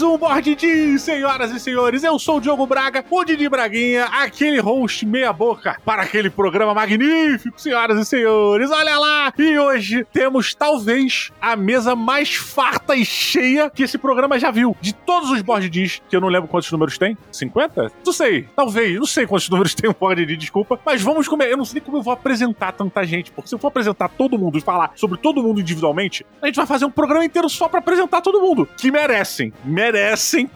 mais 0.00 0.02
um 0.02 0.16
Board 0.16 0.54
de 0.54 0.98
senhoras 0.98 1.50
e 1.50 1.60
senhores. 1.60 2.02
Eu 2.02 2.18
sou 2.18 2.38
o 2.38 2.40
Diogo 2.40 2.66
Braga, 2.66 3.04
o 3.10 3.22
Didi 3.22 3.48
Braguinha, 3.50 4.04
aquele 4.04 4.58
host 4.58 5.04
meia 5.04 5.30
boca 5.30 5.76
para 5.84 6.02
aquele 6.02 6.30
programa 6.30 6.72
magnífico, 6.72 7.60
senhoras 7.60 8.00
e 8.00 8.04
senhores. 8.06 8.70
Olha 8.70 8.98
lá! 8.98 9.32
E 9.36 9.58
hoje 9.58 10.06
temos 10.10 10.54
talvez 10.54 11.30
a 11.40 11.54
mesa 11.54 11.94
mais 11.94 12.34
farta 12.34 12.96
e 12.96 13.04
cheia 13.04 13.68
que 13.68 13.82
esse 13.82 13.98
programa 13.98 14.38
já 14.38 14.50
viu. 14.50 14.74
De 14.80 14.94
todos 14.94 15.30
os 15.30 15.42
Board 15.42 15.68
que 16.08 16.16
eu 16.16 16.20
não 16.20 16.28
lembro 16.28 16.48
quantos 16.48 16.72
números 16.72 16.96
tem, 16.96 17.16
50? 17.30 17.92
Não 18.04 18.12
sei, 18.12 18.48
talvez, 18.56 18.96
não 18.96 19.06
sei 19.06 19.26
quantos 19.26 19.48
números 19.50 19.74
tem 19.74 19.90
um 19.90 19.94
Board 19.98 20.24
de 20.24 20.36
desculpa, 20.36 20.80
mas 20.86 21.02
vamos 21.02 21.28
comer. 21.28 21.50
Eu 21.50 21.58
não 21.58 21.64
sei 21.66 21.80
como 21.80 21.98
eu 21.98 22.02
vou 22.02 22.14
apresentar 22.14 22.72
tanta 22.72 23.04
gente, 23.04 23.30
porque 23.32 23.48
se 23.48 23.54
eu 23.54 23.58
for 23.58 23.68
apresentar 23.68 24.08
todo 24.08 24.38
mundo 24.38 24.56
e 24.56 24.62
falar 24.62 24.92
sobre 24.94 25.18
todo 25.18 25.42
mundo 25.42 25.60
individualmente, 25.60 26.24
a 26.40 26.46
gente 26.46 26.56
vai 26.56 26.66
fazer 26.66 26.86
um 26.86 26.90
programa 26.90 27.24
inteiro 27.24 27.50
só 27.50 27.68
para 27.68 27.80
apresentar 27.80 28.22
todo 28.22 28.40
mundo, 28.40 28.66
que 28.78 28.90
merecem, 28.90 29.52
merecem 29.62 29.89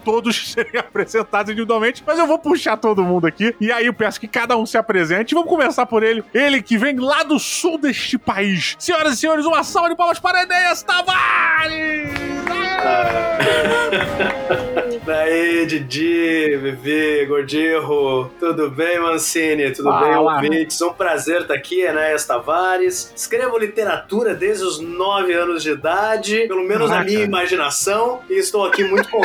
todos 0.03 0.51
serem 0.51 0.79
apresentados 0.79 1.51
individualmente, 1.51 2.03
mas 2.05 2.19
eu 2.19 2.27
vou 2.27 2.37
puxar 2.37 2.77
todo 2.77 3.03
mundo 3.03 3.27
aqui, 3.27 3.55
e 3.59 3.71
aí 3.71 3.85
eu 3.85 3.93
peço 3.93 4.19
que 4.19 4.27
cada 4.27 4.57
um 4.57 4.65
se 4.65 4.77
apresente. 4.77 5.33
Vamos 5.33 5.49
começar 5.49 5.85
por 5.85 6.03
ele, 6.03 6.23
ele 6.33 6.61
que 6.61 6.77
vem 6.77 6.99
lá 6.99 7.23
do 7.23 7.39
sul 7.39 7.77
deste 7.77 8.17
país. 8.17 8.75
Senhoras 8.79 9.13
e 9.13 9.17
senhores, 9.17 9.45
uma 9.45 9.63
salva 9.63 9.89
de 9.89 9.95
palmas 9.95 10.19
para 10.19 10.43
Enéas 10.43 10.83
Tavares! 10.83 12.35
Daí, 15.05 15.65
Didi, 15.65 16.57
Vivi, 16.57 17.25
Gordinho, 17.25 18.31
tudo 18.39 18.71
bem, 18.71 18.99
Mancini? 18.99 19.71
Tudo 19.71 19.91
bem, 19.99 20.15
ouvintes? 20.15 20.81
Um 20.81 20.93
prazer 20.93 21.41
estar 21.41 21.53
aqui, 21.53 21.81
Enéas 21.81 22.25
Tavares. 22.25 23.13
Escrevo 23.15 23.57
literatura 23.57 24.33
desde 24.33 24.63
os 24.63 24.79
9 24.79 25.33
anos 25.33 25.63
de 25.63 25.71
idade, 25.71 26.47
pelo 26.47 26.63
menos 26.63 26.89
na 26.89 26.97
Caraca. 26.97 27.11
minha 27.11 27.23
imaginação, 27.23 28.21
e 28.29 28.33
estou 28.33 28.65
aqui 28.65 28.83
muito 28.83 29.09
contente 29.09 29.24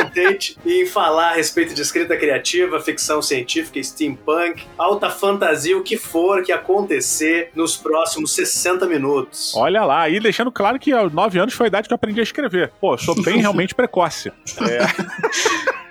em 0.65 0.85
falar 0.85 1.29
a 1.29 1.33
respeito 1.33 1.73
de 1.73 1.81
escrita 1.81 2.15
criativa, 2.17 2.79
ficção 2.79 3.21
científica, 3.21 3.81
steampunk, 3.81 4.63
alta 4.77 5.09
fantasia, 5.09 5.77
o 5.77 5.83
que 5.83 5.97
for 5.97 6.43
que 6.43 6.51
acontecer 6.51 7.51
nos 7.55 7.75
próximos 7.75 8.33
60 8.33 8.85
minutos. 8.85 9.53
Olha 9.55 9.83
lá, 9.83 10.09
e 10.09 10.19
deixando 10.19 10.51
claro 10.51 10.79
que 10.79 10.91
aos 10.91 11.11
9 11.11 11.39
anos 11.39 11.53
foi 11.53 11.67
a 11.67 11.69
idade 11.69 11.87
que 11.87 11.93
eu 11.93 11.95
aprendi 11.95 12.19
a 12.19 12.23
escrever. 12.23 12.71
Pô, 12.79 12.97
sou 12.97 13.21
bem 13.21 13.39
realmente 13.41 13.75
precoce. 13.75 14.29
É. 14.29 15.90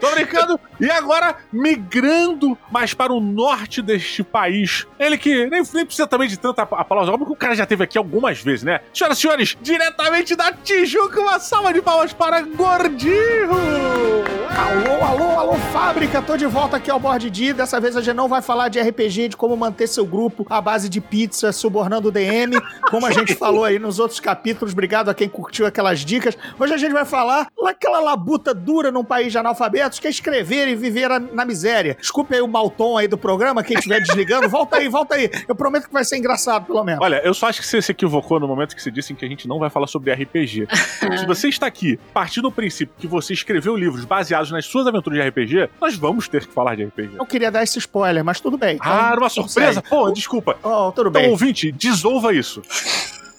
Tô 0.00 0.10
brincando. 0.12 0.58
E 0.80 0.90
agora, 0.90 1.36
migrando 1.52 2.56
mais 2.70 2.94
para 2.94 3.12
o 3.12 3.20
norte 3.20 3.82
deste 3.82 4.22
país. 4.22 4.86
Ele 4.98 5.18
que 5.18 5.46
nem, 5.46 5.62
nem 5.74 5.84
precisa 5.84 6.06
também 6.06 6.28
de 6.28 6.38
tanta 6.38 6.62
aplauso, 6.62 7.16
que 7.18 7.32
o 7.32 7.36
cara 7.36 7.54
já 7.54 7.66
teve 7.66 7.84
aqui 7.84 7.98
algumas 7.98 8.42
vezes, 8.42 8.62
né? 8.62 8.80
Senhoras 8.94 9.18
e 9.18 9.20
senhores, 9.20 9.56
diretamente 9.60 10.34
da 10.34 10.52
Tijuca, 10.52 11.20
uma 11.20 11.38
salva 11.38 11.72
de 11.72 11.82
palmas 11.82 12.12
para 12.12 12.40
Gordinho! 12.40 14.39
Alô, 14.56 15.04
alô, 15.04 15.38
alô, 15.38 15.54
fábrica! 15.72 16.20
Tô 16.20 16.36
de 16.36 16.46
volta 16.46 16.76
aqui 16.76 16.90
ao 16.90 16.98
Board 16.98 17.30
D. 17.30 17.52
Dessa 17.52 17.80
vez 17.80 17.96
a 17.96 18.00
gente 18.00 18.14
não 18.14 18.28
vai 18.28 18.42
falar 18.42 18.68
de 18.68 18.80
RPG, 18.80 19.28
de 19.28 19.36
como 19.36 19.56
manter 19.56 19.86
seu 19.86 20.04
grupo 20.04 20.46
à 20.50 20.60
base 20.60 20.88
de 20.88 21.00
pizza, 21.00 21.52
subornando 21.52 22.08
o 22.08 22.12
DM, 22.12 22.60
como 22.90 23.06
a 23.06 23.10
gente 23.10 23.34
falou 23.34 23.64
aí 23.64 23.78
nos 23.78 23.98
outros 23.98 24.20
capítulos. 24.20 24.72
Obrigado 24.72 25.08
a 25.08 25.14
quem 25.14 25.28
curtiu 25.28 25.66
aquelas 25.66 26.00
dicas. 26.00 26.36
Hoje 26.58 26.74
a 26.74 26.76
gente 26.76 26.92
vai 26.92 27.04
falar 27.04 27.48
daquela 27.62 28.00
labuta 28.00 28.52
dura 28.52 28.90
num 28.90 29.04
país 29.04 29.32
de 29.32 29.38
analfabetos 29.38 29.98
que 29.98 30.06
é 30.06 30.10
escrever 30.10 30.68
e 30.68 30.74
viver 30.74 31.08
na 31.32 31.44
miséria. 31.44 31.96
Desculpe 32.00 32.34
aí 32.34 32.40
o 32.40 32.48
mau 32.48 32.68
tom 32.68 32.98
aí 32.98 33.06
do 33.08 33.16
programa, 33.16 33.62
quem 33.62 33.76
estiver 33.76 34.00
desligando. 34.00 34.48
Volta 34.48 34.76
aí, 34.76 34.88
volta 34.88 35.14
aí. 35.14 35.30
Eu 35.48 35.54
prometo 35.54 35.86
que 35.86 35.92
vai 35.92 36.04
ser 36.04 36.16
engraçado, 36.16 36.66
pelo 36.66 36.84
menos. 36.84 37.02
Olha, 37.02 37.20
eu 37.24 37.32
só 37.32 37.48
acho 37.48 37.60
que 37.60 37.66
você 37.66 37.80
se 37.80 37.92
equivocou 37.92 38.40
no 38.40 38.48
momento 38.48 38.74
que 38.74 38.82
você 38.82 38.90
disse 38.90 39.14
que 39.14 39.24
a 39.24 39.28
gente 39.28 39.46
não 39.46 39.58
vai 39.58 39.70
falar 39.70 39.86
sobre 39.86 40.12
RPG. 40.12 40.66
se 41.18 41.26
você 41.26 41.48
está 41.48 41.66
aqui 41.66 41.98
partindo 42.12 42.40
do 42.40 42.52
princípio 42.52 42.94
que 42.98 43.06
você 43.06 43.32
escreveu 43.32 43.76
livros 43.76 44.04
baseados 44.04 44.49
nas 44.50 44.66
suas 44.66 44.86
aventuras 44.86 45.18
de 45.22 45.28
RPG, 45.28 45.70
nós 45.80 45.96
vamos 45.96 46.28
ter 46.28 46.46
que 46.46 46.52
falar 46.52 46.74
de 46.76 46.84
RPG. 46.84 47.16
Não 47.16 47.26
queria 47.26 47.50
dar 47.50 47.62
esse 47.62 47.78
spoiler, 47.78 48.24
mas 48.24 48.40
tudo 48.40 48.56
bem. 48.58 48.76
Então, 48.76 48.90
Ah, 48.92 49.14
uma 49.16 49.28
surpresa? 49.28 49.82
Pô, 49.82 50.10
desculpa. 50.10 50.56
Oh, 50.62 50.90
tudo 50.92 51.10
Então, 51.10 51.22
bem. 51.22 51.30
ouvinte, 51.30 51.70
desolva 51.72 52.32
isso. 52.34 52.62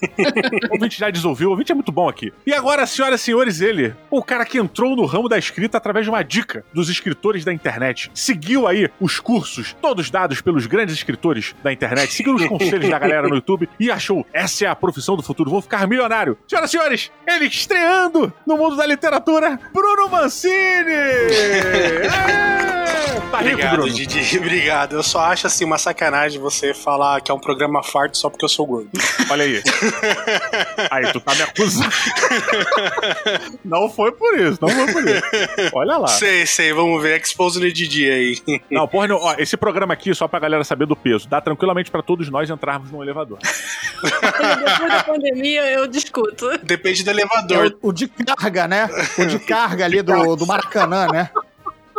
o 0.70 0.74
ouvinte 0.74 0.98
já 0.98 1.10
desolveu, 1.10 1.48
o 1.48 1.50
ouvinte 1.52 1.72
é 1.72 1.74
muito 1.74 1.92
bom 1.92 2.08
aqui. 2.08 2.32
E 2.46 2.52
agora, 2.52 2.86
senhoras 2.86 3.20
e 3.20 3.24
senhores, 3.24 3.60
ele, 3.60 3.94
o 4.10 4.22
cara 4.22 4.44
que 4.44 4.58
entrou 4.58 4.96
no 4.96 5.04
ramo 5.04 5.28
da 5.28 5.38
escrita 5.38 5.78
através 5.78 6.04
de 6.06 6.10
uma 6.10 6.22
dica 6.22 6.64
dos 6.72 6.88
escritores 6.88 7.44
da 7.44 7.52
internet. 7.52 8.10
Seguiu 8.14 8.66
aí 8.66 8.90
os 9.00 9.20
cursos, 9.20 9.76
todos 9.80 10.10
dados 10.10 10.40
pelos 10.40 10.66
grandes 10.66 10.94
escritores 10.94 11.54
da 11.62 11.72
internet, 11.72 12.12
seguiu 12.12 12.34
os 12.34 12.46
conselhos 12.46 12.88
da 12.88 12.98
galera 12.98 13.28
no 13.28 13.34
YouTube 13.36 13.68
e 13.78 13.90
achou, 13.90 14.26
essa 14.32 14.64
é 14.64 14.68
a 14.68 14.74
profissão 14.76 15.16
do 15.16 15.22
futuro, 15.22 15.50
vou 15.50 15.62
ficar 15.62 15.86
milionário. 15.86 16.36
Senhoras 16.48 16.70
e 16.70 16.72
senhores, 16.72 17.12
ele 17.26 17.46
estreando 17.46 18.32
no 18.46 18.56
mundo 18.56 18.76
da 18.76 18.86
literatura, 18.86 19.58
Bruno 19.72 20.08
Mancini! 20.08 20.52
É! 20.92 22.72
Tá 23.32 23.38
rico, 23.38 23.54
Obrigado, 23.54 23.76
Bruno. 23.76 23.90
Didi. 23.90 24.36
Obrigado. 24.38 24.96
Eu 24.96 25.02
só 25.02 25.20
acho 25.20 25.46
assim 25.46 25.64
uma 25.64 25.78
sacanagem 25.78 26.38
você 26.38 26.74
falar 26.74 27.20
que 27.22 27.30
é 27.30 27.34
um 27.34 27.38
programa 27.38 27.82
farto 27.82 28.18
só 28.18 28.28
porque 28.28 28.44
eu 28.44 28.48
sou 28.48 28.66
gordo. 28.66 28.90
Olha 29.30 29.44
aí. 29.44 29.62
Aí, 30.90 31.12
tu 31.12 31.20
tá 31.20 31.34
me 31.34 31.42
acusando. 31.42 31.90
Não 33.64 33.88
foi 33.88 34.12
por 34.12 34.38
isso, 34.38 34.58
não 34.60 34.68
foi 34.68 34.92
por 34.92 35.04
isso. 35.08 35.22
Olha 35.74 35.96
lá. 35.98 36.08
Sei, 36.08 36.44
sei, 36.46 36.72
vamos 36.72 37.00
ver. 37.02 37.20
Expose 37.20 37.60
no 37.60 37.70
Didi 37.72 38.10
aí. 38.10 38.60
Não, 38.70 38.86
porra, 38.88 39.08
não. 39.08 39.16
Ó, 39.16 39.34
esse 39.38 39.56
programa 39.56 39.92
aqui, 39.94 40.14
só 40.14 40.26
pra 40.28 40.38
galera 40.38 40.64
saber 40.64 40.86
do 40.86 40.96
peso, 40.96 41.28
dá 41.28 41.40
tranquilamente 41.40 41.90
pra 41.90 42.02
todos 42.02 42.28
nós 42.28 42.50
entrarmos 42.50 42.90
num 42.90 43.02
elevador. 43.02 43.38
Depois 44.02 44.92
da 44.92 45.04
pandemia, 45.04 45.62
eu 45.70 45.86
discuto. 45.86 46.50
Depende 46.62 47.02
do 47.04 47.10
É 47.10 47.12
elevador. 47.12 47.76
o, 47.82 47.88
o 47.88 47.92
de 47.92 48.08
carga, 48.08 48.66
né? 48.68 48.88
O 49.18 49.24
de 49.26 49.38
carga 49.38 49.84
ali 49.84 50.02
do, 50.02 50.36
do 50.36 50.46
Maracanã, 50.46 51.06
né? 51.08 51.30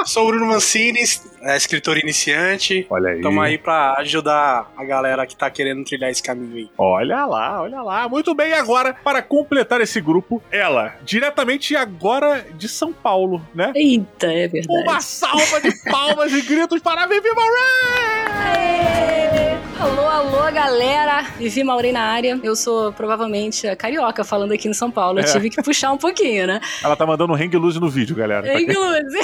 Sou 0.06 0.26
o 0.26 0.28
Bruno 0.28 0.48
Mancini, 0.48 1.00
é, 1.42 1.56
escritor 1.56 1.98
iniciante. 1.98 2.86
Olha 2.90 3.12
aí. 3.12 3.22
Tamo 3.22 3.42
aí 3.42 3.58
pra 3.58 3.96
ajudar 4.00 4.72
a 4.76 4.84
galera 4.84 5.26
que 5.26 5.36
tá 5.36 5.50
querendo 5.50 5.84
trilhar 5.84 6.10
esse 6.10 6.22
caminho 6.22 6.56
aí. 6.56 6.70
Olha 6.78 7.26
lá, 7.26 7.62
olha 7.62 7.82
lá. 7.82 8.10
Muito 8.10 8.34
bem, 8.34 8.54
agora, 8.54 8.94
para 8.94 9.22
completar 9.22 9.82
esse 9.82 10.02
grupo, 10.02 10.42
ela, 10.52 10.96
diretamente 11.04 11.76
agora 11.76 12.46
de 12.56 12.68
São 12.68 12.92
Paulo, 12.92 13.42
né? 13.54 13.72
Eita, 13.76 14.28
é 14.28 14.48
verdade. 14.48 14.84
Uma 14.84 15.02
salva 15.02 15.62
de 15.62 15.72
palmas 15.90 16.34
e 16.34 16.42
gritos 16.42 16.82
para 16.82 17.04
a 17.04 17.08
Vivi 17.08 17.30
Moran! 17.30 19.43
Alô, 19.80 20.08
alô, 20.08 20.52
galera! 20.54 21.24
Vivi 21.38 21.64
Maurei 21.64 21.92
na 21.92 22.02
área. 22.02 22.40
Eu 22.42 22.56
sou 22.56 22.94
provavelmente 22.94 23.68
a 23.68 23.76
carioca 23.76 24.24
falando 24.24 24.54
aqui 24.54 24.68
em 24.70 24.74
São 24.74 24.90
Paulo. 24.90 25.20
Eu 25.20 25.24
É. 25.24 25.28
tive 25.32 25.50
que 25.50 25.62
puxar 25.62 25.92
um 25.92 25.98
pouquinho, 25.98 26.48
né? 26.48 26.62
Ela 26.84 26.96
tá 26.96 27.06
mandando 27.06 27.34
um 27.34 27.36
hang 27.36 27.58
loose 27.58 27.80
no 27.80 27.90
vídeo, 27.90 28.16
galera. 28.16 28.44
Quem- 28.44 28.64
Inclusive. 28.64 29.20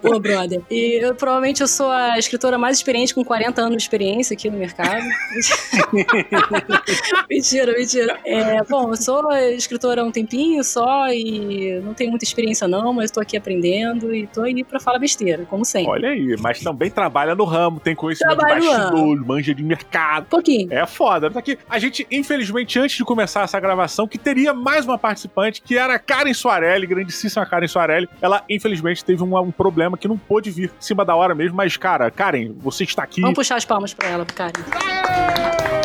Pô, 0.00 0.20
brother. 0.20 0.60
E 0.70 1.04
eu 1.04 1.14
provavelmente 1.14 1.60
eu 1.60 1.66
sou 1.66 1.90
a 1.90 2.18
escritora 2.18 2.56
mais 2.56 2.76
experiente 2.76 3.14
com 3.14 3.24
40 3.24 3.60
anos 3.62 3.76
de 3.78 3.82
experiência 3.82 4.34
aqui 4.34 4.48
no 4.48 4.58
mercado. 4.58 5.04
mentira, 7.28 7.72
mentira. 7.72 8.18
É, 8.24 8.62
bom, 8.64 8.90
eu 8.90 8.96
sou 8.96 9.32
escritora 9.32 10.02
há 10.02 10.04
um 10.04 10.12
tempinho 10.12 10.62
só 10.62 11.08
e 11.08 11.80
não 11.82 11.94
tenho 11.94 12.10
muita 12.10 12.24
experiência 12.24 12.68
não, 12.68 12.92
mas 12.92 13.10
tô 13.10 13.20
aqui 13.20 13.36
aprendendo 13.36 14.14
e 14.14 14.26
tô 14.28 14.42
aí 14.42 14.62
pra 14.62 14.78
falar 14.78 14.98
besteira, 15.00 15.44
como 15.46 15.64
sempre. 15.64 15.90
Olha 15.90 16.10
aí, 16.10 16.36
mas 16.40 16.60
também 16.60 16.90
trabalha 16.90 17.34
no 17.34 17.44
ramo, 17.44 17.80
tem 17.80 17.94
conhecimento 17.94 18.36
Trabalho 18.36 18.60
de 18.60 18.68
bastidor, 19.06 19.26
manja 19.26 19.54
de 19.54 19.62
mercado. 19.62 20.26
Pouquinho. 20.26 20.72
É 20.72 20.84
foda. 20.86 21.30
Tá 21.30 21.38
aqui. 21.38 21.58
A 21.68 21.78
gente, 21.78 22.06
infelizmente, 22.10 22.78
antes 22.78 22.96
de 22.96 23.04
começar 23.04 23.42
essa 23.42 23.60
gravação, 23.60 24.08
que 24.08 24.18
teria 24.18 24.52
mais 24.52 24.84
uma 24.84 24.98
participante, 24.98 25.62
que 25.62 25.76
era 25.76 25.94
a 25.94 25.98
Karen 25.98 26.34
Soarelli, 26.34 26.86
grandíssima 26.86 27.46
Karen 27.46 27.68
Soarelli. 27.68 28.08
Ela, 28.20 28.42
infelizmente, 28.48 29.04
teve 29.04 29.22
um, 29.22 29.38
um 29.38 29.52
problema 29.52 29.96
que 29.96 30.08
não 30.08 30.18
pôde 30.18 30.50
vir 30.50 30.70
em 30.70 30.82
cima 30.82 31.04
da 31.04 31.14
hora 31.14 31.34
mesmo. 31.34 31.56
Mas, 31.56 31.76
cara, 31.76 32.10
Karen, 32.10 32.52
você 32.58 32.84
está 32.84 33.02
aqui. 33.02 33.20
Vamos 33.20 33.36
puxar 33.36 33.56
as 33.56 33.64
palmas 33.64 33.94
pra 33.94 34.08
ela, 34.08 34.24
Karen. 34.24 35.75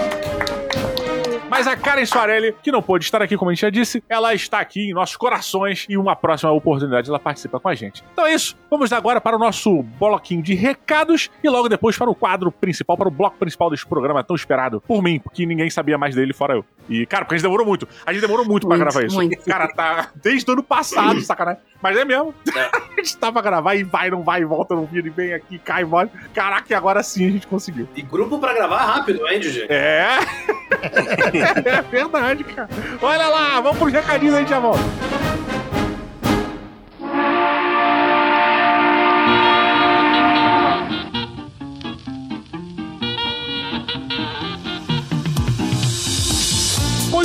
Mas 1.62 1.68
a 1.68 1.78
Karen 1.78 2.04
Soarelli, 2.08 2.56
que 2.64 2.72
não 2.72 2.82
pôde 2.82 3.06
estar 3.06 3.22
aqui, 3.22 3.38
como 3.38 3.52
a 3.52 3.54
gente 3.54 3.62
já 3.62 3.70
disse, 3.70 4.04
ela 4.10 4.34
está 4.34 4.60
aqui 4.60 4.90
em 4.90 4.94
nossos 4.94 5.16
corações 5.16 5.86
e 5.88 5.96
uma 5.96 6.16
próxima 6.16 6.52
oportunidade 6.52 7.08
ela 7.08 7.20
participa 7.20 7.60
com 7.60 7.70
a 7.70 7.76
gente. 7.76 8.04
Então 8.14 8.26
é 8.26 8.34
isso. 8.34 8.58
Vamos 8.68 8.92
agora 8.92 9.22
para 9.22 9.36
o 9.36 9.40
nosso 9.40 9.84
bloquinho 10.00 10.42
de 10.42 10.56
recados 10.56 11.30
e 11.44 11.48
logo 11.48 11.70
depois 11.70 11.96
para 11.96 12.10
o 12.10 12.16
quadro 12.16 12.52
principal, 12.52 12.98
para 12.98 13.08
o 13.08 13.12
bloco 13.12 13.38
principal 13.38 13.70
deste 13.70 13.86
programa 13.86 14.24
tão 14.24 14.36
esperado 14.36 14.82
por 14.82 15.04
mim, 15.04 15.20
porque 15.20 15.46
ninguém 15.46 15.70
sabia 15.70 16.00
mais 16.00 16.16
dele 16.16 16.34
fora 16.34 16.56
eu. 16.56 16.66
E, 16.90 17.06
cara, 17.06 17.26
porque 17.26 17.36
a 17.36 17.38
gente 17.38 17.44
demorou 17.46 17.68
muito. 17.68 17.88
A 18.08 18.12
gente 18.12 18.24
demorou 18.24 18.44
muito, 18.44 18.68
pra 18.68 18.76
Muito, 18.76 18.90
gravar 18.92 19.06
isso. 19.06 19.16
muito. 19.16 19.46
Cara, 19.46 19.68
tá 19.68 20.10
desde 20.16 20.50
o 20.50 20.54
ano 20.54 20.64
passado, 20.64 21.22
sacanagem. 21.22 21.62
Mas 21.82 21.98
é 21.98 22.06
mesmo. 22.06 22.34
a 22.56 22.96
gente 22.98 23.18
tá 23.18 23.32
pra 23.32 23.42
gravar 23.42 23.76
e 23.76 23.84
vai, 23.84 24.10
não 24.10 24.24
vai, 24.24 24.44
volta, 24.46 24.76
não 24.76 24.86
vira, 24.86 25.08
e 25.08 25.10
vem 25.10 25.34
aqui, 25.34 25.58
cai, 25.60 25.84
volta. 25.84 26.12
Caraca, 26.34 26.66
e 26.70 26.74
agora 26.74 27.02
sim 27.02 27.28
a 27.28 27.32
gente 27.32 27.48
conseguiu. 27.48 27.88
E 27.96 28.02
grupo 28.02 28.40
pra 28.40 28.54
gravar 28.54 28.84
rápido, 28.84 29.28
hein, 29.28 29.40
DJ? 29.40 29.66
É. 29.70 30.18
é 31.66 31.82
verdade, 31.82 32.44
cara. 32.44 32.70
Olha 33.02 33.28
lá, 33.28 33.60
vamos 33.62 33.78
pros 33.78 33.92
recadinhos 33.92 34.36
aí, 34.36 34.42
a 34.42 34.44
gente 34.44 34.50
já 34.50 34.60
volta. 34.60 34.82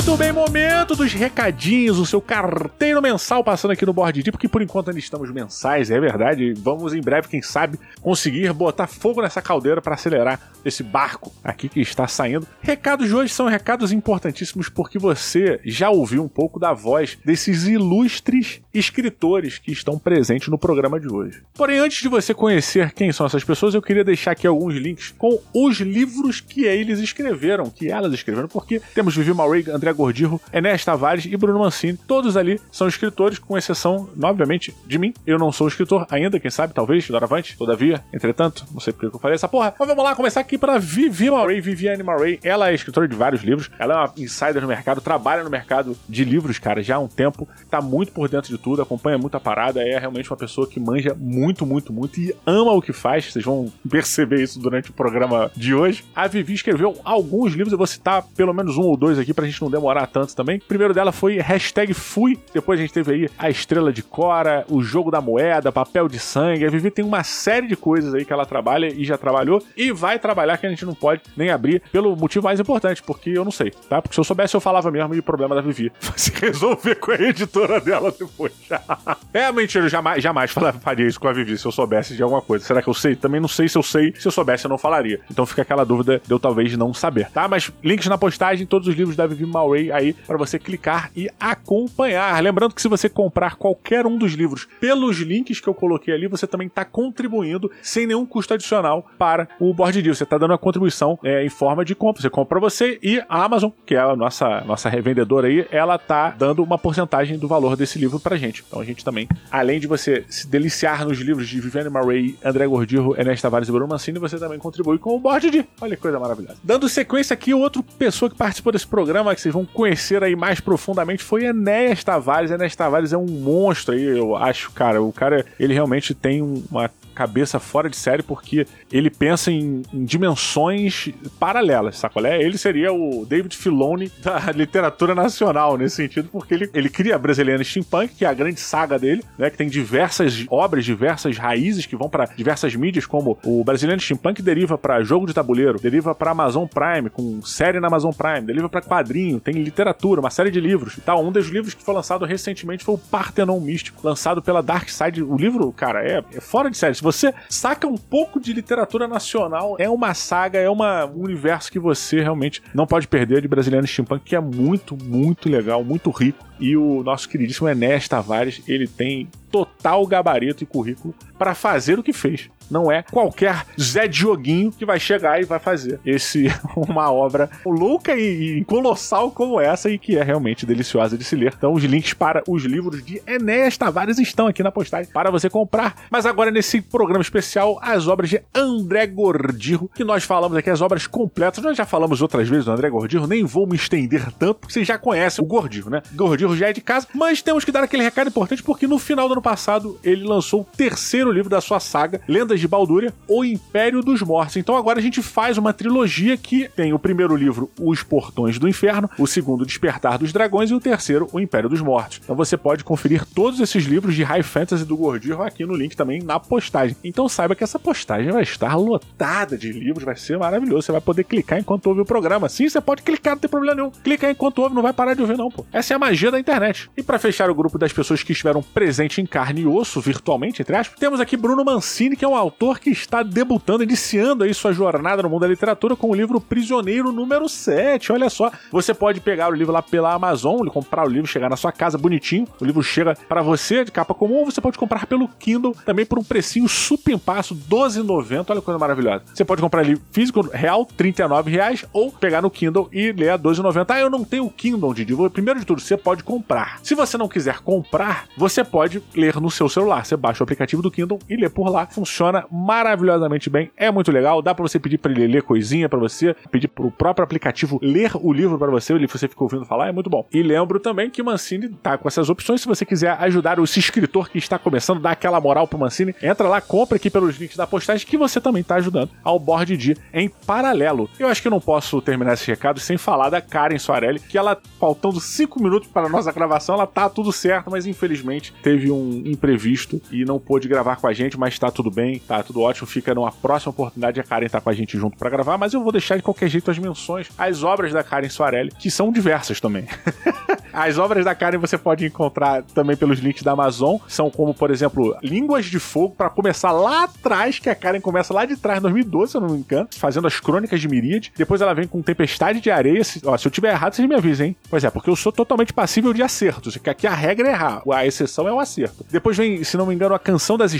Muito 0.07 0.19
bem, 0.19 0.31
momento 0.31 0.95
dos 0.95 1.11
recadinhos, 1.11 1.99
o 1.99 2.05
seu 2.05 2.21
carteiro 2.21 3.01
mensal 3.01 3.43
passando 3.43 3.71
aqui 3.71 3.85
no 3.85 3.91
Board 3.91 4.23
Deep, 4.23 4.31
porque 4.31 4.47
por 4.47 4.61
enquanto 4.61 4.87
ainda 4.87 5.01
estamos 5.01 5.29
mensais, 5.31 5.91
é 5.91 5.99
verdade. 5.99 6.53
Vamos 6.53 6.93
em 6.93 7.01
breve, 7.01 7.27
quem 7.27 7.41
sabe, 7.41 7.77
conseguir 7.99 8.53
botar 8.53 8.87
fogo 8.87 9.21
nessa 9.21 9.41
caldeira 9.41 9.81
para 9.81 9.95
acelerar 9.95 10.39
esse 10.63 10.81
barco 10.81 11.33
aqui 11.43 11.67
que 11.67 11.81
está 11.81 12.07
saindo. 12.07 12.47
Recados 12.61 13.09
de 13.09 13.13
hoje 13.13 13.33
são 13.33 13.47
recados 13.47 13.91
importantíssimos 13.91 14.69
porque 14.69 14.97
você 14.97 15.59
já 15.65 15.89
ouviu 15.89 16.23
um 16.23 16.29
pouco 16.29 16.57
da 16.57 16.71
voz 16.71 17.17
desses 17.25 17.65
ilustres 17.65 18.61
escritores 18.73 19.57
que 19.57 19.73
estão 19.73 19.99
presentes 19.99 20.47
no 20.47 20.57
programa 20.57 21.01
de 21.01 21.11
hoje. 21.11 21.41
Porém, 21.53 21.79
antes 21.79 22.01
de 22.01 22.07
você 22.07 22.33
conhecer 22.33 22.93
quem 22.93 23.11
são 23.11 23.25
essas 23.25 23.43
pessoas, 23.43 23.73
eu 23.73 23.81
queria 23.81 24.05
deixar 24.05 24.31
aqui 24.31 24.47
alguns 24.47 24.73
links 24.75 25.13
com 25.17 25.37
os 25.53 25.79
livros 25.81 26.39
que 26.39 26.63
eles 26.63 26.99
escreveram, 26.99 27.69
que 27.69 27.91
elas 27.91 28.13
escreveram, 28.13 28.47
porque 28.47 28.81
temos 28.95 29.13
Vivi 29.13 29.33
Maury, 29.33 29.69
André 29.69 29.96
Gordirro, 29.97 30.39
Enéas 30.53 30.85
Tavares 30.85 31.25
e 31.25 31.35
Bruno 31.35 31.59
Mancini. 31.59 31.97
Todos 32.07 32.37
ali 32.37 32.61
são 32.71 32.87
escritores, 32.87 33.39
com 33.39 33.57
exceção, 33.57 34.07
obviamente, 34.21 34.73
de 34.85 34.97
mim. 34.97 35.13
Eu 35.25 35.37
não 35.37 35.51
sou 35.51 35.67
escritor 35.67 36.05
ainda, 36.09 36.39
quem 36.39 36.51
sabe, 36.51 36.73
talvez, 36.73 37.07
doravante, 37.07 37.57
todavia, 37.57 38.03
entretanto, 38.13 38.65
não 38.71 38.79
sei 38.79 38.93
porque 38.93 39.07
eu 39.07 39.19
falei 39.19 39.35
essa 39.35 39.47
porra. 39.47 39.73
Mas 39.77 39.87
vamos 39.87 40.03
lá, 40.03 40.15
começar 40.15 40.39
aqui 40.39 40.57
para 40.57 40.77
Vivi 40.77 41.29
Maury, 41.29 41.59
Viviane 41.59 42.03
Maury. 42.03 42.39
Ela 42.43 42.69
é 42.69 42.75
escritora 42.75 43.07
de 43.07 43.15
vários 43.15 43.41
livros, 43.41 43.69
ela 43.79 43.93
é 43.93 43.97
uma 43.97 44.13
insider 44.17 44.61
no 44.61 44.67
mercado, 44.67 45.01
trabalha 45.01 45.43
no 45.43 45.49
mercado 45.49 45.97
de 46.07 46.23
livros, 46.23 46.59
cara, 46.59 46.81
já 46.83 46.95
há 46.95 46.99
um 46.99 47.07
tempo, 47.07 47.47
tá 47.69 47.81
muito 47.81 48.11
por 48.11 48.29
dentro 48.29 48.49
de 48.49 48.57
tudo, 48.57 48.81
acompanha 48.81 49.17
muita 49.17 49.39
parada, 49.39 49.81
é 49.81 49.97
realmente 49.97 50.29
uma 50.29 50.37
pessoa 50.37 50.67
que 50.67 50.79
manja 50.79 51.15
muito, 51.17 51.65
muito, 51.65 51.91
muito 51.91 52.19
e 52.19 52.35
ama 52.45 52.71
o 52.71 52.81
que 52.81 52.93
faz. 52.93 53.31
Vocês 53.31 53.43
vão 53.43 53.71
perceber 53.89 54.41
isso 54.41 54.59
durante 54.59 54.91
o 54.91 54.93
programa 54.93 55.51
de 55.55 55.73
hoje. 55.73 56.03
A 56.15 56.27
Vivi 56.27 56.53
escreveu 56.53 56.99
alguns 57.03 57.53
livros, 57.53 57.71
eu 57.71 57.77
vou 57.77 57.87
citar 57.87 58.23
pelo 58.35 58.53
menos 58.53 58.77
um 58.77 58.83
ou 58.83 58.97
dois 58.97 59.17
aqui 59.17 59.33
pra 59.33 59.45
gente 59.45 59.61
não 59.61 59.71
demorar 59.71 59.86
tanto 60.07 60.35
também. 60.35 60.57
O 60.57 60.61
primeiro 60.61 60.93
dela 60.93 61.11
foi 61.11 61.37
hashtag 61.37 61.93
Fui, 61.93 62.37
depois 62.53 62.79
a 62.79 62.81
gente 62.81 62.93
teve 62.93 63.13
aí 63.13 63.29
a 63.37 63.49
Estrela 63.49 63.91
de 63.93 64.03
Cora, 64.03 64.65
o 64.69 64.81
Jogo 64.81 65.09
da 65.09 65.21
Moeda, 65.21 65.71
Papel 65.71 66.07
de 66.07 66.19
Sangue. 66.19 66.65
A 66.65 66.69
Vivi 66.69 66.91
tem 66.91 67.05
uma 67.05 67.23
série 67.23 67.67
de 67.67 67.75
coisas 67.75 68.13
aí 68.13 68.25
que 68.25 68.33
ela 68.33 68.45
trabalha 68.45 68.87
e 68.87 69.03
já 69.05 69.17
trabalhou 69.17 69.63
e 69.75 69.91
vai 69.91 70.19
trabalhar 70.19 70.57
que 70.57 70.65
a 70.65 70.69
gente 70.69 70.85
não 70.85 70.93
pode 70.93 71.21
nem 71.35 71.49
abrir 71.49 71.81
pelo 71.91 72.15
motivo 72.15 72.45
mais 72.45 72.59
importante, 72.59 73.01
porque 73.01 73.29
eu 73.29 73.43
não 73.43 73.51
sei, 73.51 73.71
tá? 73.89 74.01
Porque 74.01 74.15
se 74.15 74.19
eu 74.19 74.23
soubesse 74.23 74.55
eu 74.55 74.61
falava 74.61 74.91
mesmo 74.91 75.15
e 75.15 75.19
o 75.19 75.23
problema 75.23 75.55
da 75.55 75.61
Vivi. 75.61 75.91
Se 76.15 76.31
resolver 76.31 76.95
com 76.95 77.11
a 77.11 77.15
editora 77.15 77.79
dela 77.79 78.11
depois. 78.11 78.53
é 79.33 79.51
mentira, 79.51 79.85
eu 79.85 79.89
jamais, 79.89 80.21
jamais 80.21 80.51
faria 80.81 81.07
isso 81.07 81.19
com 81.19 81.27
a 81.27 81.33
Vivi 81.33 81.57
se 81.57 81.65
eu 81.65 81.71
soubesse 81.71 82.15
de 82.15 82.23
alguma 82.23 82.41
coisa. 82.41 82.65
Será 82.65 82.81
que 82.81 82.87
eu 82.87 82.93
sei? 82.93 83.15
Também 83.15 83.39
não 83.39 83.47
sei 83.47 83.67
se 83.67 83.77
eu 83.77 83.83
sei. 83.83 84.13
Se 84.17 84.27
eu 84.27 84.31
soubesse, 84.31 84.65
eu 84.65 84.69
não 84.69 84.77
falaria. 84.77 85.19
Então 85.29 85.45
fica 85.45 85.61
aquela 85.61 85.85
dúvida 85.85 86.21
de 86.25 86.31
eu 86.31 86.39
talvez 86.39 86.75
não 86.75 86.93
saber, 86.93 87.29
tá? 87.31 87.47
Mas 87.47 87.71
links 87.83 88.07
na 88.07 88.17
postagem, 88.17 88.65
todos 88.65 88.87
os 88.87 88.95
livros 88.95 89.15
da 89.15 89.27
Vivi 89.27 89.45
Maury 89.67 89.91
aí 89.91 90.13
para 90.13 90.37
você 90.37 90.57
clicar 90.57 91.11
e 91.15 91.29
acompanhar. 91.39 92.41
Lembrando 92.41 92.73
que 92.73 92.81
se 92.81 92.87
você 92.87 93.09
comprar 93.09 93.55
qualquer 93.55 94.05
um 94.05 94.17
dos 94.17 94.33
livros 94.33 94.67
pelos 94.79 95.17
links 95.17 95.59
que 95.59 95.67
eu 95.67 95.73
coloquei 95.73 96.13
ali, 96.13 96.27
você 96.27 96.47
também 96.47 96.67
está 96.67 96.85
contribuindo 96.85 97.69
sem 97.81 98.07
nenhum 98.07 98.25
custo 98.25 98.53
adicional 98.53 99.09
para 99.17 99.47
o 99.59 99.73
Board 99.73 100.01
Deal. 100.01 100.15
Você 100.15 100.23
está 100.23 100.37
dando 100.37 100.51
uma 100.51 100.57
contribuição 100.57 101.19
é, 101.23 101.45
em 101.45 101.49
forma 101.49 101.83
de 101.83 101.93
compra. 101.93 102.21
Você 102.21 102.29
compra 102.29 102.47
para 102.47 102.59
você 102.59 102.97
e 103.03 103.21
a 103.27 103.43
Amazon, 103.43 103.71
que 103.85 103.95
é 103.95 103.99
a 103.99 104.15
nossa, 104.15 104.61
nossa 104.61 104.89
revendedora 104.89 105.47
aí, 105.47 105.67
ela 105.71 105.97
tá 105.97 106.29
dando 106.31 106.63
uma 106.63 106.77
porcentagem 106.77 107.37
do 107.37 107.47
valor 107.47 107.75
desse 107.75 107.99
livro 107.99 108.19
pra 108.19 108.37
gente. 108.37 108.63
Então 108.67 108.79
a 108.79 108.85
gente 108.85 109.03
também, 109.03 109.27
além 109.51 109.79
de 109.79 109.87
você 109.87 110.23
se 110.29 110.47
deliciar 110.47 111.05
nos 111.05 111.19
livros 111.19 111.47
de 111.47 111.59
Viviane 111.59 111.89
Murray, 111.89 112.37
André 112.43 112.67
Gordirro, 112.67 113.15
Ernesto 113.17 113.41
Tavares 113.41 113.67
e 113.67 113.71
Bruno 113.71 113.87
Mancini, 113.87 114.19
você 114.19 114.37
também 114.37 114.59
contribui 114.59 114.97
com 114.97 115.15
o 115.15 115.19
Board 115.19 115.49
Deal. 115.49 115.65
Olha 115.81 115.95
que 115.95 116.01
coisa 116.01 116.19
maravilhosa. 116.19 116.57
Dando 116.63 116.87
sequência 116.87 117.33
aqui, 117.33 117.53
outra 117.53 117.81
pessoa 117.97 118.29
que 118.29 118.37
participou 118.37 118.71
desse 118.71 118.87
programa, 118.87 119.33
que 119.35 119.41
vocês 119.41 119.53
conhecer 119.65 120.23
aí 120.23 120.35
mais 120.35 120.59
profundamente, 120.59 121.23
foi 121.23 121.45
Enéas 121.45 122.03
Tavares. 122.03 122.51
Enéas 122.51 122.75
Tavares 122.75 123.13
é 123.13 123.17
um 123.17 123.25
monstro 123.25 123.93
aí, 123.93 124.03
eu 124.03 124.35
acho, 124.35 124.71
cara. 124.71 125.01
O 125.01 125.11
cara, 125.11 125.45
ele 125.59 125.73
realmente 125.73 126.13
tem 126.13 126.41
uma 126.41 126.89
cabeça 127.17 127.59
fora 127.59 127.89
de 127.89 127.97
série 127.97 128.21
porque 128.21 128.67
ele 128.91 129.09
pensa 129.09 129.51
em, 129.51 129.81
em 129.91 130.05
dimensões 130.05 131.09
paralelas, 131.39 131.97
sacolé? 131.97 132.39
Ele 132.39 132.59
seria 132.59 132.93
o 132.93 133.25
David 133.25 133.57
Filoni 133.57 134.11
da 134.21 134.37
literatura 134.53 135.15
nacional 135.15 135.75
nesse 135.77 135.95
sentido, 135.95 136.29
porque 136.31 136.53
ele, 136.53 136.69
ele 136.75 136.89
cria 136.89 137.15
a 137.15 137.17
Brasiliana 137.17 137.63
Steampunk, 137.63 138.13
que 138.13 138.23
é 138.23 138.27
a 138.27 138.33
grande 138.35 138.59
saga 138.59 138.99
dele, 138.99 139.23
né? 139.35 139.49
Que 139.49 139.57
tem 139.57 139.67
diversas 139.67 140.45
obras, 140.47 140.85
diversas 140.85 141.37
raízes 141.39 141.87
que 141.87 141.95
vão 141.95 142.07
para 142.07 142.25
diversas 142.25 142.75
mídias, 142.75 143.07
como 143.07 143.35
o 143.43 143.63
Brasiliano 143.63 143.99
Steampunk 143.99 144.43
deriva 144.43 144.77
para 144.77 145.03
jogo 145.03 145.25
de 145.25 145.33
tabuleiro, 145.33 145.79
deriva 145.79 146.13
para 146.13 146.31
Amazon 146.31 146.67
Prime, 146.67 147.09
com 147.09 147.41
série 147.41 147.79
na 147.79 147.87
Amazon 147.87 148.11
Prime, 148.11 148.41
deriva 148.41 148.69
para 148.69 148.81
quadrinho, 148.81 149.39
tem 149.39 149.55
literatura, 149.55 150.19
uma 150.19 150.29
série 150.29 150.51
de 150.51 150.59
livros 150.59 150.97
e 150.97 151.01
tal. 151.01 151.25
Um 151.25 151.31
dos 151.31 151.47
livros 151.47 151.73
que 151.73 151.83
foi 151.83 151.95
lançado 151.95 152.25
recentemente 152.25 152.83
foi 152.83 152.93
o 152.93 152.97
Partenon 152.97 153.59
Místico, 153.59 154.05
lançado 154.05 154.39
pela 154.39 154.61
Dark 154.61 154.87
Side. 154.89 155.23
O 155.23 155.35
livro, 155.35 155.71
cara, 155.71 156.03
é, 156.03 156.23
é 156.33 156.39
fora 156.39 156.69
de 156.69 156.77
série. 156.77 156.93
Se 156.93 157.03
você 157.11 157.33
saca 157.49 157.87
um 157.87 157.97
pouco 157.97 158.39
de 158.39 158.51
literatura 158.51 159.07
nacional, 159.07 159.75
é 159.79 159.89
uma 159.89 160.13
saga, 160.13 160.59
é 160.59 160.69
uma, 160.69 161.05
um 161.05 161.21
universo 161.21 161.71
que 161.71 161.79
você 161.79 162.21
realmente 162.21 162.61
não 162.73 162.85
pode 162.85 163.07
perder 163.07 163.41
de 163.41 163.47
Brasiliano 163.47 163.87
Steampunk, 163.87 164.23
que 164.25 164.35
é 164.35 164.39
muito, 164.41 164.97
muito 165.01 165.47
legal, 165.49 165.83
muito 165.83 166.09
rico. 166.09 166.45
E 166.59 166.75
o 166.75 167.03
nosso 167.03 167.29
queridíssimo 167.29 167.69
Enéas 167.69 168.07
Tavares, 168.07 168.61
ele 168.67 168.87
tem 168.87 169.29
total 169.49 170.05
gabarito 170.05 170.63
e 170.63 170.67
currículo 170.67 171.13
para 171.37 171.55
fazer 171.55 171.99
o 171.99 172.03
que 172.03 172.13
fez. 172.13 172.49
Não 172.69 172.91
é 172.91 173.01
qualquer 173.01 173.65
Zé 173.79 174.07
Dioguinho 174.07 174.71
que 174.71 174.85
vai 174.85 174.99
chegar 174.99 175.41
e 175.41 175.45
vai 175.45 175.59
fazer 175.59 175.99
esse 176.05 176.47
uma 176.75 177.11
obra 177.11 177.49
louca 177.65 178.15
e, 178.15 178.59
e, 178.59 178.65
colossal 178.65 179.31
como 179.31 179.59
essa 179.59 179.89
e 179.89 179.97
que 179.97 180.17
é 180.17 180.23
realmente 180.23 180.65
deliciosa 180.65 181.17
de 181.17 181.23
se 181.23 181.35
ler. 181.35 181.53
Então 181.57 181.73
os 181.73 181.83
links 181.83 182.13
para 182.13 182.43
os 182.47 182.63
livros 182.63 183.03
de 183.03 183.21
Enéas 183.25 183.77
Tavares 183.77 184.19
estão 184.19 184.47
aqui 184.47 184.61
na 184.61 184.71
postagem 184.71 185.11
para 185.11 185.31
você 185.31 185.49
comprar. 185.49 185.95
Mas 186.09 186.25
agora 186.25 186.51
nesse 186.51 186.81
programa 186.81 187.21
especial 187.21 187.79
as 187.81 188.07
obras 188.07 188.29
de 188.29 188.41
André 188.53 189.07
Gordirro, 189.07 189.89
que 189.95 190.03
nós 190.03 190.23
falamos 190.23 190.57
aqui 190.57 190.69
as 190.69 190.81
obras 190.81 191.07
completas. 191.07 191.63
Nós 191.63 191.77
já 191.77 191.85
falamos 191.85 192.21
outras 192.21 192.49
vezes 192.49 192.65
do 192.65 192.71
André 192.71 192.89
Gordirro, 192.89 193.27
nem 193.27 193.43
vou 193.43 193.65
me 193.65 193.75
estender 193.75 194.31
tanto 194.33 194.55
porque 194.55 194.73
vocês 194.73 194.87
já 194.87 194.97
conhecem 194.97 195.43
o 195.43 195.47
Gordirro, 195.47 195.89
né? 195.89 196.01
Gordirro 196.13 196.55
já 196.55 196.69
é 196.69 196.73
de 196.73 196.81
casa, 196.81 197.07
mas 197.13 197.41
temos 197.41 197.63
que 197.63 197.71
dar 197.71 197.83
aquele 197.83 198.03
recado 198.03 198.27
importante 198.27 198.61
porque 198.61 198.87
no 198.87 198.99
final 198.99 199.27
do 199.27 199.33
ano 199.33 199.41
passado 199.41 199.97
ele 200.03 200.23
lançou 200.23 200.61
o 200.61 200.65
terceiro 200.65 201.26
livro 201.31 201.49
da 201.49 201.61
sua 201.61 201.79
saga, 201.79 202.21
Lendas 202.27 202.59
de 202.59 202.67
Balduria, 202.67 203.13
O 203.27 203.43
Império 203.43 204.01
dos 204.01 204.21
Mortos. 204.21 204.57
Então 204.57 204.75
agora 204.75 204.99
a 204.99 205.01
gente 205.01 205.21
faz 205.21 205.57
uma 205.57 205.73
trilogia 205.73 206.37
que 206.37 206.69
tem 206.69 206.93
o 206.93 206.99
primeiro 206.99 207.35
livro, 207.35 207.69
Os 207.79 208.03
Portões 208.03 208.57
do 208.59 208.67
Inferno, 208.67 209.09
o 209.17 209.27
segundo, 209.27 209.65
Despertar 209.65 210.17
dos 210.17 210.31
Dragões 210.31 210.69
e 210.69 210.73
o 210.73 210.79
terceiro, 210.79 211.27
O 211.31 211.39
Império 211.39 211.69
dos 211.69 211.81
Mortos. 211.81 212.21
Então 212.23 212.35
você 212.35 212.57
pode 212.57 212.83
conferir 212.83 213.25
todos 213.25 213.59
esses 213.59 213.85
livros 213.85 214.15
de 214.15 214.23
High 214.23 214.43
Fantasy 214.43 214.85
do 214.85 214.97
Gordirro 214.97 215.43
aqui 215.43 215.65
no 215.65 215.75
link 215.75 215.95
também 215.95 216.21
na 216.21 216.39
postagem. 216.39 216.95
Então 217.03 217.27
saiba 217.29 217.55
que 217.55 217.63
essa 217.63 217.79
postagem 217.79 218.31
vai 218.31 218.43
estar 218.43 218.75
lotada 218.75 219.57
de 219.57 219.71
livros, 219.71 220.03
vai 220.03 220.15
ser 220.15 220.37
maravilhoso. 220.37 220.83
Você 220.83 220.91
vai 220.91 221.01
poder 221.01 221.23
clicar 221.23 221.59
enquanto 221.59 221.87
ouve 221.87 222.01
o 222.01 222.05
programa. 222.05 222.49
Sim, 222.49 222.69
você 222.69 222.81
pode 222.81 223.01
clicar, 223.01 223.33
não 223.33 223.39
tem 223.39 223.49
problema 223.49 223.75
nenhum. 223.75 223.91
Clica 223.91 224.29
enquanto 224.29 224.59
ouve, 224.59 224.75
não 224.75 224.81
vai 224.81 224.93
parar 224.93 225.13
de 225.13 225.21
ouvir 225.21 225.37
não, 225.37 225.49
pô. 225.49 225.65
Essa 225.71 225.93
é 225.93 225.95
a 225.95 225.99
magia 225.99 226.31
da 226.31 226.39
internet. 226.39 226.89
E 226.95 227.03
para 227.03 227.19
fechar 227.19 227.49
o 227.49 227.55
grupo 227.55 227.77
das 227.77 227.93
pessoas 227.93 228.23
que 228.23 228.31
estiveram 228.31 228.61
presentes 228.61 229.17
em 229.17 229.25
carne 229.25 229.61
e 229.61 229.67
osso, 229.67 229.99
virtualmente, 230.01 230.61
entre 230.61 230.75
aspas, 230.75 230.99
temos 230.99 231.16
aqui 231.19 231.37
Bruno 231.37 231.63
Mancini, 231.63 232.15
que 232.15 232.25
é 232.25 232.27
um 232.27 232.35
autor 232.35 232.79
que 232.79 232.89
está 232.89 233.23
debutando, 233.23 233.83
iniciando 233.83 234.43
aí 234.43 234.53
sua 234.53 234.73
jornada 234.73 235.23
no 235.23 235.29
mundo 235.29 235.41
da 235.41 235.47
literatura 235.47 235.95
com 235.95 236.09
o 236.09 236.15
livro 236.15 236.39
Prisioneiro 236.39 237.11
número 237.11 237.47
7. 237.47 238.11
Olha 238.11 238.29
só, 238.29 238.51
você 238.71 238.93
pode 238.93 239.19
pegar 239.19 239.49
o 239.49 239.53
livro 239.53 239.73
lá 239.73 239.81
pela 239.81 240.13
Amazon, 240.13 240.67
comprar 240.67 241.05
o 241.05 241.09
livro, 241.09 241.27
chegar 241.27 241.49
na 241.49 241.55
sua 241.55 241.71
casa 241.71 241.97
bonitinho, 241.97 242.47
o 242.59 242.65
livro 242.65 242.83
chega 242.83 243.15
para 243.27 243.41
você 243.41 243.85
de 243.85 243.91
capa 243.91 244.13
comum, 244.13 244.45
você 244.45 244.59
pode 244.59 244.77
comprar 244.77 245.05
pelo 245.05 245.27
Kindle 245.27 245.75
também 245.85 246.05
por 246.05 246.19
um 246.19 246.23
precinho 246.23 246.67
super 246.67 247.13
empaço, 247.13 247.53
R$12,90. 247.53 248.45
Olha 248.49 248.59
que 248.59 248.65
coisa 248.65 248.79
maravilhosa. 248.79 249.23
Você 249.33 249.45
pode 249.45 249.61
comprar 249.61 249.83
ele 249.83 250.01
físico, 250.11 250.41
real, 250.41 250.85
39,00 250.85 251.47
reais, 251.47 251.85
ou 251.93 252.11
pegar 252.11 252.41
no 252.41 252.49
Kindle 252.49 252.89
e 252.91 253.11
ler 253.11 253.29
a 253.29 253.35
R$12,90. 253.35 253.85
Ah, 253.89 253.99
eu 253.99 254.09
não 254.09 254.23
tenho 254.23 254.49
Kindle, 254.49 254.93
Didi. 254.93 255.15
Primeiro 255.31 255.59
de 255.59 255.65
tudo, 255.65 255.79
você 255.79 255.95
pode 255.95 256.23
comprar. 256.23 256.79
Se 256.83 256.95
você 256.95 257.17
não 257.17 257.27
quiser 257.27 257.59
comprar, 257.59 258.25
você 258.35 258.63
pode 258.63 259.01
ler 259.15 259.39
no 259.39 259.49
seu 259.49 259.69
celular. 259.69 260.05
Você 260.05 260.17
baixa 260.17 260.41
o 260.41 260.45
aplicativo 260.45 260.81
do 260.81 260.91
Kindle 260.91 261.06
e 261.29 261.35
lê 261.35 261.49
por 261.49 261.69
lá. 261.69 261.87
Funciona 261.87 262.45
maravilhosamente 262.51 263.49
bem. 263.49 263.71
É 263.75 263.89
muito 263.91 264.11
legal. 264.11 264.41
Dá 264.41 264.53
para 264.53 264.67
você 264.67 264.79
pedir 264.79 264.97
para 264.97 265.11
ele 265.11 265.27
ler 265.27 265.43
coisinha 265.43 265.89
para 265.89 265.99
você, 265.99 266.35
pedir 266.51 266.67
pro 266.67 266.91
próprio 266.91 267.23
aplicativo 267.23 267.79
ler 267.81 268.11
o 268.15 268.31
livro 268.33 268.57
para 268.57 268.71
você, 268.71 268.93
o 268.93 269.07
você 269.07 269.27
fica 269.27 269.43
ouvindo 269.43 269.65
falar, 269.65 269.87
é 269.87 269.91
muito 269.91 270.09
bom. 270.09 270.25
E 270.31 270.41
lembro 270.41 270.79
também 270.79 271.09
que 271.09 271.23
Mancini 271.23 271.69
tá 271.69 271.97
com 271.97 272.07
essas 272.07 272.29
opções. 272.29 272.61
Se 272.61 272.67
você 272.67 272.85
quiser 272.85 273.11
ajudar 273.19 273.59
esse 273.59 273.79
escritor 273.79 274.29
que 274.29 274.37
está 274.37 274.59
começando, 274.59 274.99
dar 274.99 275.11
aquela 275.11 275.39
moral 275.39 275.67
pro 275.67 275.79
Mancini, 275.79 276.15
entra 276.21 276.47
lá, 276.47 276.61
compra 276.61 276.97
aqui 276.97 277.09
pelos 277.09 277.37
links 277.37 277.57
da 277.57 277.67
postagem 277.67 278.05
que 278.05 278.17
você 278.17 278.39
também 278.41 278.63
tá 278.63 278.75
ajudando 278.75 279.11
ao 279.23 279.39
Board 279.39 279.75
D 279.77 279.97
em 280.13 280.29
paralelo. 280.29 281.09
Eu 281.19 281.27
acho 281.27 281.41
que 281.41 281.47
eu 281.47 281.51
não 281.51 281.59
posso 281.59 282.01
terminar 282.01 282.33
esse 282.33 282.47
recado 282.47 282.79
sem 282.79 282.97
falar 282.97 283.29
da 283.29 283.41
Karen 283.41 283.77
Soarelli, 283.77 284.19
que 284.19 284.37
ela, 284.37 284.57
faltando 284.79 285.19
cinco 285.19 285.61
minutos 285.61 285.89
para 285.89 286.07
a 286.07 286.09
nossa 286.09 286.31
gravação, 286.31 286.75
ela 286.75 286.87
tá 286.87 287.09
tudo 287.09 287.31
certo, 287.31 287.71
mas 287.71 287.85
infelizmente 287.85 288.53
teve 288.61 288.91
um 288.91 289.23
imprevisto 289.25 290.01
e 290.11 290.25
não 290.25 290.39
pôde 290.39 290.67
gravar 290.67 290.96
com 290.97 291.07
a 291.07 291.13
gente, 291.13 291.37
mas 291.37 291.57
tá 291.57 291.71
tudo 291.71 291.89
bem, 291.89 292.19
tá 292.19 292.43
tudo 292.43 292.61
ótimo. 292.61 292.87
Fica 292.87 293.13
numa 293.13 293.31
próxima 293.31 293.71
oportunidade 293.71 294.19
a 294.19 294.23
Karen 294.23 294.47
tá 294.47 294.61
com 294.61 294.69
a 294.69 294.73
gente 294.73 294.97
junto 294.97 295.17
para 295.17 295.29
gravar, 295.29 295.57
mas 295.57 295.73
eu 295.73 295.81
vou 295.81 295.91
deixar 295.91 296.17
de 296.17 296.23
qualquer 296.23 296.49
jeito 296.49 296.69
as 296.69 296.77
menções 296.77 297.29
às 297.37 297.63
obras 297.63 297.91
da 297.93 298.03
Karen 298.03 298.29
Soarelli, 298.29 298.71
que 298.71 298.89
são 298.89 299.11
diversas 299.11 299.59
também. 299.59 299.85
As 300.77 300.99
obras 300.99 301.25
da 301.25 301.33
Karen 301.33 301.57
você 301.57 301.75
pode 301.75 302.05
encontrar 302.05 302.61
também 302.61 302.95
pelos 302.95 303.17
links 303.17 303.41
da 303.41 303.53
Amazon. 303.53 303.97
São 304.07 304.29
como, 304.29 304.53
por 304.53 304.69
exemplo, 304.69 305.17
Línguas 305.23 305.65
de 305.65 305.79
Fogo, 305.79 306.13
para 306.15 306.29
começar 306.29 306.71
lá 306.71 307.05
atrás, 307.05 307.57
que 307.57 307.67
a 307.67 307.73
Karen 307.73 307.99
começa 307.99 308.31
lá 308.31 308.45
de 308.45 308.55
trás, 308.55 308.77
em 308.77 308.83
2012, 308.83 309.31
se 309.31 309.37
eu 309.37 309.41
não 309.41 309.49
me 309.49 309.57
engano, 309.57 309.87
fazendo 309.97 310.27
as 310.27 310.39
crônicas 310.39 310.79
de 310.79 310.87
Miríade. 310.87 311.31
Depois 311.35 311.61
ela 311.61 311.73
vem 311.73 311.87
com 311.87 311.99
Tempestade 312.03 312.59
de 312.61 312.69
Areia. 312.69 313.03
Se, 313.03 313.19
ó, 313.25 313.35
se 313.35 313.47
eu 313.47 313.51
tiver 313.51 313.71
errado, 313.71 313.95
vocês 313.95 314.07
me 314.07 314.13
avisem, 314.13 314.49
hein? 314.49 314.55
Pois 314.69 314.83
é, 314.83 314.91
porque 314.91 315.09
eu 315.09 315.15
sou 315.15 315.31
totalmente 315.31 315.73
passível 315.73 316.13
de 316.13 316.21
acertos. 316.21 316.77
Que 316.77 316.91
aqui 316.91 317.07
a 317.07 317.13
regra 317.15 317.47
é 317.47 317.51
errar, 317.53 317.81
a 317.91 318.05
exceção 318.05 318.47
é 318.47 318.53
o 318.53 318.59
acerto. 318.59 319.03
Depois 319.09 319.35
vem, 319.35 319.63
se 319.63 319.77
não 319.77 319.87
me 319.87 319.95
engano, 319.95 320.13
a 320.13 320.19
Canção 320.19 320.59
das. 320.59 320.75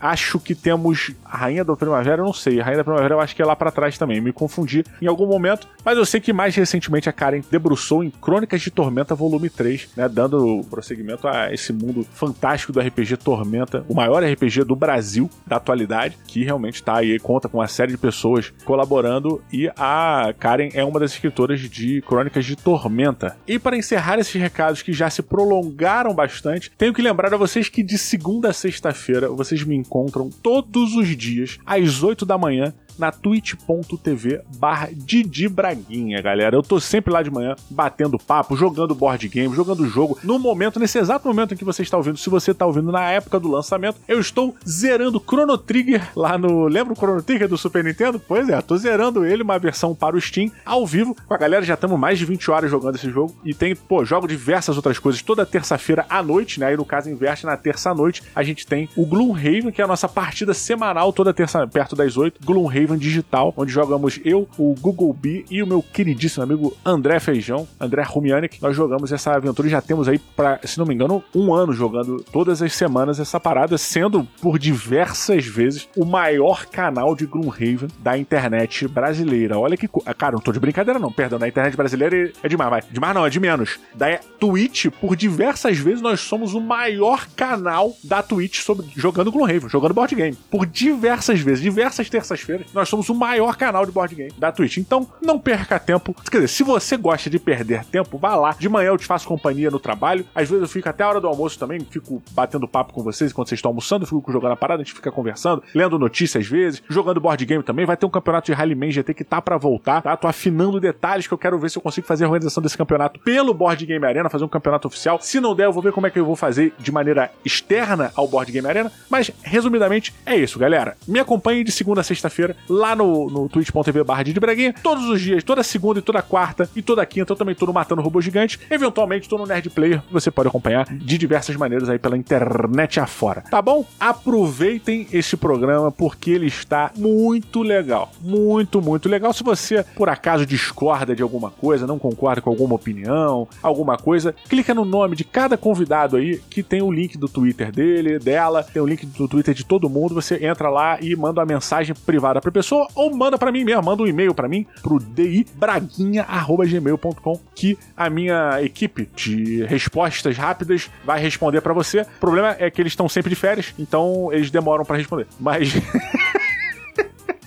Acho 0.00 0.38
que 0.38 0.54
temos 0.54 1.12
a 1.24 1.36
Rainha 1.36 1.64
da 1.64 1.76
Primavera, 1.76 2.22
eu 2.22 2.26
não 2.26 2.32
sei. 2.32 2.60
A 2.60 2.64
Rainha 2.64 2.78
da 2.78 2.84
Primavera 2.84 3.14
eu 3.14 3.20
acho 3.20 3.34
que 3.34 3.42
é 3.42 3.44
lá 3.44 3.56
para 3.56 3.70
trás 3.70 3.98
também. 3.98 4.20
Me 4.20 4.32
confundi 4.32 4.84
em 5.00 5.06
algum 5.06 5.26
momento, 5.26 5.68
mas 5.84 5.96
eu 5.98 6.06
sei 6.06 6.20
que 6.20 6.32
mais 6.32 6.54
recentemente 6.54 7.08
a 7.08 7.12
Karen 7.12 7.42
debruçou 7.50 8.02
em 8.02 8.10
Crônicas 8.10 8.60
de 8.60 8.70
Tormenta 8.70 9.14
volume 9.14 9.48
3, 9.50 9.88
né, 9.96 10.08
dando 10.08 10.64
prosseguimento 10.70 11.26
a 11.28 11.52
esse 11.52 11.72
mundo 11.72 12.06
fantástico 12.12 12.72
do 12.72 12.80
RPG 12.80 13.16
Tormenta, 13.18 13.84
o 13.88 13.94
maior 13.94 14.22
RPG 14.22 14.64
do 14.64 14.76
Brasil 14.76 15.30
da 15.46 15.56
atualidade, 15.56 16.16
que 16.26 16.44
realmente 16.44 16.76
está 16.76 16.98
aí, 16.98 17.18
conta 17.18 17.48
com 17.48 17.58
uma 17.58 17.68
série 17.68 17.92
de 17.92 17.98
pessoas 17.98 18.52
colaborando 18.64 19.42
e 19.52 19.70
a 19.76 20.34
Karen 20.38 20.70
é 20.74 20.84
uma 20.84 21.00
das 21.00 21.12
escritoras 21.12 21.60
de 21.60 22.02
Crônicas 22.02 22.44
de 22.44 22.56
Tormenta. 22.56 23.36
E 23.46 23.58
para 23.58 23.76
encerrar 23.76 24.18
esses 24.18 24.40
recados 24.40 24.82
que 24.82 24.92
já 24.92 25.08
se 25.10 25.22
prolongaram 25.22 26.14
bastante, 26.14 26.70
tenho 26.76 26.92
que 26.92 27.02
lembrar 27.02 27.32
a 27.32 27.36
vocês 27.36 27.68
que 27.68 27.82
de 27.82 27.98
segunda 27.98 28.50
a 28.50 28.52
sexta-feira 28.52 29.25
vocês 29.28 29.62
me 29.64 29.74
encontram 29.74 30.30
todos 30.42 30.94
os 30.94 31.08
dias 31.16 31.58
às 31.64 32.02
8 32.02 32.24
da 32.24 32.38
manhã 32.38 32.72
na 32.98 33.12
twitch.tv 33.12 34.40
barra 34.58 34.88
Didi 34.92 35.48
Braguinha, 35.48 36.20
galera. 36.22 36.56
Eu 36.56 36.62
tô 36.62 36.80
sempre 36.80 37.12
lá 37.12 37.22
de 37.22 37.30
manhã 37.30 37.54
batendo 37.70 38.18
papo, 38.18 38.56
jogando 38.56 38.94
board 38.94 39.28
game, 39.28 39.54
jogando 39.54 39.86
jogo. 39.86 40.18
No 40.22 40.38
momento, 40.38 40.78
nesse 40.78 40.98
exato 40.98 41.28
momento 41.28 41.54
em 41.54 41.56
que 41.56 41.64
você 41.64 41.82
está 41.82 41.96
ouvindo, 41.96 42.16
se 42.16 42.30
você 42.30 42.50
está 42.50 42.66
ouvindo 42.66 42.90
na 42.90 43.10
época 43.10 43.38
do 43.38 43.50
lançamento, 43.50 43.98
eu 44.08 44.20
estou 44.20 44.56
zerando 44.66 45.20
Chrono 45.20 45.58
Trigger 45.58 46.10
lá 46.16 46.38
no. 46.38 46.66
Lembra 46.66 46.92
o 46.92 46.96
Chrono 46.96 47.22
Trigger 47.22 47.48
do 47.48 47.58
Super 47.58 47.84
Nintendo? 47.84 48.18
Pois 48.18 48.48
é, 48.48 48.60
tô 48.60 48.76
zerando 48.76 49.24
ele, 49.24 49.42
uma 49.42 49.58
versão 49.58 49.94
para 49.94 50.16
o 50.16 50.20
Steam, 50.20 50.50
ao 50.64 50.86
vivo. 50.86 51.16
Com 51.26 51.34
a 51.34 51.38
galera, 51.38 51.64
já 51.64 51.74
estamos 51.74 51.98
mais 51.98 52.18
de 52.18 52.24
20 52.24 52.50
horas 52.50 52.70
jogando 52.70 52.96
esse 52.96 53.10
jogo. 53.10 53.34
E 53.44 53.54
tem, 53.54 53.74
pô, 53.74 54.04
jogo 54.04 54.26
diversas 54.26 54.76
outras 54.76 54.98
coisas 54.98 55.22
toda 55.22 55.44
terça-feira 55.44 56.06
à 56.08 56.22
noite, 56.22 56.60
né? 56.60 56.66
Aí 56.66 56.76
no 56.76 56.84
caso, 56.84 57.10
inverte 57.10 57.44
na 57.44 57.56
terça-noite, 57.56 58.22
a 58.34 58.42
gente 58.42 58.66
tem 58.66 58.88
o 58.96 59.04
Gloomhaven, 59.04 59.72
que 59.72 59.80
é 59.80 59.84
a 59.84 59.88
nossa 59.88 60.08
partida 60.08 60.54
semanal, 60.54 61.12
toda 61.12 61.34
terça, 61.34 61.66
perto 61.66 61.96
das 61.96 62.16
8. 62.16 62.40
Gloomhaven 62.44 62.85
digital, 62.94 63.52
onde 63.56 63.72
jogamos 63.72 64.20
eu, 64.24 64.48
o 64.58 64.74
Google 64.78 65.12
B 65.12 65.44
e 65.50 65.62
o 65.62 65.66
meu 65.66 65.82
queridíssimo 65.82 66.44
amigo 66.44 66.76
André 66.84 67.18
Feijão, 67.18 67.66
André 67.80 68.02
Rumianic. 68.02 68.60
Nós 68.62 68.76
jogamos 68.76 69.10
essa 69.12 69.32
aventura 69.32 69.66
já 69.68 69.80
temos 69.80 70.08
aí, 70.08 70.18
pra, 70.18 70.60
se 70.64 70.78
não 70.78 70.86
me 70.86 70.94
engano, 70.94 71.22
um 71.34 71.54
ano 71.54 71.72
jogando 71.72 72.22
todas 72.32 72.62
as 72.62 72.72
semanas 72.72 73.18
essa 73.18 73.40
parada, 73.40 73.78
sendo 73.78 74.24
por 74.40 74.58
diversas 74.58 75.46
vezes 75.46 75.88
o 75.96 76.04
maior 76.04 76.66
canal 76.66 77.14
de 77.14 77.26
Gloomhaven 77.26 77.88
da 77.98 78.16
internet 78.16 78.86
brasileira. 78.88 79.58
Olha 79.58 79.76
que. 79.76 79.88
Cara, 80.16 80.32
não 80.32 80.40
tô 80.40 80.52
de 80.52 80.60
brincadeira, 80.60 80.98
não, 80.98 81.10
perdão. 81.10 81.38
Da 81.38 81.48
internet 81.48 81.76
brasileira 81.76 82.32
é 82.42 82.48
demais, 82.48 82.70
vai. 82.70 82.82
Demais 82.90 83.14
não, 83.14 83.26
é 83.26 83.30
de 83.30 83.40
menos. 83.40 83.78
Da 83.94 84.18
Twitch, 84.38 84.86
por 85.00 85.16
diversas 85.16 85.78
vezes, 85.78 86.00
nós 86.00 86.20
somos 86.20 86.54
o 86.54 86.60
maior 86.60 87.26
canal 87.34 87.94
da 88.04 88.22
Twitch 88.22 88.60
sobre, 88.60 88.86
jogando 88.96 89.32
Gloomhaven, 89.32 89.68
jogando 89.68 89.94
board 89.94 90.14
game. 90.14 90.36
Por 90.50 90.66
diversas 90.66 91.40
vezes, 91.40 91.62
diversas 91.62 92.08
terças-feiras, 92.10 92.66
nós 92.76 92.88
somos 92.88 93.08
o 93.08 93.14
maior 93.14 93.56
canal 93.56 93.84
de 93.84 93.92
board 93.92 94.14
game 94.14 94.32
da 94.38 94.52
Twitch. 94.52 94.76
Então, 94.76 95.08
não 95.20 95.38
perca 95.38 95.78
tempo. 95.78 96.14
Quer 96.30 96.38
dizer, 96.38 96.48
se 96.48 96.62
você 96.62 96.96
gosta 96.96 97.28
de 97.28 97.38
perder 97.38 97.84
tempo, 97.84 98.18
vá 98.18 98.34
lá. 98.34 98.56
De 98.58 98.68
manhã 98.68 98.88
eu 98.88 98.98
te 98.98 99.06
faço 99.06 99.26
companhia 99.26 99.70
no 99.70 99.78
trabalho. 99.78 100.26
Às 100.34 100.48
vezes 100.48 100.62
eu 100.62 100.68
fico 100.68 100.88
até 100.88 101.02
a 101.02 101.08
hora 101.08 101.20
do 101.20 101.26
almoço 101.26 101.58
também, 101.58 101.80
fico 101.80 102.22
batendo 102.32 102.68
papo 102.68 102.92
com 102.92 103.02
vocês 103.02 103.30
enquanto 103.30 103.48
vocês 103.48 103.58
estão 103.58 103.70
almoçando, 103.70 104.06
fico 104.06 104.30
jogando 104.30 104.52
a 104.52 104.56
parada, 104.56 104.82
a 104.82 104.84
gente 104.84 104.94
fica 104.94 105.10
conversando, 105.10 105.62
lendo 105.74 105.98
notícias 105.98 106.44
às 106.44 106.50
vezes, 106.50 106.82
jogando 106.88 107.20
board 107.20 107.44
game 107.44 107.62
também. 107.62 107.86
Vai 107.86 107.96
ter 107.96 108.06
um 108.06 108.10
campeonato 108.10 108.46
de 108.46 108.52
Rallyman 108.52 108.90
GT 108.90 109.14
que 109.14 109.24
tá 109.24 109.40
para 109.40 109.56
voltar, 109.56 110.02
tá? 110.02 110.16
Tô 110.16 110.26
afinando 110.26 110.80
detalhes 110.80 111.26
que 111.26 111.34
eu 111.34 111.38
quero 111.38 111.58
ver 111.58 111.70
se 111.70 111.78
eu 111.78 111.82
consigo 111.82 112.06
fazer 112.06 112.24
a 112.24 112.28
organização 112.28 112.62
desse 112.62 112.76
campeonato 112.76 113.20
pelo 113.20 113.54
Board 113.54 113.84
Game 113.86 114.04
Arena, 114.04 114.28
fazer 114.28 114.44
um 114.44 114.48
campeonato 114.48 114.88
oficial. 114.88 115.18
Se 115.20 115.40
não 115.40 115.54
der, 115.54 115.66
eu 115.66 115.72
vou 115.72 115.82
ver 115.82 115.92
como 115.92 116.06
é 116.06 116.10
que 116.10 116.18
eu 116.18 116.24
vou 116.24 116.36
fazer 116.36 116.74
de 116.78 116.92
maneira 116.92 117.30
externa 117.44 118.12
ao 118.14 118.28
Board 118.28 118.52
Game 118.52 118.66
Arena. 118.68 118.92
Mas, 119.08 119.30
resumidamente, 119.42 120.14
é 120.24 120.36
isso, 120.36 120.58
galera. 120.58 120.96
Me 121.06 121.18
acompanhe 121.18 121.64
de 121.64 121.72
segunda 121.72 122.00
a 122.00 122.04
sexta-feira 122.04 122.56
lá 122.68 122.94
no, 122.94 123.28
no 123.28 123.48
twitch.tv 123.48 124.04
barra 124.04 124.22
de 124.22 124.38
Braguinha, 124.38 124.74
todos 124.82 125.08
os 125.08 125.20
dias, 125.20 125.42
toda 125.42 125.62
segunda 125.62 125.98
e 125.98 126.02
toda 126.02 126.22
quarta 126.22 126.68
e 126.74 126.82
toda 126.82 127.04
quinta. 127.06 127.32
Eu 127.32 127.36
também 127.36 127.54
tô 127.54 127.66
no 127.66 127.72
Matando 127.72 128.02
Robô 128.02 128.20
Gigante. 128.20 128.58
Eventualmente 128.70 129.28
tô 129.28 129.38
no 129.38 129.46
Nerd 129.46 129.70
Player, 129.70 130.02
você 130.10 130.30
pode 130.30 130.48
acompanhar 130.48 130.86
de 130.86 131.18
diversas 131.18 131.56
maneiras 131.56 131.88
aí 131.88 131.98
pela 131.98 132.16
internet 132.16 133.00
afora. 133.00 133.42
Tá 133.42 133.60
bom? 133.60 133.84
Aproveitem 133.98 135.06
esse 135.12 135.36
programa 135.36 135.90
porque 135.90 136.30
ele 136.30 136.46
está 136.46 136.90
muito 136.96 137.62
legal. 137.62 138.12
Muito, 138.20 138.80
muito 138.80 139.08
legal. 139.08 139.32
Se 139.32 139.42
você, 139.42 139.84
por 139.96 140.08
acaso, 140.08 140.46
discorda 140.46 141.14
de 141.14 141.22
alguma 141.22 141.50
coisa, 141.50 141.86
não 141.86 141.98
concorda 141.98 142.40
com 142.40 142.50
alguma 142.50 142.74
opinião, 142.74 143.48
alguma 143.62 143.96
coisa, 143.96 144.34
clica 144.48 144.74
no 144.74 144.84
nome 144.84 145.16
de 145.16 145.24
cada 145.24 145.56
convidado 145.56 146.16
aí 146.16 146.40
que 146.50 146.62
tem 146.62 146.82
o 146.82 146.90
link 146.90 147.16
do 147.18 147.28
Twitter 147.28 147.72
dele, 147.72 148.18
dela, 148.18 148.62
tem 148.62 148.80
o 148.80 148.86
link 148.86 149.06
do 149.06 149.28
Twitter 149.28 149.54
de 149.54 149.64
todo 149.64 149.88
mundo. 149.88 150.14
Você 150.14 150.44
entra 150.44 150.68
lá 150.68 150.98
e 151.00 151.14
manda 151.16 151.40
uma 151.40 151.46
mensagem 151.46 151.94
privada 151.94 152.40
pra 152.40 152.50
pessoa 152.56 152.88
ou 152.94 153.14
manda 153.14 153.36
para 153.36 153.52
mim 153.52 153.64
mesmo, 153.64 153.82
manda 153.82 154.02
um 154.02 154.06
e-mail 154.06 154.34
para 154.34 154.48
mim 154.48 154.66
pro 154.82 154.98
dibraguinha@gmail.com 154.98 157.38
que 157.54 157.78
a 157.94 158.08
minha 158.08 158.62
equipe 158.62 159.06
de 159.14 159.62
respostas 159.64 160.38
rápidas 160.38 160.90
vai 161.04 161.20
responder 161.20 161.60
para 161.60 161.74
você. 161.74 162.00
O 162.00 162.20
problema 162.20 162.56
é 162.58 162.70
que 162.70 162.80
eles 162.80 162.92
estão 162.92 163.10
sempre 163.10 163.28
de 163.28 163.36
férias, 163.36 163.74
então 163.78 164.30
eles 164.32 164.50
demoram 164.50 164.86
para 164.86 164.96
responder. 164.96 165.26
Mas 165.38 165.74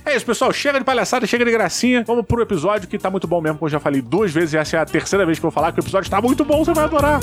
É 0.05 0.15
isso, 0.15 0.25
pessoal. 0.25 0.51
Chega 0.51 0.79
de 0.79 0.85
palhaçada, 0.85 1.27
chega 1.27 1.45
de 1.45 1.51
gracinha. 1.51 2.03
Vamos 2.05 2.25
pro 2.25 2.41
episódio 2.41 2.87
que 2.87 2.97
tá 2.97 3.11
muito 3.11 3.27
bom 3.27 3.39
mesmo, 3.41 3.59
como 3.59 3.67
eu 3.67 3.71
já 3.71 3.79
falei 3.79 4.01
duas 4.01 4.31
vezes, 4.31 4.53
e 4.53 4.57
essa 4.57 4.77
é 4.77 4.79
a 4.79 4.85
terceira 4.85 5.23
vez 5.23 5.37
que 5.37 5.45
eu 5.45 5.51
vou 5.51 5.55
falar 5.55 5.71
que 5.71 5.79
o 5.79 5.83
episódio 5.83 6.09
tá 6.09 6.19
muito 6.19 6.43
bom, 6.43 6.65
você 6.65 6.73
vai 6.73 6.85
adorar. 6.85 7.19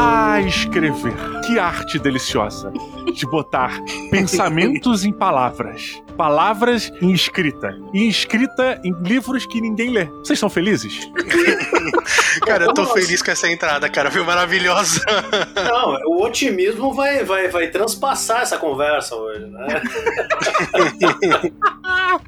A 0.00 0.40
escrever. 0.42 1.16
Que 1.44 1.58
arte 1.58 1.98
deliciosa 1.98 2.72
de 3.12 3.26
botar 3.26 3.82
pensamentos 4.12 5.04
em 5.04 5.12
palavras, 5.12 6.00
palavras 6.16 6.92
em 7.02 7.10
escrita, 7.10 7.76
e 7.92 8.06
escrita 8.06 8.80
em 8.84 8.92
livros 9.02 9.44
que 9.44 9.60
ninguém 9.60 9.90
lê. 9.90 10.04
Vocês 10.04 10.38
são 10.38 10.48
felizes? 10.48 11.10
Cara, 12.48 12.64
eu 12.64 12.74
tô 12.74 12.86
feliz 12.86 13.22
com 13.22 13.30
essa 13.30 13.48
entrada, 13.48 13.88
cara. 13.88 14.08
Viu? 14.08 14.24
Maravilhosa. 14.24 15.04
Não, 15.54 16.00
o 16.06 16.24
otimismo 16.24 16.92
vai, 16.94 17.24
vai, 17.24 17.48
vai 17.48 17.68
transpassar 17.68 18.42
essa 18.42 18.56
conversa 18.56 19.14
hoje, 19.14 19.46
né? 19.46 19.66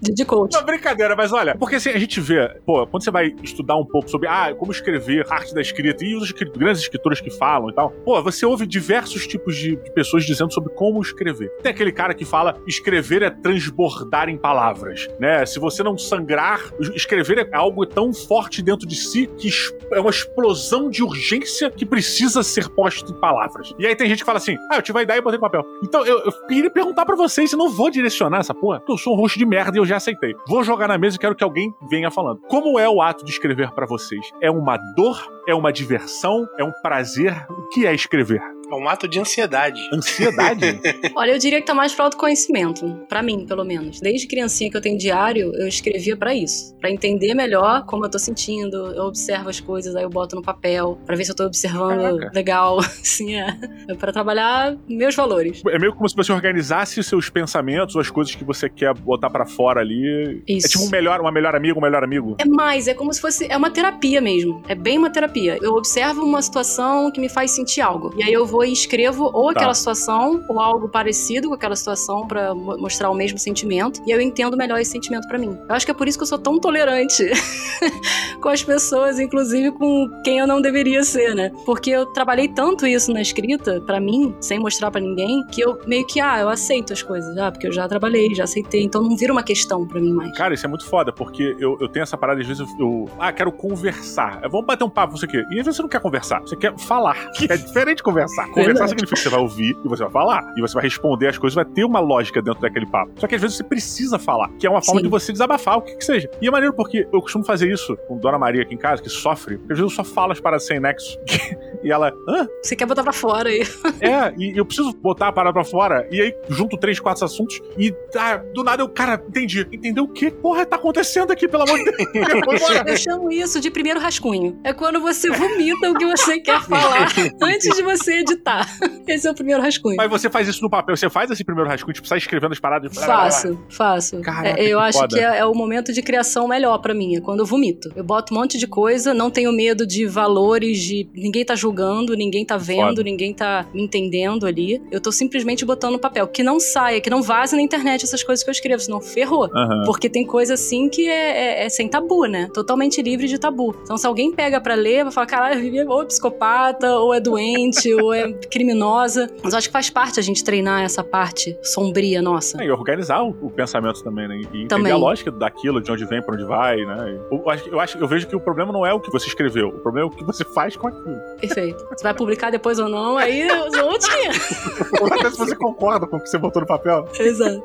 Didi 0.01 0.25
Coach. 0.25 0.55
Não, 0.55 0.65
brincadeira, 0.65 1.17
mas 1.17 1.33
olha, 1.33 1.57
porque 1.57 1.77
assim, 1.77 1.91
a 1.91 1.99
gente 1.99 2.21
vê, 2.21 2.49
pô, 2.67 2.87
quando 2.87 3.03
você 3.03 3.11
vai 3.11 3.35
estudar 3.43 3.77
um 3.77 3.85
pouco 3.85 4.11
sobre 4.11 4.29
ah, 4.29 4.55
como 4.59 4.73
escrever, 4.73 5.27
arte 5.31 5.55
da 5.55 5.61
escrita, 5.61 6.05
e 6.05 6.15
os 6.15 6.31
grandes 6.33 6.83
escritores 6.83 7.21
que 7.21 7.31
falam 7.31 7.71
e 7.71 7.75
tal, 7.75 7.91
pô, 7.91 8.23
você 8.23 8.45
ouve 8.45 8.67
diversos 8.67 9.27
tipos 9.27 9.57
de, 9.57 9.77
de 9.77 9.93
pessoas 9.93 10.25
dizendo 10.25 10.53
sobre 10.53 10.73
como 10.75 11.01
escrever. 11.01 11.49
Tem 11.63 11.73
aquele 11.73 11.93
cara 11.93 12.15
que 12.15 12.25
fala 12.25 12.57
escrever 12.67 13.23
é 13.23 13.31
transbordar 13.31 14.29
em 14.29 14.37
palavras, 14.37 15.09
né? 15.19 15.45
Se 15.47 15.59
você 15.59 15.83
não 15.83 15.97
sangrar, 15.97 16.61
escrever 16.95 17.39
é 17.39 17.57
algo 17.57 17.87
tão 17.87 18.13
forte 18.13 18.63
dentro 18.63 18.87
de 18.87 18.95
si 18.95 19.27
que 19.39 19.49
é 19.93 20.01
uma 20.01 20.10
explosão 20.11 20.91
de 20.91 21.03
urgência 21.03 21.71
que 21.71 21.87
precisa 21.87 22.43
ser 22.43 22.69
posta 22.69 23.11
em 23.11 23.15
palavras. 23.15 23.75
E 23.79 23.87
aí 23.87 23.97
tem 23.97 24.09
gente 24.09 24.21
que 24.21 24.25
fala 24.25 24.39
assim, 24.39 24.57
ah, 24.71 24.77
eu 24.77 24.83
tive 24.83 24.99
a 24.99 25.03
ideia 25.03 25.19
e 25.19 25.21
botei 25.21 25.39
no 25.39 25.43
papel. 25.43 25.65
Então 25.83 26.05
eu, 26.05 26.19
eu 26.21 26.33
queria 26.47 26.71
perguntar 26.71 27.05
pra 27.05 27.17
vocês, 27.17 27.53
eu 27.53 27.59
não 27.59 27.69
vou 27.69 27.91
direcionar 27.91 28.39
essa 28.39 28.55
porra, 28.55 28.79
porque 28.79 28.93
eu 28.93 28.99
sou 28.99 29.15
um 29.15 29.17
host 29.17 29.39
de 29.39 29.47
merda 29.47 29.77
e 29.77 29.81
eu 29.81 29.87
já 29.87 29.97
aceitei. 29.97 30.35
Vou 30.47 30.63
jogar 30.63 30.89
na 30.89 30.99
mesa 30.99 31.17
e 31.17 31.19
quero 31.19 31.35
que 31.35 31.45
alguém 31.45 31.73
venha 31.89 32.11
falando. 32.11 32.41
Como 32.49 32.79
é 32.79 32.89
o 32.89 33.01
ato 33.01 33.25
de 33.25 33.31
escrever 33.31 33.71
pra 33.73 33.87
vocês? 33.87 34.31
É 34.41 34.51
uma 34.51 34.77
dor? 34.97 35.21
É 35.49 35.55
uma 35.55 35.73
diversão? 35.73 36.47
É 36.59 36.65
um 36.65 36.73
prazer? 36.83 37.47
O 37.49 37.69
que 37.69 37.87
é 37.87 37.95
escrever? 37.95 38.43
É 38.71 38.75
um 38.75 38.89
ato 38.89 39.09
de 39.09 39.19
ansiedade. 39.19 39.81
Ansiedade? 39.93 40.81
Olha, 41.15 41.33
eu 41.33 41.39
diria 41.39 41.61
que 41.61 41.67
tá 41.67 41.75
mais 41.75 41.93
pro 41.95 42.05
autoconhecimento, 42.05 43.05
pra 43.09 43.23
mim, 43.23 43.45
pelo 43.47 43.65
menos. 43.65 44.01
Desde 44.01 44.27
criancinha 44.27 44.71
que 44.71 44.77
eu 44.77 44.81
tenho 44.81 44.97
diário, 44.97 45.53
eu 45.55 45.67
escrevia 45.67 46.17
pra 46.17 46.35
isso, 46.35 46.75
Pra 46.81 46.91
entender 46.91 47.35
melhor 47.35 47.85
como 47.87 48.05
eu 48.05 48.11
tô 48.11 48.19
sentindo. 48.19 48.77
Eu 48.95 49.05
observo 49.05 49.49
as 49.49 49.61
coisas, 49.61 49.95
aí 49.97 50.03
eu 50.03 50.11
boto 50.11 50.37
no 50.37 50.43
papel 50.43 50.99
pra 51.05 51.17
ver 51.17 51.25
se 51.25 51.33
eu 51.33 51.37
tô 51.37 51.45
observando 51.45 52.19
Caraca. 52.19 52.31
legal, 52.35 52.79
assim, 52.81 53.35
é. 53.35 53.59
é 53.89 53.95
para 53.95 54.13
trabalhar 54.13 54.77
meus 54.89 55.15
valores. 55.15 55.63
é 55.69 55.79
meio 55.79 55.93
como 55.95 56.09
se 56.09 56.17
você 56.17 56.33
organizasse 56.33 57.01
os 57.01 57.07
seus 57.07 57.29
pensamentos, 57.29 57.97
as 57.97 58.11
coisas 58.11 58.35
que 58.35 58.45
você 58.45 58.69
quer 58.69 58.95
botar 58.95 59.31
pra 59.31 59.47
fora 59.47 59.81
ali. 59.81 60.43
Isso. 60.47 60.67
É 60.67 60.71
tipo 60.71 60.85
um 60.85 60.89
melhor, 60.91 61.21
uma 61.21 61.33
melhor 61.33 61.55
amigo, 61.55 61.79
um 61.79 61.83
melhor 61.83 62.05
amigo. 62.05 62.37
É 62.39 62.45
mais, 62.45 62.89
é 62.89 62.95
como 62.95 63.13
se 63.13 63.21
fosse. 63.21 63.47
É 63.51 63.57
uma 63.57 63.71
terapia 63.71 64.21
mesmo. 64.21 64.63
É 64.69 64.75
bem 64.75 64.97
uma 64.99 65.11
terapia. 65.11 65.59
Eu 65.61 65.75
observo 65.75 66.23
uma 66.23 66.41
situação 66.41 67.11
que 67.11 67.21
me 67.21 67.29
faz 67.29 67.51
sentir 67.51 67.81
algo. 67.81 68.15
E 68.17 68.23
aí 68.23 68.33
eu 68.33 68.47
vou 68.47 68.60
e 68.65 68.73
escrevo 68.73 69.31
ou 69.33 69.47
Tá. 69.53 69.61
aquela 69.61 69.75
situação, 69.75 70.43
ou 70.49 70.61
algo 70.61 70.89
parecido 70.89 71.49
com 71.49 71.55
aquela 71.55 71.77
situação 71.77 72.27
pra 72.27 72.55
mo- 72.55 72.77
mostrar 72.79 73.11
o 73.11 73.15
mesmo 73.15 73.39
sentimento. 73.39 74.01
E 74.07 74.11
eu 74.11 74.21
entendo 74.21 74.57
melhor 74.57 74.81
esse 74.81 74.91
sentimento 74.93 75.27
pra 75.29 75.39
mim. 75.39 75.57
Eu 75.69 75.75
acho 75.75 75.85
que 75.85 75.91
é 75.93 75.95
por 75.95 76.07
isso 76.09 76.19
que 76.19 76.23
eu 76.23 76.27
sou 76.29 76.39
tão 76.39 76.59
tolerante 76.59 77.25
com 78.41 78.49
as 78.49 78.63
pessoas, 78.63 79.19
inclusive 79.19 79.73
com 79.73 80.09
quem 80.25 80.39
eu 80.39 80.47
não 80.47 80.61
deveria 80.61 81.03
ser, 81.03 81.35
né? 81.35 81.51
Porque 81.65 81.91
eu 81.91 82.07
trabalhei 82.07 82.49
tanto 82.49 82.87
isso 82.87 83.13
na 83.13 83.21
escrita, 83.21 83.81
pra 83.83 84.01
mim, 84.01 84.35
sem 84.41 84.59
mostrar 84.59 84.91
pra 84.91 85.01
ninguém, 85.01 85.45
que 85.47 85.61
eu 85.61 85.79
meio 85.87 86.07
que, 86.07 86.21
ah, 86.21 86.41
eu 86.41 86.49
aceito 86.49 86.93
as 86.93 87.03
coisas, 87.03 87.37
ah, 87.39 87.51
porque 87.51 87.67
eu 87.67 87.73
já 87.73 87.89
trabalhei, 87.89 88.35
já 88.35 88.45
aceitei. 88.45 88.83
Então 88.83 89.03
não 89.03 89.17
vira 89.17 89.33
uma 89.33 89.43
questão 89.43 89.87
pra 89.87 90.01
mim 90.01 90.13
mais. 90.13 90.37
Cara, 90.37 90.55
isso 90.55 90.65
é 90.67 90.69
muito 90.69 90.87
foda, 90.87 91.13
porque 91.13 91.57
eu, 91.59 91.77
eu 91.81 91.89
tenho 91.89 92.03
essa 92.03 92.17
parada, 92.17 92.41
às 92.41 92.47
vezes 92.47 92.61
eu, 92.79 92.87
eu- 92.87 93.11
Ah, 93.19 93.33
quero 93.33 93.53
conversar. 93.53 94.41
Vamos 94.51 94.67
bater 94.67 94.85
um 94.85 94.91
papo, 94.91 95.13
não 95.13 95.19
sei 95.19 95.29
o 95.29 95.33
quê. 95.33 95.39
E 95.51 95.59
às 95.59 95.65
vezes 95.67 95.77
você 95.77 95.83
não 95.83 95.89
quer 95.89 96.01
conversar, 96.01 96.41
você 96.41 96.57
quer 96.57 96.77
falar. 96.79 97.31
Que 97.33 97.45
é 97.51 97.57
diferente 97.57 97.99
de 97.99 98.03
conversar. 98.03 98.49
Conversar 98.53 98.89
significa 98.89 99.17
que 99.17 99.23
você 99.23 99.29
vai 99.29 99.41
ouvir 99.41 99.77
e 99.85 99.89
você 99.89 100.03
vai 100.03 100.13
falar. 100.13 100.53
E 100.57 100.61
você 100.61 100.75
vai 100.75 100.85
responder 100.85 101.29
as 101.29 101.39
coisas, 101.39 101.55
vai 101.55 101.65
ter 101.65 101.85
uma 101.85 102.01
lógica 102.01 102.43
dentro 102.43 102.61
daquele 102.61 102.87
papo. 102.87 103.13
Só 103.17 103.27
que 103.27 103.35
às 103.35 103.41
vezes 103.41 103.57
você 103.57 103.65
precisa 103.65 104.19
falar, 104.19 104.49
que 104.59 104.67
é 104.67 104.71
uma 104.71 104.83
forma 104.83 105.01
Sim. 105.01 105.05
de 105.05 105.11
você 105.11 105.33
desabafar, 105.33 105.79
o 105.79 105.83
que 105.83 105.97
que 105.97 106.05
seja. 106.05 106.31
E 106.41 106.49
é 106.49 106.51
maneiro 106.51 106.75
porque 106.75 107.07
eu 107.13 107.21
costumo 107.21 107.45
fazer 107.45 107.71
isso 107.71 107.97
com 108.09 108.19
Dona 108.19 108.39
Maria 108.39 108.63
aqui 108.63 108.75
em 108.75 108.79
casa, 108.79 109.03
que 109.03 109.09
sofre. 109.09 109.55
Às 109.63 109.69
vezes 109.69 109.83
eu 109.83 109.91
só 109.91 110.05
falo 110.05 110.33
as 110.33 110.41
paradas 110.41 110.67
sem 110.67 110.81
nexo. 110.81 111.19
e 111.83 111.91
ela, 111.91 112.13
hã? 112.29 112.49
Você 112.63 112.77
quer 112.77 112.87
botar 112.87 113.03
pra 113.03 113.13
fora 113.13 113.49
aí. 113.49 113.61
É, 114.01 114.33
e 114.39 114.57
eu 114.57 114.65
preciso 114.65 114.93
botar 114.95 115.29
a 115.29 115.33
parada 115.33 115.53
pra 115.53 115.65
fora. 115.65 116.09
E 116.11 116.21
aí, 116.21 116.35
junto 116.49 116.79
três, 116.79 116.99
quatro 116.99 117.25
assuntos. 117.25 117.61
E 117.77 117.95
ah, 118.17 118.39
do 118.55 118.65
nada 118.65 118.83
eu, 118.83 118.89
cara, 118.89 119.23
entendi. 119.29 119.67
Entendeu 119.71 120.05
o 120.05 120.09
que 120.09 120.31
porra 120.31 120.65
tá 120.65 120.77
acontecendo 120.77 121.31
aqui, 121.31 121.47
pelo 121.47 121.65
amor 121.65 121.79
de 121.79 121.85
Deus? 121.85 122.01
Eu 122.87 122.97
chamo 122.97 123.31
isso 123.31 123.61
de 123.61 123.71
primeiro 123.71 124.01
rascunho. 124.01 124.59
É 124.65 124.73
quando 124.73 125.01
você 125.01 125.31
vomita 125.31 125.91
o 125.91 125.95
que 125.95 126.07
você 126.07 126.41
quer 126.41 126.63
falar 126.63 127.09
antes 127.43 127.75
de 127.77 127.83
você 127.83 128.21
editar. 128.21 128.40
Esse 129.07 129.27
é 129.27 129.31
o 129.31 129.35
primeiro 129.35 129.61
rascunho. 129.63 129.97
Mas 129.97 130.09
você 130.11 130.31
faz 130.31 130.47
isso 130.49 130.63
no 130.63 130.71
papel, 130.71 130.97
você 130.97 131.11
faz 131.11 131.31
esse 131.31 131.43
primeiro 131.45 131.69
rascunho, 131.69 131.93
tipo, 131.95 132.07
sai 132.07 132.19
escrevendo 132.19 132.53
as 132.53 132.61
paradas. 132.61 132.95
Faço, 132.97 133.59
faço. 133.69 134.21
Caraca, 134.21 134.61
É, 134.61 134.65
eu 134.65 134.79
que 134.79 134.85
acho 134.85 134.99
foda. 134.99 135.17
que 135.17 135.23
é, 135.25 135.39
é 135.39 135.45
o 135.45 135.55
momento 135.55 135.93
de 135.93 136.01
criação 136.03 136.47
melhor 136.49 136.79
pra 136.79 136.95
mim, 136.95 137.17
é 137.17 137.21
quando 137.21 137.41
eu 137.41 137.47
vomito. 137.47 137.91
Eu 137.97 138.05
boto 138.05 138.33
um 138.35 138.39
monte 138.39 138.57
de 138.59 138.67
coisa, 138.67 139.13
não 139.13 139.31
tenho 139.31 139.53
medo 139.53 139.87
de 139.87 140.07
valores, 140.07 140.79
de 140.79 141.09
ninguém 141.15 141.45
tá 141.45 141.55
julgando, 141.55 142.15
ninguém 142.15 142.45
tá 142.45 142.57
vendo, 142.57 142.89
Foda. 142.91 143.03
ninguém 143.03 143.35
tá 143.35 143.67
me 143.75 143.83
entendendo 143.83 144.47
ali. 144.47 144.81
Eu 144.91 145.01
tô 145.01 145.11
simplesmente 145.11 145.65
botando 145.65 145.93
no 145.93 145.99
papel. 145.99 146.27
Que 146.29 146.43
não 146.43 146.61
saia, 146.61 147.01
que 147.01 147.11
não 147.11 147.23
vaze 147.23 147.57
na 147.57 147.63
internet 147.63 148.05
essas 148.05 148.23
coisas 148.23 148.43
que 148.45 148.51
eu 148.51 148.53
escrevo, 148.53 148.81
senão 148.81 149.01
ferrou. 149.01 149.45
Aham. 149.55 149.83
Porque 149.87 150.09
tem 150.09 150.25
coisa 150.25 150.55
assim 150.55 150.89
que 150.89 151.09
é, 151.09 151.63
é- 151.63 151.67
é 151.67 151.69
sem 151.69 151.89
tabu, 151.89 152.27
né? 152.27 152.49
Totalmente 152.55 153.03
livre 153.03 153.27
de 153.27 153.39
tabu. 153.39 153.75
Então, 153.83 153.97
se 153.97 154.07
alguém 154.07 154.33
pega 154.33 154.61
pra 154.61 154.75
ler, 154.75 155.05
vai 155.05 155.13
falar: 155.13 155.27
caralho, 155.27 155.61
Vivi 155.61 155.79
é 155.79 155.85
ou 155.89 156.05
psicopata, 156.07 156.93
ou 156.99 157.13
é 157.15 157.21
doente, 157.21 157.93
ou 157.95 158.13
é 158.13 158.20
criminosa. 158.51 159.31
Mas 159.43 159.53
eu 159.53 159.59
acho 159.59 159.69
que 159.69 159.73
faz 159.73 159.91
parte 159.91 160.19
a 160.19 160.23
gente 160.23 160.43
treinar 160.43 160.83
essa 160.83 161.03
parte 161.03 161.57
sombria 161.63 162.23
nossa. 162.23 162.63
É, 162.63 162.67
e 162.67 162.71
organizar 162.71 163.23
o, 163.23 163.31
o 163.41 163.51
pensamento 163.51 164.03
também, 164.03 164.29
né? 164.29 164.37
E 164.37 164.41
entender 164.41 164.69
Também. 164.69 164.93
a 164.93 164.97
lógica 164.97 165.31
daquilo, 165.31 165.81
de 165.81 165.91
onde 165.91 166.05
vem, 166.05 166.23
pra 166.23 166.35
onde 166.35 166.45
vai, 166.45 166.77
né? 166.85 167.21
Eu, 167.31 167.51
acho, 167.51 167.69
eu, 167.69 167.81
acho, 167.81 167.99
eu 167.99 168.09
vejo 168.09 168.27
que 168.27 168.37
o 168.37 168.41
problema 168.41 168.73
não 168.73 168.85
é 168.85 168.93
o 168.93 169.01
que 169.01 169.11
você 169.11 169.27
escreveu, 169.27 169.69
o 169.69 169.81
problema 169.81 170.09
é 170.09 170.13
o 170.13 170.15
que 170.15 170.25
você 170.25 170.45
faz 170.45 170.77
com 170.77 170.89
aquilo. 170.89 171.19
Perfeito. 171.41 171.87
Você 171.91 172.03
vai 172.03 172.15
publicar 172.15 172.51
depois 172.51 172.79
ou 172.79 172.89
não, 172.89 173.17
aí 173.17 173.49
são 173.71 173.89
outros 173.89 174.09
500. 174.13 175.01
Outra 175.01 175.31
se 175.31 175.39
você 175.39 175.57
concorda 175.57 176.07
com 176.07 176.17
o 176.17 176.21
que 176.21 176.29
você 176.29 176.39
botou 176.39 176.63
no 176.63 176.69
papel. 176.69 177.09
Exato. 177.19 177.63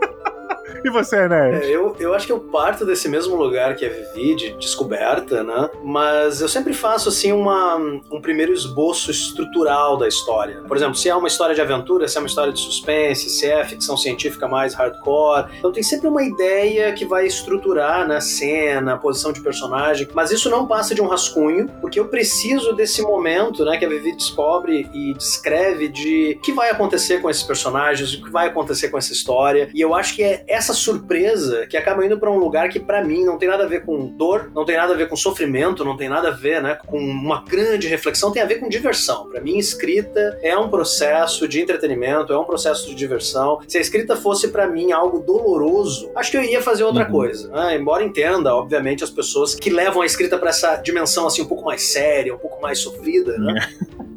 E 0.83 0.89
você, 0.89 1.27
né? 1.27 1.63
É, 1.63 1.69
eu, 1.69 1.95
eu 1.99 2.13
acho 2.13 2.25
que 2.27 2.31
eu 2.31 2.39
parto 2.39 2.85
desse 2.85 3.09
mesmo 3.09 3.35
lugar 3.35 3.75
que 3.75 3.85
é 3.85 3.89
Vivi, 3.89 4.35
de 4.35 4.51
descoberta, 4.53 5.43
né? 5.43 5.69
Mas 5.83 6.41
eu 6.41 6.47
sempre 6.47 6.73
faço, 6.73 7.09
assim, 7.09 7.31
uma, 7.31 7.75
um 7.75 8.21
primeiro 8.21 8.53
esboço 8.53 9.09
estrutural 9.09 9.97
da 9.97 10.07
história. 10.07 10.61
Por 10.67 10.77
exemplo, 10.77 10.95
se 10.95 11.09
é 11.09 11.15
uma 11.15 11.27
história 11.27 11.55
de 11.55 11.61
aventura, 11.61 12.07
se 12.07 12.17
é 12.17 12.21
uma 12.21 12.27
história 12.27 12.53
de 12.53 12.59
suspense, 12.59 13.29
se 13.29 13.47
é 13.47 13.63
ficção 13.65 13.97
científica 13.97 14.47
mais 14.47 14.73
hardcore. 14.73 15.47
Então 15.57 15.71
tem 15.71 15.83
sempre 15.83 16.07
uma 16.07 16.23
ideia 16.23 16.93
que 16.93 17.05
vai 17.05 17.25
estruturar 17.25 18.07
na 18.07 18.21
cena, 18.21 18.93
a 18.93 18.97
posição 18.97 19.31
de 19.31 19.41
personagem. 19.41 20.07
Mas 20.13 20.31
isso 20.31 20.49
não 20.49 20.67
passa 20.67 20.93
de 20.93 21.01
um 21.01 21.07
rascunho, 21.07 21.67
porque 21.81 21.99
eu 21.99 22.07
preciso 22.07 22.73
desse 22.73 23.01
momento, 23.01 23.65
né? 23.65 23.77
Que 23.77 23.85
a 23.85 23.89
Vivi 23.89 24.15
descobre 24.15 24.87
e 24.93 25.13
descreve 25.13 25.87
de 25.87 26.37
o 26.37 26.41
que 26.41 26.51
vai 26.51 26.69
acontecer 26.69 27.21
com 27.21 27.29
esses 27.29 27.43
personagens, 27.43 28.13
o 28.13 28.23
que 28.23 28.29
vai 28.29 28.47
acontecer 28.47 28.89
com 28.89 28.97
essa 28.97 29.13
história. 29.13 29.69
E 29.73 29.81
eu 29.81 29.95
acho 29.95 30.15
que 30.15 30.23
é 30.23 30.34
essa 30.47 30.73
surpresa 30.73 31.65
que 31.67 31.77
acaba 31.77 32.05
indo 32.05 32.19
pra 32.19 32.31
um 32.31 32.37
lugar 32.37 32.69
que 32.69 32.79
pra 32.79 33.03
mim 33.03 33.23
não 33.23 33.37
tem 33.37 33.47
nada 33.49 33.63
a 33.63 33.67
ver 33.67 33.83
com 33.85 34.07
dor, 34.07 34.51
não 34.53 34.65
tem 34.65 34.77
nada 34.77 34.93
a 34.93 34.97
ver 34.97 35.07
com 35.07 35.15
sofrimento, 35.15 35.83
não 35.85 35.95
tem 35.97 36.09
nada 36.09 36.29
a 36.29 36.31
ver, 36.31 36.61
né, 36.61 36.77
com 36.87 36.97
uma 36.97 37.43
grande 37.43 37.87
reflexão, 37.87 38.31
tem 38.31 38.41
a 38.41 38.45
ver 38.45 38.55
com 38.59 38.67
diversão. 38.69 39.27
Pra 39.29 39.41
mim, 39.41 39.57
escrita 39.57 40.37
é 40.41 40.57
um 40.57 40.69
processo 40.69 41.47
de 41.47 41.61
entretenimento, 41.61 42.33
é 42.33 42.37
um 42.37 42.43
processo 42.45 42.87
de 42.87 42.95
diversão. 42.95 43.59
Se 43.67 43.77
a 43.77 43.81
escrita 43.81 44.15
fosse 44.15 44.47
pra 44.49 44.67
mim 44.67 44.91
algo 44.91 45.19
doloroso, 45.19 46.09
acho 46.15 46.31
que 46.31 46.37
eu 46.37 46.43
ia 46.43 46.61
fazer 46.61 46.83
outra 46.83 47.05
Uhum. 47.05 47.11
coisa. 47.11 47.49
né? 47.49 47.75
Embora 47.75 48.03
entenda, 48.03 48.55
obviamente, 48.55 49.03
as 49.03 49.09
pessoas 49.09 49.55
que 49.55 49.69
levam 49.69 50.01
a 50.01 50.05
escrita 50.05 50.37
pra 50.37 50.49
essa 50.49 50.75
dimensão 50.77 51.27
assim 51.27 51.41
um 51.41 51.45
pouco 51.47 51.63
mais 51.65 51.83
séria, 51.91 52.33
um 52.33 52.37
pouco 52.37 52.61
mais 52.61 52.79
sofrida, 52.79 53.37
né? 53.37 53.53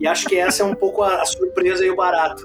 E 0.01 0.07
acho 0.07 0.27
que 0.27 0.37
essa 0.37 0.63
é 0.63 0.67
um 0.67 0.75
pouco 0.75 1.03
a, 1.03 1.25
surpresa 1.25 1.85
e 1.85 1.91
o 1.91 1.97
barato. 1.97 2.45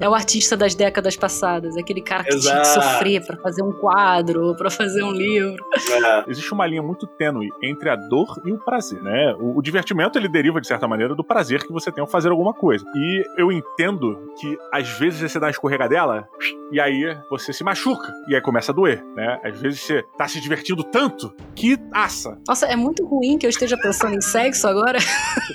É 0.00 0.08
o 0.08 0.14
artista 0.14 0.56
das 0.56 0.74
décadas 0.74 1.16
passadas, 1.16 1.76
aquele 1.76 2.00
cara 2.00 2.22
que 2.22 2.30
tinha 2.30 2.40
que 2.40 2.60
Exato. 2.60 2.80
Sofrer 3.20 3.26
pra 3.26 3.36
fazer 3.42 3.62
um 3.62 3.72
quadro, 3.72 4.46
ou 4.48 4.56
pra 4.56 4.70
fazer 4.70 5.02
um 5.02 5.12
livro. 5.12 5.56
É. 5.74 6.30
Existe 6.30 6.52
uma 6.52 6.66
linha 6.66 6.82
muito 6.82 7.06
tênue 7.06 7.48
entre 7.62 7.90
a 7.90 7.96
dor 7.96 8.40
e 8.44 8.52
o 8.52 8.58
prazer, 8.58 9.02
né? 9.02 9.34
O, 9.38 9.58
o 9.58 9.62
divertimento, 9.62 10.18
ele 10.18 10.28
deriva, 10.28 10.60
de 10.60 10.66
certa 10.66 10.86
maneira, 10.86 11.14
do 11.14 11.24
prazer 11.24 11.64
que 11.66 11.72
você 11.72 11.90
tem 11.90 12.00
ao 12.00 12.06
fazer 12.06 12.30
alguma 12.30 12.54
coisa. 12.54 12.84
E 12.94 13.24
eu 13.36 13.50
entendo 13.50 14.32
que, 14.40 14.56
às 14.72 14.88
vezes, 14.98 15.30
você 15.30 15.38
dá 15.38 15.46
uma 15.46 15.50
escorregadela 15.50 16.28
e 16.70 16.80
aí 16.80 17.16
você 17.30 17.52
se 17.52 17.62
machuca. 17.64 18.12
E 18.28 18.34
aí 18.34 18.40
começa 18.40 18.72
a 18.72 18.74
doer, 18.74 19.04
né? 19.14 19.40
Às 19.44 19.58
vezes 19.60 19.80
você 19.80 20.02
tá 20.16 20.26
se 20.28 20.40
divertindo 20.40 20.82
tanto 20.84 21.34
que 21.54 21.76
assa. 21.92 22.38
Nossa, 22.46 22.66
é 22.66 22.76
muito 22.76 23.04
ruim 23.06 23.36
que 23.38 23.46
eu 23.46 23.50
esteja 23.50 23.76
pensando 23.76 24.14
em 24.14 24.20
sexo 24.20 24.66
agora. 24.68 24.98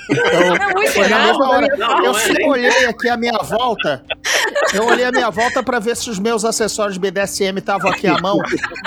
Eu, 0.10 0.56
É 0.68 0.74
muito 0.74 1.78
não 1.78 2.04
eu 2.06 2.12
é 2.12 2.14
só 2.20 2.34
nem- 2.34 2.50
olhei 2.50 2.86
aqui 2.86 3.10
a 3.10 3.18
minha 3.18 3.38
volta. 3.44 4.04
Eu 4.74 4.86
olhei 4.86 5.06
a 5.06 5.12
minha 5.12 5.30
volta 5.30 5.62
pra 5.64 5.80
ver 5.80 5.96
se 5.96 6.10
os 6.10 6.20
meus 6.20 6.44
acessórios 6.44 6.98
BDSM 6.98 7.47
estavam 7.56 7.92
aqui 7.92 8.08
à 8.08 8.20
mão, 8.20 8.38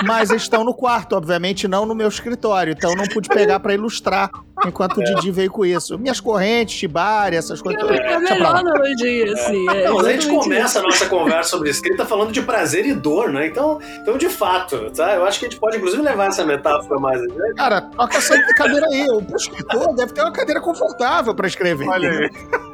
mas 0.05 0.29
estão 0.31 0.63
no 0.63 0.73
quarto, 0.73 1.15
obviamente, 1.15 1.67
não 1.67 1.85
no 1.85 1.95
meu 1.95 2.07
escritório. 2.07 2.73
Então 2.73 2.95
não 2.95 3.05
pude 3.05 3.29
pegar 3.29 3.59
pra 3.59 3.73
ilustrar 3.73 4.31
enquanto 4.65 4.97
o 4.97 5.03
Didi 5.03 5.31
veio 5.31 5.51
com 5.51 5.65
isso. 5.65 5.97
Minhas 5.97 6.19
correntes, 6.19 6.75
shibari, 6.75 7.35
essas 7.35 7.61
coisas. 7.61 7.81
É 7.81 7.85
a 7.85 7.87
Deixa 7.87 8.03
pra 8.03 8.19
melhor 8.19 8.55
analogia, 8.55 9.33
assim. 9.33 9.69
É 9.69 9.85
Não, 9.85 9.95
mas 9.95 10.07
a 10.07 10.11
gente 10.13 10.27
começa 10.27 10.79
a 10.79 10.81
nossa 10.81 11.05
conversa 11.07 11.49
sobre 11.51 11.69
escrita 11.69 12.05
falando 12.05 12.31
de 12.31 12.41
prazer 12.41 12.85
e 12.85 12.93
dor, 12.93 13.31
né? 13.31 13.47
Então, 13.47 13.79
então 14.01 14.17
de 14.17 14.29
fato, 14.29 14.91
tá? 14.91 15.15
Eu 15.15 15.25
acho 15.25 15.39
que 15.39 15.45
a 15.45 15.49
gente 15.49 15.59
pode, 15.59 15.77
inclusive, 15.77 16.01
levar 16.01 16.27
essa 16.27 16.45
metáfora 16.45 16.99
mais 16.99 17.21
adiante. 17.21 17.55
Cara, 17.55 17.81
toca 17.81 18.17
essa 18.17 18.37
cadeira 18.55 18.85
aí. 18.87 19.05
O 19.09 19.35
escritor 19.35 19.95
deve 19.95 20.13
ter 20.13 20.21
uma 20.21 20.31
cadeira 20.31 20.61
confortável 20.61 21.33
pra 21.35 21.47
escrever. 21.47 21.87
Olha 21.87 22.09
aí. 22.09 22.29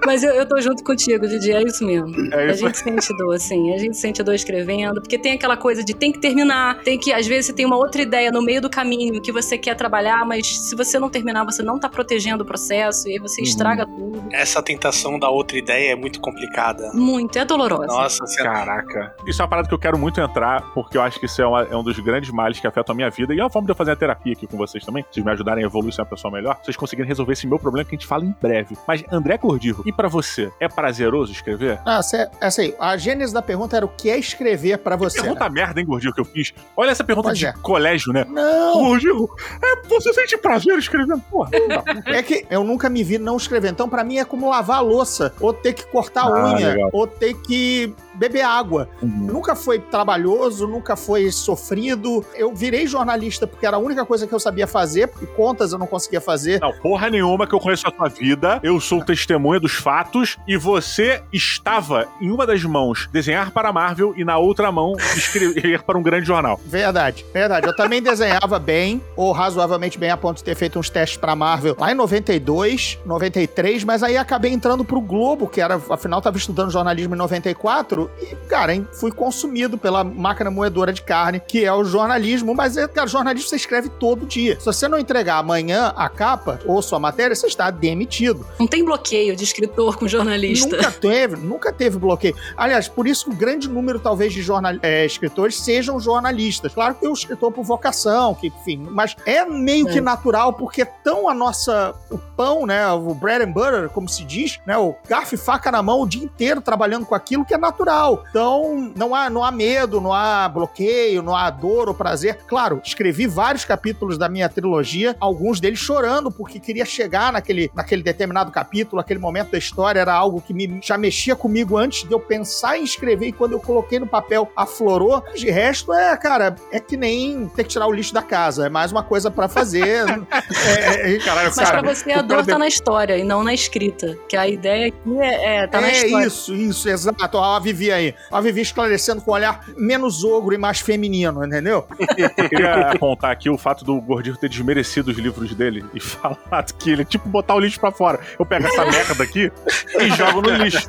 Mas 0.05 0.23
eu, 0.23 0.33
eu 0.33 0.47
tô 0.47 0.59
junto 0.61 0.83
contigo, 0.83 1.27
Didi, 1.27 1.51
é 1.51 1.63
isso 1.63 1.85
mesmo. 1.85 2.13
É 2.33 2.43
A 2.43 2.45
isso. 2.47 2.59
gente 2.59 2.77
sente 2.77 3.17
dor, 3.17 3.35
assim. 3.35 3.73
A 3.73 3.77
gente 3.77 3.97
sente 3.97 4.23
dor 4.23 4.33
escrevendo, 4.33 5.01
porque 5.01 5.17
tem 5.17 5.33
aquela 5.33 5.57
coisa 5.57 5.83
de 5.83 5.93
tem 5.93 6.11
que 6.11 6.19
terminar, 6.19 6.79
tem 6.83 6.97
que, 6.97 7.11
às 7.11 7.27
vezes, 7.27 7.47
você 7.47 7.53
tem 7.53 7.65
uma 7.65 7.75
outra 7.75 8.01
ideia 8.01 8.31
no 8.31 8.41
meio 8.41 8.61
do 8.61 8.69
caminho 8.69 9.21
que 9.21 9.31
você 9.31 9.57
quer 9.57 9.75
trabalhar, 9.75 10.25
mas 10.25 10.47
se 10.47 10.75
você 10.75 10.97
não 10.99 11.09
terminar, 11.09 11.43
você 11.43 11.61
não 11.61 11.76
tá 11.79 11.89
protegendo 11.89 12.43
o 12.43 12.45
processo 12.45 13.07
e 13.07 13.13
aí 13.13 13.19
você 13.19 13.41
Uhum. 13.41 13.47
estraga 13.47 13.85
tudo. 13.85 14.23
Essa 14.31 14.61
tentação 14.61 15.17
da 15.19 15.29
outra 15.29 15.57
ideia 15.57 15.91
é 15.93 15.95
muito 15.95 16.19
complicada. 16.19 16.91
Muito, 16.93 17.37
é 17.37 17.45
dolorosa. 17.45 17.87
Nossa, 17.87 18.25
Caraca. 18.43 19.15
Isso 19.25 19.41
é 19.41 19.43
uma 19.43 19.49
parada 19.49 19.67
que 19.67 19.73
eu 19.73 19.79
quero 19.79 19.97
muito 19.97 20.19
entrar, 20.21 20.61
porque 20.73 20.97
eu 20.97 21.01
acho 21.01 21.19
que 21.19 21.25
isso 21.25 21.41
é, 21.41 21.45
uma- 21.47 21.63
é 21.63 21.75
um 21.75 21.83
dos 21.83 21.97
grandes 21.99 22.29
males 22.31 22.59
que 22.59 22.67
afetam 22.67 22.93
a 22.93 22.95
minha 22.95 23.09
vida. 23.09 23.33
E 23.33 23.39
é 23.39 23.43
uma 23.43 23.49
forma 23.49 23.65
de 23.65 23.71
eu 23.71 23.75
fazer 23.75 23.91
a 23.91 23.95
terapia 23.95 24.33
aqui 24.33 24.47
com 24.47 24.57
vocês 24.57 24.83
também. 24.85 25.05
Vocês 25.09 25.25
me 25.25 25.31
ajudarem 25.31 25.63
a 25.63 25.67
evoluir 25.67 25.93
ser 25.93 26.01
uma 26.01 26.07
pessoa 26.07 26.31
melhor. 26.31 26.57
Vocês 26.63 26.75
conseguirem 26.77 27.07
resolver 27.07 27.33
esse 27.33 27.47
meu 27.47 27.57
problema 27.59 27.87
que 27.87 27.95
a 27.95 27.97
gente 27.97 28.07
fala 28.07 28.25
em 28.25 28.35
breve. 28.41 28.77
Mas, 28.87 29.03
André 29.11 29.37
Cordivo, 29.37 29.83
e 29.85 29.91
pra 29.91 30.07
você, 30.07 30.51
é 30.59 30.67
prazeroso 30.67 31.31
escrever? 31.31 31.79
Ah, 31.85 32.01
cê- 32.01 32.27
essa 32.41 32.61
aí. 32.61 32.75
A 32.79 32.97
gênese 32.97 33.33
da 33.33 33.41
pergunta 33.41 33.75
era 33.77 33.85
o 33.85 33.89
que 33.89 34.09
é 34.09 34.17
escrever 34.17 34.77
pra 34.79 34.95
você. 34.95 35.21
Pergunta 35.21 35.49
merda, 35.49 35.79
hein, 35.79 35.85
Gordinho, 35.85 36.13
que 36.13 36.21
eu 36.21 36.25
fiz. 36.25 36.53
Olha 36.75 36.91
essa 36.91 37.03
pergunta 37.03 37.29
Pois 37.29 37.37
de 37.37 37.45
é. 37.45 37.53
colégio, 37.61 38.11
né? 38.13 38.25
Não, 38.29 38.73
Gordinho, 38.73 39.27
é, 39.63 39.87
você 39.87 40.13
sente 40.13 40.37
prazer 40.37 40.77
escrevendo? 40.77 41.21
Porra, 41.29 41.49
não. 41.53 41.56
É 42.05 42.21
que 42.23 42.45
eu 42.49 42.63
nunca 42.63 42.89
me 42.89 43.03
vi 43.03 43.17
não 43.17 43.37
escrever. 43.37 43.71
Então, 43.71 43.87
pra 43.89 44.03
mim, 44.03 44.17
é 44.17 44.25
como 44.25 44.49
lavar 44.49 44.77
a 44.77 44.81
louça, 44.81 45.33
ou 45.39 45.53
ter 45.53 45.73
que 45.73 45.85
cortar 45.87 46.23
a 46.23 46.27
Ah, 46.27 46.53
unha, 46.55 46.69
legal. 46.69 46.89
ou 46.93 47.07
ter 47.07 47.33
que 47.35 47.93
beber 48.17 48.41
água. 48.41 48.89
Nunca 49.01 49.55
foi 49.55 49.79
trabalhoso, 49.79 50.67
nunca 50.67 50.95
foi 50.95 51.31
sofrido. 51.31 52.25
Eu 52.35 52.53
virei 52.53 52.87
jornalista 52.87 53.47
porque 53.47 53.65
era 53.65 53.77
a 53.77 53.79
única 53.79 54.05
coisa 54.05 54.27
que 54.27 54.33
eu 54.33 54.39
sabia 54.39 54.67
fazer, 54.67 55.07
porque 55.07 55.25
contas 55.25 55.71
eu 55.71 55.77
não 55.77 55.87
conseguia 55.87 56.19
fazer. 56.19 56.59
Não, 56.59 56.73
porra 56.73 57.09
nenhuma 57.09 57.47
que 57.47 57.53
eu 57.53 57.59
conheço 57.59 57.87
a 57.87 57.91
tua 57.91 58.09
vida. 58.09 58.59
Eu 58.63 58.79
sou 58.79 59.03
testemunha 59.03 59.59
dos 59.59 59.73
fatos 59.73 60.37
e 60.47 60.57
você 60.57 61.21
estava 61.31 62.07
em 62.19 62.31
uma 62.31 62.45
das 62.45 62.63
mãos 62.63 63.07
desenhar 63.11 63.51
para 63.51 63.69
a 63.69 63.73
Marvel 63.73 64.13
e 64.17 64.23
na 64.23 64.37
outra 64.37 64.71
mão 64.71 64.95
escrever 65.15 65.83
para 65.83 65.97
um 65.97 66.03
grande 66.03 66.25
jornal. 66.25 66.59
Verdade, 66.65 67.25
verdade. 67.33 67.67
Eu 67.67 67.75
também 67.75 68.01
desenhava 68.01 68.59
bem, 68.59 69.01
ou 69.15 69.31
razoavelmente 69.31 69.97
bem, 69.97 70.09
a 70.09 70.17
ponto 70.17 70.37
de 70.37 70.43
ter 70.43 70.55
feito 70.55 70.79
uns 70.79 70.89
testes 70.89 71.17
pra 71.17 71.35
Marvel 71.35 71.75
lá 71.79 71.91
em 71.91 71.95
92, 71.95 72.99
93, 73.05 73.83
mas 73.83 74.03
aí 74.03 74.17
acabei 74.17 74.51
entrando 74.51 74.83
pro 74.83 74.99
Globo, 74.99 75.47
que 75.47 75.61
era, 75.61 75.79
afinal, 75.89 76.21
tava 76.21 76.37
estudando 76.37 76.71
jornalismo 76.71 77.15
em 77.15 77.17
94, 77.17 78.06
e, 78.21 78.35
cara, 78.47 78.73
fui 78.93 79.11
consumido 79.11 79.77
pela 79.77 80.03
máquina 80.03 80.49
moedora 80.51 80.91
de 80.93 81.01
carne, 81.01 81.39
que 81.39 81.65
é 81.65 81.73
o 81.73 81.83
jornalismo, 81.83 82.53
mas, 82.55 82.77
é, 82.77 82.87
cara, 82.87 83.07
jornalismo 83.07 83.49
você 83.49 83.55
escreve 83.55 83.89
todo 83.89 84.25
dia. 84.25 84.59
Se 84.59 84.65
você 84.65 84.87
não 84.87 84.97
entregar 84.97 85.37
amanhã 85.37 85.93
a 85.95 86.09
capa 86.09 86.59
ou 86.65 86.81
sua 86.81 86.99
matéria, 86.99 87.35
você 87.35 87.47
está 87.47 87.69
demitido. 87.69 88.45
Não 88.59 88.67
tem 88.67 88.83
bloqueio 88.83 89.35
de 89.35 89.43
escritor 89.43 89.97
com 89.97 90.07
jornalista. 90.07 90.75
Nunca 90.75 90.91
teve, 90.91 91.35
nunca 91.37 91.73
teve 91.73 91.97
bloqueio. 91.97 92.35
Aliás, 92.55 92.87
por 92.87 93.07
isso 93.07 93.25
que 93.25 93.31
o 93.31 93.35
grande 93.35 93.67
número, 93.69 93.99
talvez, 93.99 94.33
de 94.33 94.41
jornal, 94.41 94.73
é, 94.81 95.05
escritores 95.05 95.59
sejam 95.59 95.99
jornalistas. 95.99 96.73
Claro 96.73 96.95
que 96.95 97.01
tem 97.01 97.09
o 97.09 97.13
escritor 97.13 97.51
por 97.51 97.63
vocação, 97.63 98.33
que, 98.35 98.47
enfim, 98.47 98.87
mas 98.91 99.15
é 99.25 99.45
meio 99.45 99.87
É. 99.87 99.93
que 99.93 100.01
natural, 100.01 100.53
porque 100.53 100.85
tão 100.85 101.29
a 101.29 101.33
nossa. 101.33 101.93
O 102.09 102.17
pão, 102.17 102.65
né? 102.65 102.87
O 102.91 103.13
bread 103.13 103.43
and 103.43 103.51
butter, 103.51 103.89
como 103.89 104.07
se 104.07 104.23
diz, 104.23 104.59
né? 104.65 104.77
O 104.77 104.95
garfo 105.07 105.35
e 105.35 105.37
faca 105.37 105.71
na 105.71 105.81
mão 105.81 106.01
o 106.01 106.07
dia 106.07 106.23
inteiro 106.23 106.61
trabalhando 106.61 107.05
com 107.05 107.15
aquilo 107.15 107.45
que 107.45 107.53
é 107.53 107.57
natural. 107.57 107.96
Então, 108.29 108.91
não 108.95 109.13
há, 109.15 109.29
não 109.29 109.43
há 109.43 109.51
medo, 109.51 109.99
não 109.99 110.13
há 110.13 110.47
bloqueio, 110.47 111.21
não 111.21 111.35
há 111.35 111.49
dor 111.49 111.89
ou 111.89 111.95
prazer. 111.95 112.39
Claro, 112.47 112.81
escrevi 112.83 113.27
vários 113.27 113.65
capítulos 113.65 114.17
da 114.17 114.29
minha 114.29 114.49
trilogia, 114.49 115.15
alguns 115.19 115.59
deles 115.59 115.79
chorando, 115.79 116.31
porque 116.31 116.59
queria 116.59 116.85
chegar 116.85 117.31
naquele, 117.31 117.71
naquele 117.73 118.03
determinado 118.03 118.51
capítulo, 118.51 119.01
aquele 119.01 119.19
momento 119.19 119.51
da 119.51 119.57
história 119.57 119.99
era 119.99 120.13
algo 120.13 120.41
que 120.41 120.53
me, 120.53 120.79
já 120.81 120.97
mexia 120.97 121.35
comigo 121.35 121.77
antes 121.77 122.07
de 122.07 122.13
eu 122.13 122.19
pensar 122.19 122.77
em 122.77 122.83
escrever, 122.83 123.27
e 123.27 123.31
quando 123.31 123.53
eu 123.53 123.59
coloquei 123.59 123.99
no 123.99 124.07
papel, 124.07 124.49
aflorou. 124.55 125.23
Mas 125.27 125.39
de 125.39 125.49
resto, 125.49 125.93
é, 125.93 126.15
cara, 126.17 126.55
é 126.71 126.79
que 126.79 126.95
nem 126.95 127.47
ter 127.49 127.63
que 127.63 127.69
tirar 127.69 127.87
o 127.87 127.91
lixo 127.91 128.13
da 128.13 128.21
casa. 128.21 128.67
É 128.67 128.69
mais 128.69 128.91
uma 128.91 129.03
coisa 129.03 129.29
pra 129.31 129.47
fazer. 129.47 130.05
é, 130.67 131.15
é, 131.15 131.17
Caralho, 131.19 131.51
Mas 131.55 131.69
cara. 131.69 131.81
pra 131.81 131.93
você 131.93 132.11
a 132.11 132.21
dor 132.21 132.45
tá 132.45 132.57
na 132.57 132.67
história 132.67 133.17
e 133.17 133.23
não 133.23 133.43
na 133.43 133.53
escrita. 133.53 134.17
Que 134.27 134.37
a 134.37 134.47
ideia 134.47 134.87
aqui 134.87 135.19
é, 135.19 135.57
é 135.57 135.67
tá 135.67 135.81
na 135.81 135.89
é 135.89 136.05
história. 136.05 136.27
isso, 136.27 136.55
isso, 136.55 136.89
exato. 136.89 137.37
A 137.37 137.59
Vivi 137.59 137.86
aí. 137.91 138.15
Ó, 138.31 138.37
A 138.37 138.41
Vivi 138.41 138.61
esclarecendo 138.61 139.21
com 139.21 139.31
um 139.31 139.33
olhar 139.33 139.63
menos 139.77 140.23
ogro 140.23 140.53
e 140.53 140.57
mais 140.57 140.79
feminino, 140.79 141.45
entendeu? 141.45 141.87
Eu 142.17 142.49
queria 142.49 142.91
apontar 142.91 143.31
aqui 143.31 143.49
o 143.49 143.57
fato 143.57 143.83
do 143.83 143.99
Gordinho 144.01 144.37
ter 144.37 144.49
desmerecido 144.49 145.11
os 145.11 145.17
livros 145.17 145.53
dele 145.53 145.85
e 145.93 145.99
falado 146.01 146.73
que 146.73 146.91
ele, 146.91 147.05
tipo, 147.05 147.27
botar 147.27 147.55
o 147.55 147.59
lixo 147.59 147.79
pra 147.79 147.91
fora. 147.91 148.19
Eu 148.39 148.45
pego 148.45 148.67
essa 148.67 148.85
merda 148.85 149.23
aqui 149.23 149.51
e 149.99 150.09
jogo 150.15 150.41
no 150.41 150.49
lixo. 150.51 150.87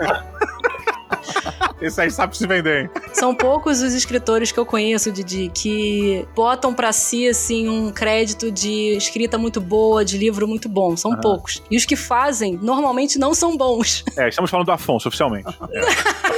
Esse 1.80 2.00
aí 2.00 2.10
sabe 2.10 2.36
se 2.36 2.46
vender, 2.46 2.82
hein? 2.84 2.90
São 3.12 3.34
poucos 3.34 3.80
os 3.80 3.94
escritores 3.94 4.50
que 4.50 4.58
eu 4.58 4.66
conheço, 4.66 5.12
Didi, 5.12 5.50
que 5.54 6.26
botam 6.34 6.74
pra 6.74 6.92
si, 6.92 7.28
assim, 7.28 7.68
um 7.68 7.90
crédito 7.92 8.50
de 8.50 8.96
escrita 8.96 9.38
muito 9.38 9.60
boa, 9.60 10.04
de 10.04 10.18
livro 10.18 10.46
muito 10.48 10.68
bom. 10.68 10.96
São 10.96 11.12
Aham. 11.12 11.20
poucos. 11.20 11.62
E 11.70 11.76
os 11.76 11.84
que 11.84 11.94
fazem, 11.96 12.58
normalmente 12.60 13.18
não 13.18 13.32
são 13.34 13.56
bons. 13.56 14.04
É, 14.16 14.28
estamos 14.28 14.50
falando 14.50 14.66
do 14.66 14.72
Afonso, 14.72 15.08
oficialmente. 15.08 15.46
É. 15.72 15.80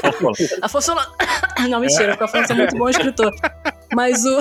Afonso. 0.08 0.42
Afonso. 0.62 0.92
Não, 1.68 1.78
mentira, 1.80 2.16
porque 2.16 2.24
o 2.24 2.26
Afonso 2.26 2.52
é 2.52 2.56
muito 2.56 2.76
bom 2.78 2.88
escritor. 2.88 3.30
Mas 3.94 4.24
o, 4.24 4.38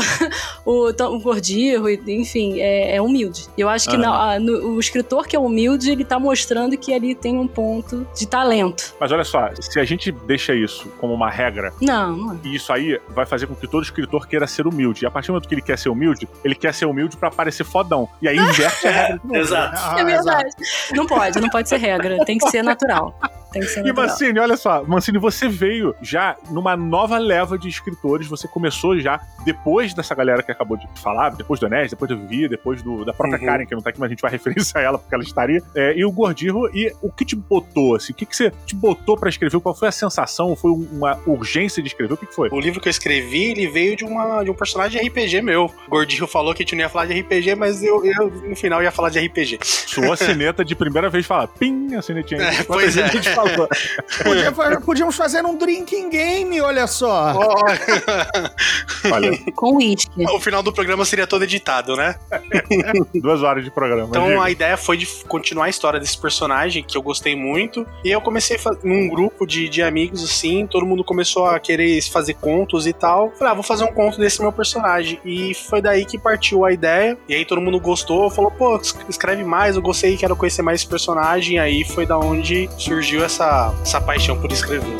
o, 0.66 0.90
o 0.90 1.20
Gordirro, 1.20 1.90
enfim, 1.90 2.62
é, 2.62 2.96
é 2.96 3.02
humilde. 3.02 3.46
Eu 3.58 3.68
acho 3.68 3.90
que 3.90 3.98
não, 3.98 4.14
a- 4.14 4.40
no- 4.40 4.76
o 4.76 4.80
escritor 4.80 5.28
que 5.28 5.36
é 5.36 5.40
humilde, 5.40 5.92
ele 5.92 6.06
tá 6.06 6.18
mostrando 6.18 6.78
que 6.78 6.94
ali 6.94 7.14
tem 7.16 7.38
um 7.38 7.48
ponto 7.48 8.08
de 8.16 8.26
talento. 8.26 8.96
Mas 9.00 9.12
olha 9.12 9.26
só, 9.26 9.50
se 9.60 9.80
a 9.80 9.84
gente 9.84 10.12
deixa 10.12 10.54
isso 10.56 10.89
como 11.00 11.14
uma 11.14 11.30
regra, 11.30 11.74
Não, 11.82 12.16
não 12.16 12.34
é. 12.34 12.38
e 12.44 12.56
isso 12.56 12.72
aí 12.74 13.00
vai 13.10 13.26
fazer 13.26 13.48
com 13.48 13.56
que 13.56 13.68
todo 13.68 13.84
escritor 13.84 14.28
queira 14.28 14.48
ser 14.48 14.68
humilde. 14.68 15.04
E 15.04 15.08
a 15.08 15.12
partir 15.12 15.28
do 15.28 15.34
momento 15.34 15.48
que 15.48 15.54
ele 15.56 15.62
quer 15.62 15.78
ser 15.78 15.90
humilde, 15.90 16.28
ele 16.44 16.56
quer 16.56 16.74
ser 16.74 16.86
humilde 16.86 17.18
pra 17.18 17.30
parecer 17.30 17.64
fodão. 17.64 18.08
E 18.22 18.28
aí 18.28 18.38
inverte 18.38 18.88
a 18.88 18.92
regra. 18.92 19.22
Exato. 19.34 19.76
Ah, 19.78 19.96
É 20.00 20.04
verdade. 20.04 20.50
Não 20.94 21.06
pode, 21.06 21.40
não 21.40 21.50
pode 21.50 21.70
ser 21.70 21.78
regra. 21.78 22.18
Tem 22.26 22.38
que 22.38 22.50
ser 22.50 22.64
natural. 22.64 23.18
Tem 23.52 23.62
que 23.62 23.68
ser 23.68 23.86
E. 23.86 23.94
Mancini, 23.94 24.40
olha 24.40 24.58
só, 24.58 24.84
Mancini, 24.84 25.18
você 25.18 25.48
veio 25.48 25.96
já 26.02 26.36
numa 26.50 26.76
nova 26.78 27.18
leva 27.18 27.58
de 27.58 27.68
escritores, 27.68 28.28
você 28.28 28.48
começou 28.48 29.00
já 29.00 29.20
depois 29.44 29.94
dessa 29.94 30.14
galera 30.16 30.44
que 30.44 30.52
acabou 30.52 30.78
de 30.78 30.88
falar, 31.02 31.30
depois 31.32 31.60
do 31.60 31.68
Enes, 31.68 31.92
depois 31.92 32.10
do 32.10 32.18
Vivi, 32.18 32.48
depois 32.48 32.82
do, 32.82 33.06
da 33.06 33.14
própria 33.14 33.40
Uhum. 33.40 33.46
Karen, 33.46 33.66
que 33.66 33.76
não 33.76 33.82
tá 33.82 33.90
aqui, 33.90 34.00
mas 34.00 34.08
a 34.08 34.10
gente 34.10 34.22
vai 34.22 34.32
referenciar 34.32 34.84
ela 34.84 34.98
porque 34.98 35.14
ela 35.14 35.24
estaria, 35.24 35.62
é, 35.76 35.94
e 35.96 36.04
o 36.06 36.12
Gordirro, 36.12 36.68
e 36.76 36.94
o 37.02 37.12
que 37.12 37.26
te 37.26 37.36
botou, 37.36 37.96
assim, 37.96 38.14
o 38.14 38.16
que, 38.16 38.26
que 38.26 38.36
você 38.36 38.52
te 38.66 38.76
botou 38.76 39.18
pra 39.18 39.30
escrever, 39.30 39.60
qual 39.60 39.76
foi 39.76 39.88
a 39.88 39.92
sensação, 39.92 40.56
foi 40.56 40.72
uma 40.72 41.20
urgência 41.26 41.82
de 41.82 41.90
escrever, 41.90 42.14
o 42.14 42.18
que, 42.18 42.26
que 42.26 42.36
foi? 42.36 42.50
O 42.52 42.60
livro 42.60 42.80
que 42.82 42.88
eu 42.88 42.92
escrevi, 42.92 43.52
ele 43.52 43.68
veio 43.68 43.96
de, 43.96 44.04
uma, 44.04 44.44
de 44.44 44.52
um 44.52 44.54
personagem 44.54 45.02
de 45.02 45.08
RPG 45.08 45.42
meu. 45.42 45.66
O 45.66 45.90
Gordinho 45.90 46.28
falou 46.28 46.54
que 46.54 46.64
a 46.64 46.66
gente 46.66 46.76
não 46.76 46.82
ia 46.82 46.90
falar 46.90 47.06
de 47.06 47.20
RPG, 47.20 47.56
mas 47.56 47.84
eu, 47.84 48.04
eu, 48.06 48.30
no 48.30 48.56
final 48.56 48.82
ia 48.82 48.92
falar 48.92 49.10
de 49.10 49.20
RPG. 49.20 49.60
Sua 49.64 50.16
sineta 50.16 50.64
de 50.64 50.76
primeira 50.76 51.10
vez 51.10 51.26
falar, 51.26 51.48
pim, 51.48 51.94
a 51.96 52.02
sinetinha. 52.02 52.40
É, 52.50 52.64
pois 52.64 52.98
é. 52.98 53.04
a 53.04 53.08
gente 53.08 53.30
falou? 53.48 53.68
Podia 54.24 54.52
fa- 54.52 54.82
podíamos 54.82 55.16
fazer 55.16 55.46
um 55.46 55.58
drinking 55.58 56.10
game, 56.10 56.60
olha 56.62 56.88
só. 56.88 57.34
Olha, 59.12 59.38
Com 59.56 59.78
uísque. 59.78 60.10
o 60.26 60.40
final 60.40 60.62
do 60.62 60.74
programa 60.74 61.06
seria 61.06 61.26
todo 61.26 61.44
editado, 61.44 61.96
né? 61.96 62.16
duas 63.16 63.42
horas 63.42 63.64
de 63.64 63.72
programa. 63.72 64.08
Então 64.10 64.28
diga. 64.28 64.44
a 64.44 64.50
ideia 64.52 64.78
foi 64.78 64.98
de 64.98 65.06
continuar 65.28 65.66
a 65.66 65.70
história 65.70 66.00
desse 66.00 66.18
personagem, 66.18 66.84
que 66.84 66.98
eu 66.98 67.02
gostei 67.02 67.36
muito. 67.36 67.86
E 68.04 68.10
eu 68.12 68.20
comecei 68.22 68.58
num 68.84 69.08
grupo 69.08 69.46
de, 69.46 69.70
de 69.70 69.82
amigos, 69.82 70.24
assim, 70.24 70.68
todo 70.68 70.86
mundo 70.86 71.04
começou 71.04 71.46
a 71.46 71.60
querer 71.60 72.02
fazer 72.10 72.34
contos 72.36 72.86
e 72.88 72.94
tal. 72.94 73.32
Falei, 73.38 73.52
ah, 73.52 73.54
vou 73.56 73.64
fazer 73.64 73.84
um 73.86 73.94
conto 73.94 74.20
desse 74.20 74.42
meu 74.42 74.52
personagem. 74.52 75.20
E 75.24 75.54
foi 75.54 75.82
daí 75.82 76.06
que 76.06 76.18
partiu 76.18 76.66
a 76.66 76.72
ideia. 76.72 77.18
E 77.28 77.34
aí 77.36 77.46
todo 77.46 77.62
mundo 77.62 77.80
gostou, 77.80 78.30
falou, 78.30 78.52
pô, 78.52 78.76
es- 78.78 78.96
escreve 79.08 79.44
mais, 79.44 79.76
eu 79.76 79.82
gostei, 79.82 80.18
quero 80.18 80.36
conhecer 80.36 80.62
mais 80.62 80.82
esse 80.82 80.90
personagem. 80.90 81.56
E 81.56 81.60
aí 81.60 81.84
foi 81.86 82.06
da 82.06 82.18
onde 82.18 82.70
surgiu 82.78 83.24
essa, 83.30 83.74
essa 83.82 84.02
paixão 84.02 84.36
por 84.40 84.52
escrever. 84.52 84.98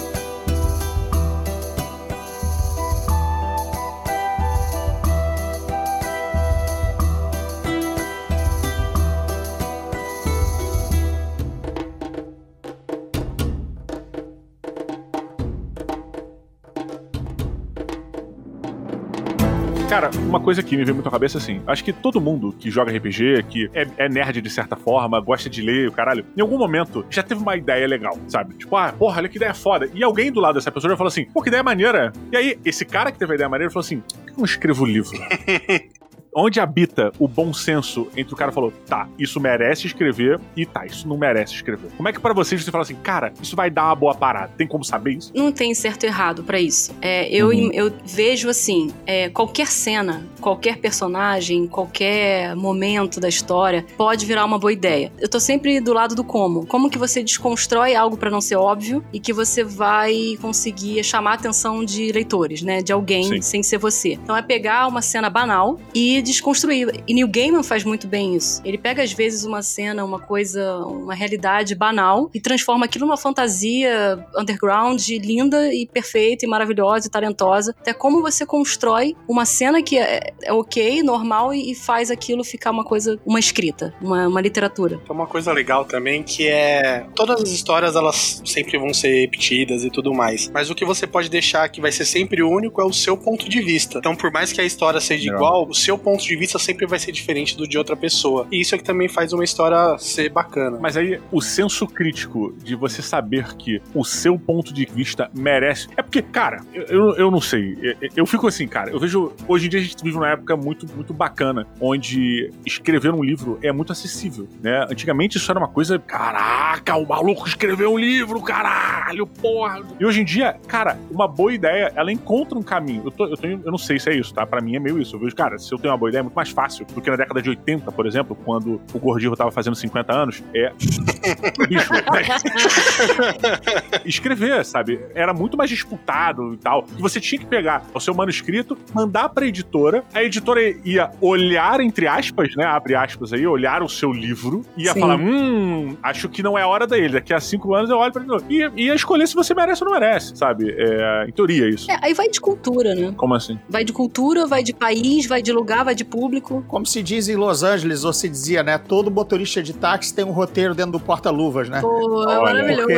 Uma 20.40 20.44
coisa 20.44 20.64
que 20.64 20.76
me 20.78 20.84
veio 20.84 20.96
muito 20.96 21.08
à 21.08 21.12
cabeça 21.12 21.38
assim: 21.38 21.62
acho 21.68 21.84
que 21.84 21.92
todo 21.92 22.20
mundo 22.20 22.56
que 22.58 22.72
joga 22.72 22.96
RPG, 22.96 23.44
que 23.50 23.70
é, 23.74 23.88
é 23.98 24.10
nerd 24.10 24.42
de 24.42 24.50
certa 24.50 24.76
forma, 24.76 25.20
gosta 25.20 25.50
de 25.50 25.62
ler, 25.62 25.92
caralho, 25.92 26.26
em 26.36 26.42
algum 26.42 26.58
momento 26.58 27.06
já 27.10 27.22
teve 27.22 27.42
uma 27.42 27.56
ideia 27.58 27.86
legal, 27.86 28.18
sabe? 28.28 28.56
Tipo, 28.56 28.76
ah, 28.78 28.94
porra, 28.98 29.18
olha 29.18 29.30
que 29.30 29.38
ideia 29.38 29.54
foda. 29.54 29.90
E 29.94 30.04
alguém 30.04 30.32
do 30.32 30.40
lado 30.40 30.56
dessa 30.56 30.72
pessoa 30.72 30.92
já 30.92 30.98
falou 30.98 31.10
assim: 31.10 31.26
pô, 31.26 31.42
que 31.42 31.50
ideia 31.50 31.62
maneira. 31.62 32.14
E 32.32 32.38
aí, 32.38 32.60
esse 32.64 32.86
cara 32.86 33.12
que 33.12 33.20
teve 33.20 33.34
a 33.34 33.36
ideia 33.36 33.50
maneira 33.50 33.72
falou 33.72 33.86
assim: 33.86 34.00
por 34.00 34.26
que 34.26 34.32
eu 34.32 34.38
não 34.38 34.46
escrevo 34.46 34.86
livro? 34.86 35.20
Onde 36.36 36.60
habita 36.60 37.12
o 37.20 37.28
bom 37.28 37.52
senso 37.54 38.08
entre 38.16 38.34
o 38.34 38.38
cara 38.38 38.52
que 38.52 38.56
falou, 38.56 38.72
tá, 38.88 39.08
isso 39.18 39.40
merece 39.40 39.88
escrever 39.88 40.40
e 40.56 40.66
tá, 40.66 40.86
isso 40.86 41.08
não 41.08 41.18
merece 41.18 41.56
escrever? 41.56 41.90
Como 41.98 42.08
é 42.08 42.14
que 42.14 42.20
pra 42.20 42.34
vocês 42.34 42.64
você 42.64 42.70
fala 42.72 42.84
assim, 42.84 42.96
cara, 42.96 43.34
isso 43.42 43.56
vai 43.56 43.70
dar 43.70 43.86
uma 43.86 43.96
boa 43.96 44.14
parada? 44.16 44.52
Tem 44.58 44.68
como 44.68 44.84
saber 44.84 45.14
isso? 45.14 45.32
Não 45.36 45.52
tem 45.52 45.74
certo 45.74 46.04
e 46.04 46.08
errado 46.08 46.44
pra 46.44 46.60
isso. 46.60 46.94
É, 47.02 47.28
eu, 47.30 47.48
Uhum. 47.50 47.72
eu 47.74 47.92
vejo 48.06 48.48
assim: 48.50 48.92
é, 49.06 49.30
qualquer 49.30 49.68
cena, 49.68 50.24
qualquer 50.40 50.78
personagem, 50.78 51.68
qualquer 51.68 52.56
momento 52.56 53.20
da 53.20 53.28
história 53.28 53.86
pode 53.98 54.26
virar 54.26 54.46
uma 54.46 54.60
boa 54.60 54.72
ideia. 54.72 55.12
Eu 55.20 55.28
tô 55.30 55.40
sempre 55.40 55.80
do 55.82 55.94
lado 55.94 56.14
do 56.16 56.24
como. 56.24 56.66
Como 56.68 56.90
que 56.90 56.98
você 56.98 57.24
desconstrói 57.24 57.96
algo 57.96 58.16
pra 58.18 58.30
não 58.30 58.40
ser 58.42 58.56
óbvio 58.56 59.04
e 59.12 59.20
que 59.20 59.34
você 59.34 59.64
vai 59.64 60.38
conseguir 60.42 61.04
chamar 61.04 61.32
a 61.32 61.34
atenção 61.36 61.84
de 61.84 62.12
leitores, 62.12 62.62
né? 62.62 62.82
De 62.82 62.92
alguém 62.94 63.24
Sim. 63.24 63.42
sem 63.42 63.64
ser 63.64 63.78
você. 63.80 64.14
Então 64.14 64.36
é 64.38 64.42
pegar 64.42 64.88
uma 64.88 65.02
cena 65.02 65.30
banal 65.30 65.80
e 65.94 66.19
desconstruir. 66.22 67.04
E 67.08 67.14
Neil 67.14 67.28
Gaiman 67.28 67.64
faz 67.64 67.84
muito 67.84 68.08
bem 68.08 68.36
isso. 68.36 68.62
Ele 68.64 68.78
pega, 68.78 69.04
às 69.04 69.12
vezes, 69.12 69.46
uma 69.46 69.62
cena, 69.62 70.04
uma 70.04 70.20
coisa, 70.20 70.78
uma 70.86 71.14
realidade 71.14 71.76
banal 71.76 72.30
e 72.34 72.40
transforma 72.40 72.86
aquilo 72.86 73.06
numa 73.06 73.18
fantasia 73.18 74.26
underground, 74.38 75.08
linda 75.10 75.74
e 75.74 75.86
perfeita 75.86 76.46
e 76.46 76.48
maravilhosa 76.48 77.08
e 77.08 77.10
talentosa. 77.10 77.76
Até 77.80 77.94
como 77.94 78.22
você 78.22 78.46
constrói 78.46 79.16
uma 79.28 79.46
cena 79.46 79.82
que 79.82 79.98
é, 79.98 80.34
é 80.44 80.54
ok, 80.54 81.04
normal 81.04 81.54
e, 81.54 81.72
e, 81.72 81.76
faz 81.76 82.12
aquilo 82.12 82.44
ficar 82.44 82.72
uma 82.72 82.84
coisa, 82.84 83.20
uma 83.26 83.40
escrita, 83.40 83.94
uma, 84.02 84.28
uma 84.28 84.42
literatura. 84.42 85.00
É 85.08 85.12
uma 85.12 85.28
coisa 85.28 85.52
legal 85.54 85.86
também 85.86 86.24
que 86.24 86.48
é 86.48 87.06
todas 87.16 87.42
as 87.42 87.50
histórias 87.50 87.96
elas 87.96 88.42
sempre 88.46 88.78
vão 88.78 88.94
ser 88.94 89.22
repetidas 89.22 89.84
e 89.84 89.90
tudo 89.90 90.14
mais, 90.14 90.50
mas 90.50 90.70
o 90.70 90.76
que 90.76 90.86
você 90.86 91.08
pode 91.08 91.30
deixar 91.30 91.68
que 91.70 91.82
vai 91.82 91.92
ser 91.92 92.06
sempre 92.06 92.42
único 92.42 92.82
é 92.82 92.86
o 92.86 92.94
seu 92.94 93.16
ponto 93.18 93.48
de 93.50 93.62
vista. 93.62 94.00
Então, 94.00 94.16
por 94.16 94.32
mais 94.32 94.52
que 94.52 94.62
a 94.62 94.66
história 94.66 95.00
seja 95.00 95.32
Legal. 95.32 95.38
igual, 95.38 95.68
o 95.68 95.74
seu 95.74 95.98
ponto 95.98 96.09
de 96.18 96.36
vista 96.36 96.60
sempre 96.60 96.86
vai 96.86 97.00
ser 97.00 97.12
diferente 97.12 97.56
do 97.58 97.68
de 97.68 97.78
outra 97.78 97.96
pessoa. 97.96 98.48
E 98.52 98.62
isso 98.62 98.76
é 98.76 98.78
que 98.78 98.84
também 98.84 99.08
faz 99.08 99.34
uma 99.34 99.44
história 99.44 99.98
ser 99.98 100.30
bacana. 100.30 100.78
Mas 100.80 100.98
aí, 100.98 101.20
o 101.32 101.42
senso 101.42 101.86
crítico 101.88 102.54
de 102.64 102.76
você 102.76 103.02
saber 103.02 103.56
que 103.56 103.82
o 103.94 104.04
seu 104.04 104.38
ponto 104.38 104.74
de 104.74 104.86
vista 104.86 105.30
merece. 105.34 105.88
É 105.96 106.02
porque, 106.02 106.22
cara, 106.22 106.62
eu, 106.74 107.16
eu 107.16 107.32
não 107.32 107.42
sei. 107.42 107.78
Eu, 108.16 108.26
fico 108.26 108.48
assim, 108.48 108.68
cara, 108.68 108.92
eu 108.92 109.00
vejo. 109.00 109.32
Hoje 109.48 109.68
em 109.68 109.70
dia 109.70 109.80
a 109.80 109.84
gente 109.84 110.04
vive 110.04 110.18
uma 110.18 110.30
época 110.30 110.56
muito, 110.56 110.86
muito 110.96 111.14
bacana, 111.14 111.68
onde 111.80 112.52
escrever 112.66 113.14
um 113.14 113.24
livro 113.24 113.60
é 113.62 113.72
muito 113.72 113.92
acessível, 113.92 114.48
né? 114.62 114.86
Antigamente 114.90 115.38
isso 115.38 115.52
era 115.52 115.60
uma 115.60 115.68
coisa. 115.68 116.00
Caraca, 116.00 116.96
o 116.96 117.08
maluco 117.08 117.48
escreveu 117.48 117.94
um 117.94 117.98
livro, 117.98 118.42
caralho, 118.42 119.26
porra. 119.26 119.84
E 120.00 120.06
hoje 120.06 120.22
em 120.22 120.26
dia, 120.26 120.58
cara, 120.68 120.98
uma 121.12 121.28
boa 121.28 121.54
ideia, 121.54 121.92
ela 121.96 122.12
encontra 122.12 122.58
um 122.58 122.64
caminho. 122.64 123.04
Eu, 123.06 123.12
tô, 123.12 123.26
eu, 123.28 123.38
tenho, 123.38 123.62
eu 123.64 123.72
não 123.72 123.78
sei 123.78 124.00
se 124.00 124.10
é 124.10 124.16
isso, 124.16 124.34
tá? 124.34 124.46
Pra 124.46 124.62
mim 124.62 124.76
é 124.76 124.80
meio 124.80 125.00
isso. 125.00 125.16
Eu 125.16 125.20
vejo, 125.20 125.36
cara, 125.36 125.58
se 125.58 125.72
eu 125.74 125.78
tenho 125.78 125.92
uma 125.92 125.99
boa 126.00 126.10
ideia, 126.10 126.22
é 126.22 126.24
muito 126.24 126.36
mais 126.36 126.50
fácil 126.50 126.86
do 126.86 127.02
que 127.02 127.10
na 127.10 127.16
década 127.16 127.42
de 127.42 127.50
80, 127.50 127.92
por 127.92 128.06
exemplo, 128.08 128.36
quando 128.46 128.82
o 128.94 129.00
Gordinho 129.00 129.36
tava 129.36 129.52
fazendo 129.52 129.76
50 129.76 130.14
anos. 130.14 130.44
É. 130.54 130.72
Bicho. 131.68 131.90
Escrever, 134.06 134.64
sabe? 134.66 135.00
Era 135.14 135.34
muito 135.34 135.58
mais 135.58 135.70
disputado 135.70 136.54
e 136.54 136.58
tal. 136.58 136.86
E 136.98 137.02
você 137.02 137.20
tinha 137.20 137.40
que 137.40 137.46
pegar 137.46 137.86
o 137.94 138.00
seu 138.00 138.14
manuscrito, 138.14 138.78
mandar 138.94 139.30
pra 139.30 139.46
editora, 139.46 140.04
a 140.14 140.24
editora 140.24 140.62
ia 140.84 141.12
olhar, 141.22 141.80
entre 141.82 142.08
aspas, 142.08 142.56
né? 142.56 142.66
Abre 142.66 142.96
aspas 142.96 143.34
aí, 143.34 143.46
olhar 143.46 143.84
o 143.84 143.90
seu 143.90 144.12
livro, 144.12 144.66
ia 144.78 144.94
Sim. 144.94 145.00
falar: 145.00 145.18
hum, 145.18 145.96
acho 146.02 146.30
que 146.30 146.42
não 146.42 146.58
é 146.58 146.62
a 146.62 146.68
hora 146.68 146.88
dele. 146.88 147.14
Daqui 147.14 147.34
a 147.34 147.40
cinco 147.40 147.74
anos 147.74 147.90
eu 147.90 147.98
olho 147.98 148.12
pra 148.12 148.24
ele. 148.24 148.72
E 148.76 148.86
ia 148.86 148.96
escolher 148.96 149.28
se 149.28 149.36
você 149.36 149.54
merece 149.54 149.84
ou 149.84 149.90
não 149.90 150.00
merece, 150.00 150.36
sabe? 150.36 150.74
É, 150.78 151.26
em 151.28 151.32
teoria, 151.32 151.70
isso. 151.70 151.90
É, 151.92 151.98
aí 152.02 152.14
vai 152.14 152.30
de 152.30 152.40
cultura, 152.40 152.96
né? 152.96 153.14
Como 153.16 153.34
assim? 153.34 153.60
Vai 153.68 153.84
de 153.84 153.94
cultura, 153.94 154.48
vai 154.48 154.64
de 154.64 154.74
país, 154.74 155.28
vai 155.28 155.42
de 155.42 155.52
lugar, 155.52 155.84
vai 155.84 155.89
de 155.94 156.06
público. 156.06 156.64
Como 156.68 156.86
se 156.86 157.02
diz 157.02 157.28
em 157.30 157.36
Los 157.36 157.64
Angeles, 157.64 158.04
ou 158.04 158.14
se 158.14 158.28
dizia, 158.28 158.64
né? 158.64 158.78
Todo 158.78 159.10
motorista 159.12 159.62
de 159.62 159.74
táxi 159.74 160.14
tem 160.14 160.26
um 160.26 160.32
roteiro 160.32 160.74
dentro 160.76 160.94
do 160.94 161.00
porta-luvas, 161.00 161.70
né? 161.70 161.82
Pô, 161.82 162.30
é 162.30 162.40
maravilhoso. 162.40 162.90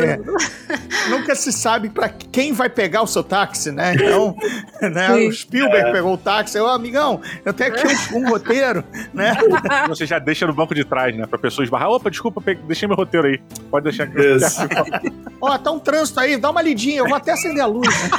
Nunca 1.10 1.34
se 1.34 1.52
sabe 1.52 1.88
para 1.88 2.08
quem 2.08 2.52
vai 2.52 2.68
pegar 2.68 3.02
o 3.02 3.06
seu 3.06 3.24
táxi, 3.24 3.72
né? 3.72 3.94
Então, 3.94 4.36
né? 4.80 5.12
o 5.12 5.32
Spielberg 5.32 5.88
é. 5.88 5.92
pegou 5.92 6.14
o 6.14 6.18
táxi. 6.18 6.56
Eu, 6.56 6.68
amigão, 6.68 7.20
eu 7.44 7.52
tenho 7.52 7.74
aqui 7.74 8.14
um, 8.14 8.18
um 8.18 8.28
roteiro, 8.28 8.84
né? 9.12 9.34
Você 9.88 10.06
já 10.06 10.18
deixa 10.18 10.46
no 10.46 10.52
banco 10.52 10.74
de 10.74 10.84
trás, 10.84 11.16
né? 11.16 11.26
Pra 11.26 11.38
pessoa 11.38 11.64
esbarrar. 11.64 11.90
Opa, 11.90 12.10
desculpa, 12.10 12.42
deixei 12.66 12.86
meu 12.86 12.96
roteiro 12.96 13.26
aí. 13.26 13.40
Pode 13.70 13.84
deixar 13.84 14.04
aqui. 14.04 15.12
Ó, 15.40 15.58
tá 15.58 15.70
um 15.70 15.78
trânsito 15.78 16.20
aí, 16.20 16.36
dá 16.36 16.50
uma 16.50 16.62
lidinha, 16.62 16.98
eu 16.98 17.06
vou 17.06 17.16
até 17.16 17.32
acender 17.32 17.62
a 17.62 17.66
luz. 17.66 17.88
Né? 17.88 18.10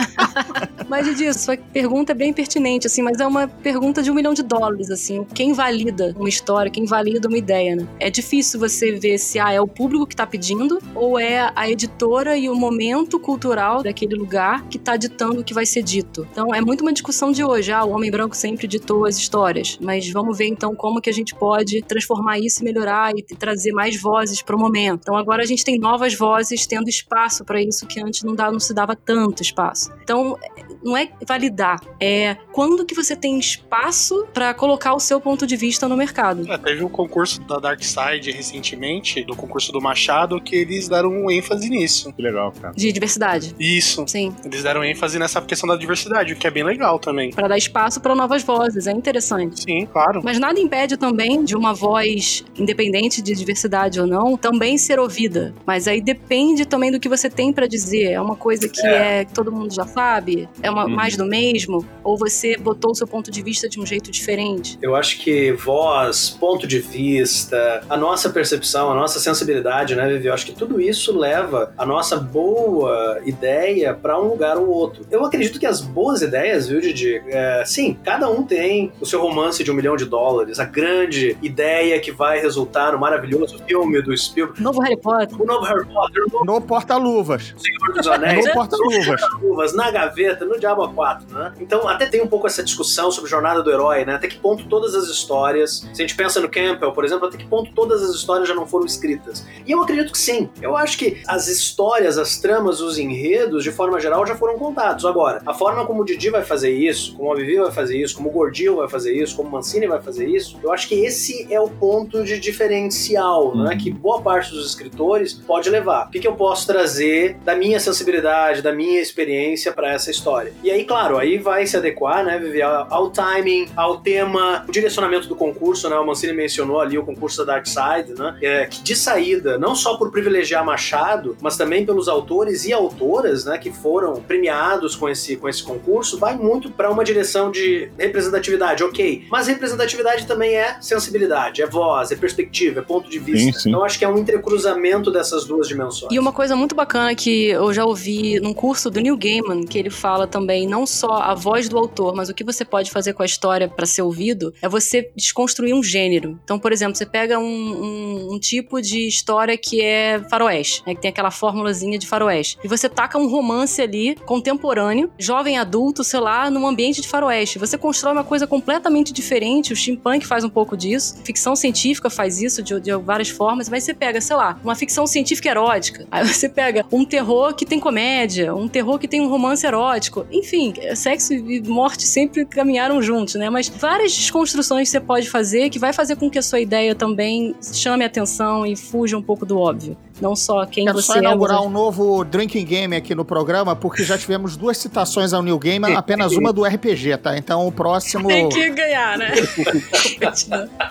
Mas, 0.93 1.17
disso, 1.17 1.39
sua 1.39 1.57
pergunta 1.57 2.11
é 2.11 2.15
bem 2.15 2.31
pertinente, 2.31 2.85
assim, 2.85 3.01
mas 3.01 3.19
é 3.19 3.25
uma 3.25 3.47
pergunta 3.47 4.03
de 4.03 4.11
um 4.11 4.13
milhão 4.13 4.31
de 4.31 4.43
dólares, 4.43 4.91
assim. 4.91 5.25
Quem 5.33 5.51
valida 5.51 6.13
uma 6.15 6.29
história, 6.29 6.69
quem 6.69 6.85
valida 6.85 7.27
uma 7.27 7.35
ideia, 7.35 7.75
né? 7.75 7.87
É 7.99 8.11
difícil 8.11 8.59
você 8.59 8.91
ver 8.91 9.17
se 9.17 9.39
ah, 9.39 9.51
é 9.51 9.59
o 9.59 9.67
público 9.67 10.05
que 10.05 10.15
tá 10.15 10.27
pedindo 10.27 10.77
ou 10.93 11.17
é 11.17 11.51
a 11.55 11.67
editora 11.67 12.37
e 12.37 12.47
o 12.47 12.53
momento 12.55 13.19
cultural 13.19 13.81
daquele 13.81 14.13
lugar 14.13 14.67
que 14.67 14.77
tá 14.77 14.95
ditando 14.95 15.41
o 15.41 15.43
que 15.43 15.51
vai 15.51 15.65
ser 15.65 15.81
dito. 15.81 16.27
Então, 16.31 16.53
é 16.53 16.61
muito 16.61 16.81
uma 16.81 16.93
discussão 16.93 17.31
de 17.31 17.43
hoje. 17.43 17.71
Ah, 17.71 17.83
o 17.83 17.89
homem 17.89 18.11
branco 18.11 18.37
sempre 18.37 18.67
ditou 18.67 19.07
as 19.07 19.17
histórias, 19.17 19.79
mas 19.81 20.07
vamos 20.11 20.37
ver 20.37 20.45
então 20.45 20.75
como 20.75 21.01
que 21.01 21.09
a 21.09 21.13
gente 21.13 21.33
pode 21.33 21.81
transformar 21.81 22.37
isso 22.37 22.61
e 22.61 22.65
melhorar 22.65 23.13
e 23.17 23.23
trazer 23.23 23.71
mais 23.71 23.99
vozes 23.99 24.43
para 24.43 24.55
o 24.55 24.59
momento. 24.59 24.99
Então, 25.01 25.17
agora 25.17 25.41
a 25.41 25.47
gente 25.47 25.65
tem 25.65 25.79
novas 25.79 26.13
vozes 26.13 26.67
tendo 26.67 26.87
espaço 26.87 27.43
para 27.43 27.59
isso 27.59 27.87
que 27.87 27.99
antes 27.99 28.21
não, 28.21 28.35
dá, 28.35 28.51
não 28.51 28.59
se 28.59 28.75
dava 28.75 28.95
tanto 28.95 29.41
espaço. 29.41 29.91
Então, 30.03 30.37
não 30.83 30.95
é 30.97 31.09
validar, 31.27 31.79
é 31.99 32.37
quando 32.51 32.85
que 32.85 32.93
você 32.93 33.15
tem 33.15 33.39
espaço 33.39 34.27
para 34.33 34.53
colocar 34.53 34.93
o 34.93 34.99
seu 34.99 35.19
ponto 35.19 35.47
de 35.47 35.55
vista 35.55 35.87
no 35.87 35.95
mercado. 35.95 36.51
É, 36.51 36.57
teve 36.57 36.83
um 36.83 36.89
concurso 36.89 37.41
da 37.41 37.59
Dark 37.59 37.81
Side 37.83 38.31
recentemente, 38.31 39.23
do 39.23 39.35
concurso 39.35 39.71
do 39.71 39.81
Machado, 39.81 40.39
que 40.41 40.55
eles 40.55 40.87
deram 40.87 41.09
um 41.09 41.31
ênfase 41.31 41.69
nisso. 41.69 42.11
Que 42.13 42.21
legal, 42.21 42.51
cara. 42.51 42.73
De 42.73 42.91
diversidade. 42.91 43.55
Isso. 43.59 44.03
Sim. 44.07 44.35
Eles 44.43 44.63
deram 44.63 44.83
ênfase 44.83 45.17
nessa 45.17 45.41
questão 45.41 45.67
da 45.67 45.75
diversidade, 45.75 46.33
o 46.33 46.35
que 46.35 46.47
é 46.47 46.51
bem 46.51 46.63
legal 46.63 46.99
também. 46.99 47.31
Para 47.31 47.47
dar 47.47 47.57
espaço 47.57 48.01
para 48.01 48.15
novas 48.15 48.43
vozes, 48.43 48.87
é 48.87 48.91
interessante. 48.91 49.63
Sim, 49.63 49.85
claro. 49.85 50.21
Mas 50.23 50.39
nada 50.39 50.59
impede 50.59 50.97
também 50.97 51.43
de 51.43 51.55
uma 51.55 51.73
voz, 51.73 52.43
independente 52.57 53.21
de 53.21 53.33
diversidade 53.33 53.99
ou 53.99 54.07
não, 54.07 54.37
também 54.37 54.77
ser 54.77 54.99
ouvida. 54.99 55.53
Mas 55.65 55.87
aí 55.87 56.01
depende 56.01 56.65
também 56.65 56.91
do 56.91 56.99
que 56.99 57.09
você 57.09 57.29
tem 57.29 57.53
para 57.53 57.67
dizer. 57.67 58.11
É 58.11 58.21
uma 58.21 58.35
coisa 58.35 58.67
que 58.67 58.85
é. 58.85 59.21
é 59.21 59.25
que 59.25 59.33
todo 59.33 59.51
mundo 59.51 59.73
já 59.73 59.85
sabe? 59.85 60.47
É 60.61 60.69
uma, 60.73 60.85
uhum. 60.85 60.95
mais 60.95 61.15
do 61.15 61.25
mesmo? 61.25 61.85
Ou 62.03 62.17
você 62.17 62.57
botou 62.57 62.91
o 62.91 62.95
seu 62.95 63.07
ponto 63.07 63.31
de 63.31 63.41
vista 63.41 63.69
de 63.69 63.79
um 63.79 63.85
jeito 63.85 64.11
diferente? 64.11 64.77
Eu 64.81 64.95
acho 64.95 65.19
que 65.19 65.51
voz, 65.53 66.29
ponto 66.29 66.67
de 66.67 66.79
vista, 66.79 67.83
a 67.89 67.97
nossa 67.97 68.29
percepção, 68.29 68.91
a 68.91 68.95
nossa 68.95 69.19
sensibilidade, 69.19 69.95
né, 69.95 70.07
Vivi? 70.07 70.27
Eu 70.27 70.33
acho 70.33 70.45
que 70.45 70.53
tudo 70.53 70.81
isso 70.81 71.17
leva 71.17 71.73
a 71.77 71.85
nossa 71.85 72.17
boa 72.17 73.19
ideia 73.25 73.93
para 73.93 74.19
um 74.19 74.27
lugar 74.27 74.57
ou 74.57 74.67
outro. 74.67 75.05
Eu 75.09 75.25
acredito 75.25 75.59
que 75.59 75.65
as 75.65 75.81
boas 75.81 76.21
ideias, 76.21 76.67
viu, 76.67 76.81
Didi? 76.81 77.21
É, 77.27 77.63
sim, 77.65 77.97
cada 78.03 78.29
um 78.29 78.43
tem 78.43 78.91
o 78.99 79.05
seu 79.05 79.21
romance 79.21 79.63
de 79.63 79.71
um 79.71 79.73
milhão 79.73 79.95
de 79.95 80.05
dólares, 80.05 80.59
a 80.59 80.65
grande 80.65 81.37
ideia 81.41 81.99
que 81.99 82.11
vai 82.11 82.39
resultar 82.39 82.93
no 82.93 82.99
maravilhoso 82.99 83.59
filme 83.65 84.01
do 84.01 84.15
Spielberg. 84.15 84.61
Novo 84.61 84.81
Harry 84.81 84.99
Potter. 84.99 85.41
O 85.41 85.45
novo 85.45 85.65
Harry 85.65 85.85
Potter. 85.85 86.23
No, 86.31 86.45
no 86.45 86.61
Porta-Luvas. 86.61 87.53
Senhor 87.57 87.93
dos 87.93 88.07
Anéis. 88.07 88.45
no 88.45 88.53
Porta-Luvas. 88.53 89.21
Porta-Luvas, 89.21 89.73
na 89.73 89.91
gaveta, 89.91 90.45
no 90.45 90.59
Diabo 90.63 90.87
4, 90.93 91.27
né? 91.33 91.53
Então, 91.59 91.87
até 91.89 92.05
tem 92.05 92.21
um 92.21 92.27
pouco 92.27 92.47
essa 92.47 92.63
discussão 92.63 93.11
sobre 93.11 93.29
jornada 93.29 93.61
do 93.61 93.69
herói, 93.69 94.05
né? 94.05 94.15
Até 94.15 94.29
que 94.29 94.37
ponto 94.37 94.65
todas 94.67 94.95
as 94.95 95.07
histórias, 95.07 95.85
se 95.93 96.01
a 96.01 96.05
gente 96.05 96.15
pensa 96.15 96.39
no 96.39 96.49
Campbell, 96.49 96.93
por 96.93 97.03
exemplo, 97.03 97.27
até 97.27 97.37
que 97.37 97.45
ponto 97.45 97.73
todas 97.73 98.01
as 98.01 98.15
histórias 98.15 98.47
já 98.47 98.55
não 98.55 98.65
foram 98.65 98.85
escritas. 98.85 99.45
E 99.65 99.71
eu 99.71 99.81
acredito 99.81 100.11
que 100.11 100.17
sim. 100.17 100.49
Eu 100.61 100.77
acho 100.77 100.97
que 100.97 101.21
as 101.27 101.47
histórias, 101.47 102.17
as 102.17 102.37
tramas, 102.37 102.79
os 102.79 102.97
enredos, 102.97 103.63
de 103.63 103.71
forma 103.71 103.99
geral, 103.99 104.25
já 104.25 104.35
foram 104.35 104.57
contados. 104.57 105.05
Agora, 105.05 105.41
a 105.45 105.53
forma 105.53 105.85
como 105.85 106.01
o 106.01 106.05
Didi 106.05 106.29
vai 106.29 106.43
fazer 106.43 106.71
isso, 106.71 107.15
como 107.15 107.31
a 107.31 107.35
Vivi 107.35 107.57
vai 107.57 107.71
fazer 107.71 107.97
isso, 107.97 108.15
como 108.15 108.29
o 108.29 108.31
Gordinho 108.31 108.77
vai 108.77 108.87
fazer 108.87 109.13
isso, 109.13 109.35
como 109.35 109.49
o 109.49 109.51
Mancini 109.51 109.85
vai 109.85 110.01
fazer 110.01 110.27
isso, 110.27 110.57
eu 110.63 110.71
acho 110.71 110.87
que 110.87 110.95
esse 110.95 111.53
é 111.53 111.59
o 111.59 111.69
ponto 111.69 112.23
de 112.23 112.39
diferencial, 112.39 113.55
né? 113.55 113.75
Que 113.75 113.91
boa 113.91 114.21
parte 114.21 114.51
dos 114.51 114.65
escritores 114.65 115.33
pode 115.33 115.69
levar. 115.69 116.07
O 116.07 116.11
que, 116.11 116.19
que 116.19 116.27
eu 116.27 116.35
posso 116.35 116.65
trazer 116.65 117.37
da 117.43 117.55
minha 117.55 117.79
sensibilidade, 117.79 118.61
da 118.61 118.71
minha 118.71 119.01
experiência 119.01 119.73
para 119.73 119.91
essa 119.91 120.09
história? 120.09 120.42
E 120.63 120.71
aí, 120.71 120.83
claro, 120.85 121.17
aí 121.17 121.37
vai 121.37 121.65
se 121.65 121.77
adequar, 121.77 122.23
né, 122.23 122.37
Vivi, 122.37 122.61
ao 122.61 123.09
timing, 123.09 123.67
ao 123.75 123.97
tema, 123.97 124.65
o 124.67 124.71
direcionamento 124.71 125.27
do 125.27 125.35
concurso, 125.35 125.89
né? 125.89 125.95
O 125.97 126.05
Mancini 126.05 126.33
mencionou 126.33 126.79
ali 126.79 126.97
o 126.97 127.03
concurso 127.03 127.45
da 127.45 127.53
Dark 127.53 127.65
Side, 127.67 128.13
né? 128.17 128.37
É, 128.41 128.65
que 128.65 128.81
de 128.81 128.95
saída, 128.95 129.57
não 129.57 129.75
só 129.75 129.97
por 129.97 130.11
privilegiar 130.11 130.65
Machado, 130.65 131.37
mas 131.41 131.57
também 131.57 131.85
pelos 131.85 132.07
autores 132.07 132.65
e 132.65 132.73
autoras, 132.73 133.45
né, 133.45 133.57
que 133.57 133.71
foram 133.71 134.21
premiados 134.21 134.95
com 134.95 135.09
esse, 135.09 135.35
com 135.35 135.47
esse 135.47 135.63
concurso, 135.63 136.17
vai 136.17 136.35
muito 136.35 136.69
para 136.71 136.89
uma 136.89 137.03
direção 137.03 137.51
de 137.51 137.89
representatividade, 137.97 138.83
ok. 138.83 139.25
Mas 139.29 139.47
representatividade 139.47 140.25
também 140.25 140.55
é 140.55 140.77
sensibilidade, 140.81 141.61
é 141.61 141.67
voz, 141.67 142.11
é 142.11 142.15
perspectiva, 142.15 142.79
é 142.79 142.83
ponto 142.83 143.09
de 143.09 143.19
vista. 143.19 143.53
Sim, 143.53 143.59
sim. 143.59 143.69
Então 143.69 143.83
acho 143.83 143.97
que 143.97 144.05
é 144.05 144.07
um 144.07 144.17
entrecruzamento 144.17 145.11
dessas 145.11 145.45
duas 145.45 145.67
dimensões. 145.67 146.11
E 146.11 146.19
uma 146.19 146.31
coisa 146.31 146.55
muito 146.55 146.75
bacana 146.75 147.15
que 147.15 147.49
eu 147.49 147.73
já 147.73 147.85
ouvi 147.85 148.39
num 148.39 148.53
curso 148.53 148.89
do 148.89 148.99
Neil 148.99 149.17
Gaiman, 149.17 149.65
que 149.65 149.77
ele 149.77 149.89
fala 149.89 150.27
também 150.33 150.65
não 150.65 150.83
só 150.87 151.21
a 151.21 151.35
voz 151.35 151.69
do 151.69 151.77
autor, 151.77 152.15
mas 152.15 152.27
o 152.27 152.33
que 152.33 152.43
você 152.43 152.65
pode 152.65 152.89
fazer 152.89 153.13
com 153.13 153.21
a 153.21 153.25
história 153.25 153.67
para 153.67 153.85
ser 153.85 154.01
ouvido, 154.01 154.51
é 154.63 154.67
você 154.67 155.11
desconstruir 155.15 155.75
um 155.75 155.83
gênero. 155.83 156.39
Então, 156.43 156.57
por 156.57 156.71
exemplo, 156.71 156.95
você 156.95 157.05
pega 157.05 157.37
um, 157.37 157.43
um, 157.43 158.33
um 158.33 158.39
tipo 158.39 158.81
de 158.81 159.07
história 159.07 159.55
que 159.55 159.79
é 159.79 160.19
faroeste, 160.31 160.81
né, 160.87 160.95
que 160.95 161.01
tem 161.01 161.09
aquela 161.09 161.29
formulazinha 161.29 161.99
de 161.99 162.07
faroeste, 162.07 162.57
e 162.63 162.67
você 162.67 162.89
taca 162.89 163.15
um 163.19 163.29
romance 163.29 163.79
ali, 163.79 164.15
contemporâneo, 164.25 165.11
jovem 165.19 165.59
adulto, 165.59 166.03
sei 166.03 166.19
lá, 166.19 166.49
num 166.49 166.65
ambiente 166.65 166.99
de 166.99 167.07
faroeste. 167.07 167.59
Você 167.59 167.77
constrói 167.77 168.13
uma 168.13 168.23
coisa 168.23 168.47
completamente 168.47 169.13
diferente, 169.13 169.71
o 169.71 169.75
steampunk 169.75 170.25
faz 170.25 170.43
um 170.43 170.49
pouco 170.49 170.75
disso, 170.75 171.17
ficção 171.23 171.55
científica 171.55 172.09
faz 172.09 172.41
isso 172.41 172.63
de, 172.63 172.79
de 172.79 172.95
várias 172.95 173.29
formas, 173.29 173.69
mas 173.69 173.83
você 173.83 173.93
pega, 173.93 174.19
sei 174.19 174.35
lá, 174.35 174.59
uma 174.63 174.73
ficção 174.73 175.05
científica 175.05 175.49
erótica, 175.49 176.07
aí 176.09 176.27
você 176.27 176.49
pega 176.49 176.83
um 176.91 177.05
terror 177.05 177.53
que 177.53 177.67
tem 177.67 177.79
comédia, 177.79 178.55
um 178.55 178.67
terror 178.67 178.97
que 178.97 179.07
tem 179.07 179.21
um 179.21 179.29
romance 179.29 179.63
erótico, 179.63 180.22
enfim, 180.31 180.73
sexo 180.95 181.33
e 181.33 181.61
morte 181.61 182.03
sempre 182.03 182.45
caminharam 182.45 183.01
juntos, 183.01 183.35
né? 183.35 183.49
Mas 183.49 183.69
várias 183.69 184.15
desconstruções 184.15 184.89
você 184.89 184.99
pode 184.99 185.29
fazer 185.29 185.69
que 185.69 185.79
vai 185.79 185.93
fazer 185.93 186.15
com 186.15 186.29
que 186.29 186.39
a 186.39 186.41
sua 186.41 186.59
ideia 186.59 186.95
também 186.95 187.55
chame 187.61 188.03
atenção 188.03 188.65
e 188.65 188.75
fuja 188.75 189.17
um 189.17 189.21
pouco 189.21 189.45
do 189.45 189.57
óbvio. 189.57 189.97
Não 190.23 190.35
só 190.37 190.65
quem 190.65 190.85
Quero 190.85 191.01
você 191.01 191.07
só 191.13 191.17
inaugurar 191.17 191.57
é. 191.57 191.59
mas- 191.59 191.67
um 191.67 191.69
novo 191.69 192.23
drinking 192.23 192.63
game 192.65 192.95
aqui 192.95 193.13
no 193.13 193.25
programa, 193.25 193.75
porque 193.75 194.03
já 194.03 194.17
tivemos 194.17 194.55
duas 194.55 194.77
citações 194.77 195.33
ao 195.33 195.43
New 195.43 195.59
Game, 195.59 195.93
apenas 195.93 196.31
uma 196.31 196.53
do 196.53 196.63
RPG, 196.63 197.17
tá? 197.17 197.37
Então 197.37 197.67
o 197.67 197.71
próximo. 197.71 198.29
Tem 198.29 198.47
que 198.47 198.69
ganhar, 198.69 199.17
né? 199.17 199.33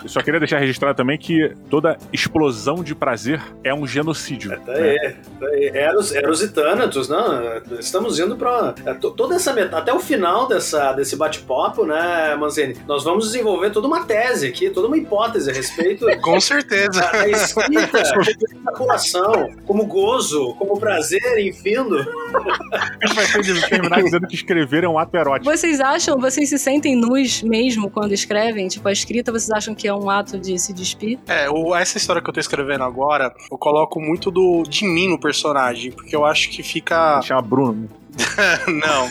Eu 0.03 0.09
só 0.09 0.21
queria 0.21 0.39
deixar 0.39 0.59
registrado 0.59 0.95
também 0.95 1.17
que 1.17 1.53
toda 1.69 1.97
explosão 2.11 2.83
de 2.83 2.93
prazer 2.93 3.41
é 3.63 3.73
um 3.73 3.87
genocídio. 3.87 4.51
Tá 4.65 4.71
né? 4.73 4.81
aí, 4.91 5.15
tá 5.39 5.45
aí. 5.47 5.71
Eros, 5.73 6.13
Eros 6.13 6.41
e 6.41 6.49
Thanatos, 6.49 7.09
não? 7.09 7.41
Estamos 7.79 8.19
indo 8.19 8.35
pra. 8.35 8.75
é, 8.85 8.93
to- 8.93 9.11
Toda 9.11 9.35
essa 9.35 9.53
meta, 9.53 9.77
até 9.77 9.93
o 9.93 9.99
final 9.99 10.47
dessa, 10.47 10.91
desse 10.93 11.15
bate-papo, 11.15 11.85
né, 11.85 12.35
Manzini? 12.35 12.75
Nós 12.87 13.03
vamos 13.03 13.25
desenvolver 13.25 13.71
toda 13.71 13.87
uma 13.87 14.05
tese 14.05 14.47
aqui, 14.47 14.69
toda 14.69 14.87
uma 14.87 14.97
hipótese 14.97 15.49
a 15.49 15.53
respeito 15.53 16.05
Com 16.21 16.39
certeza. 16.39 16.99
da, 16.99 17.11
da 17.11 17.29
escrita, 17.29 18.03
como 18.77 18.91
ejaculação, 19.23 19.49
como 19.65 19.85
gozo, 19.85 20.53
como 20.55 20.79
prazer, 20.79 21.21
enfim. 21.39 21.73
A 21.77 23.07
gente 23.07 23.15
vai 23.15 23.25
ter 23.43 23.69
terminar 23.69 24.03
dizendo 24.03 24.27
que 24.27 24.35
escrever 24.35 24.83
é 24.83 24.87
um 24.89 24.97
ato 24.97 25.15
erótico. 25.15 25.45
Vocês 25.49 25.79
acham, 25.79 26.17
vocês 26.19 26.49
se 26.49 26.57
sentem 26.59 26.95
nus 26.95 27.41
mesmo 27.41 27.89
quando 27.89 28.11
escrevem? 28.13 28.67
Tipo, 28.67 28.87
a 28.87 28.91
escrita, 28.91 29.31
vocês 29.31 29.49
acham 29.51 29.73
que 29.73 29.87
é 29.87 29.93
um 29.93 30.09
ato 30.09 30.37
de 30.37 30.57
se 30.59 30.73
despir? 30.73 31.19
É, 31.27 31.49
o- 31.49 31.75
essa 31.75 31.97
história 31.97 32.21
que 32.21 32.29
eu 32.29 32.33
tô 32.33 32.39
escrevendo 32.39 32.83
agora, 32.83 33.33
eu 33.51 33.57
coloco 33.57 33.99
muito 33.99 34.29
do 34.29 34.63
de 34.63 34.85
mim 34.85 35.07
no 35.09 35.19
personagem, 35.19 35.91
porque 35.91 36.15
eu 36.15 36.25
acho 36.25 36.49
que 36.49 36.61
fica. 36.63 37.21
Chama 37.21 37.41
Bruno. 37.41 37.89
não, 38.67 39.09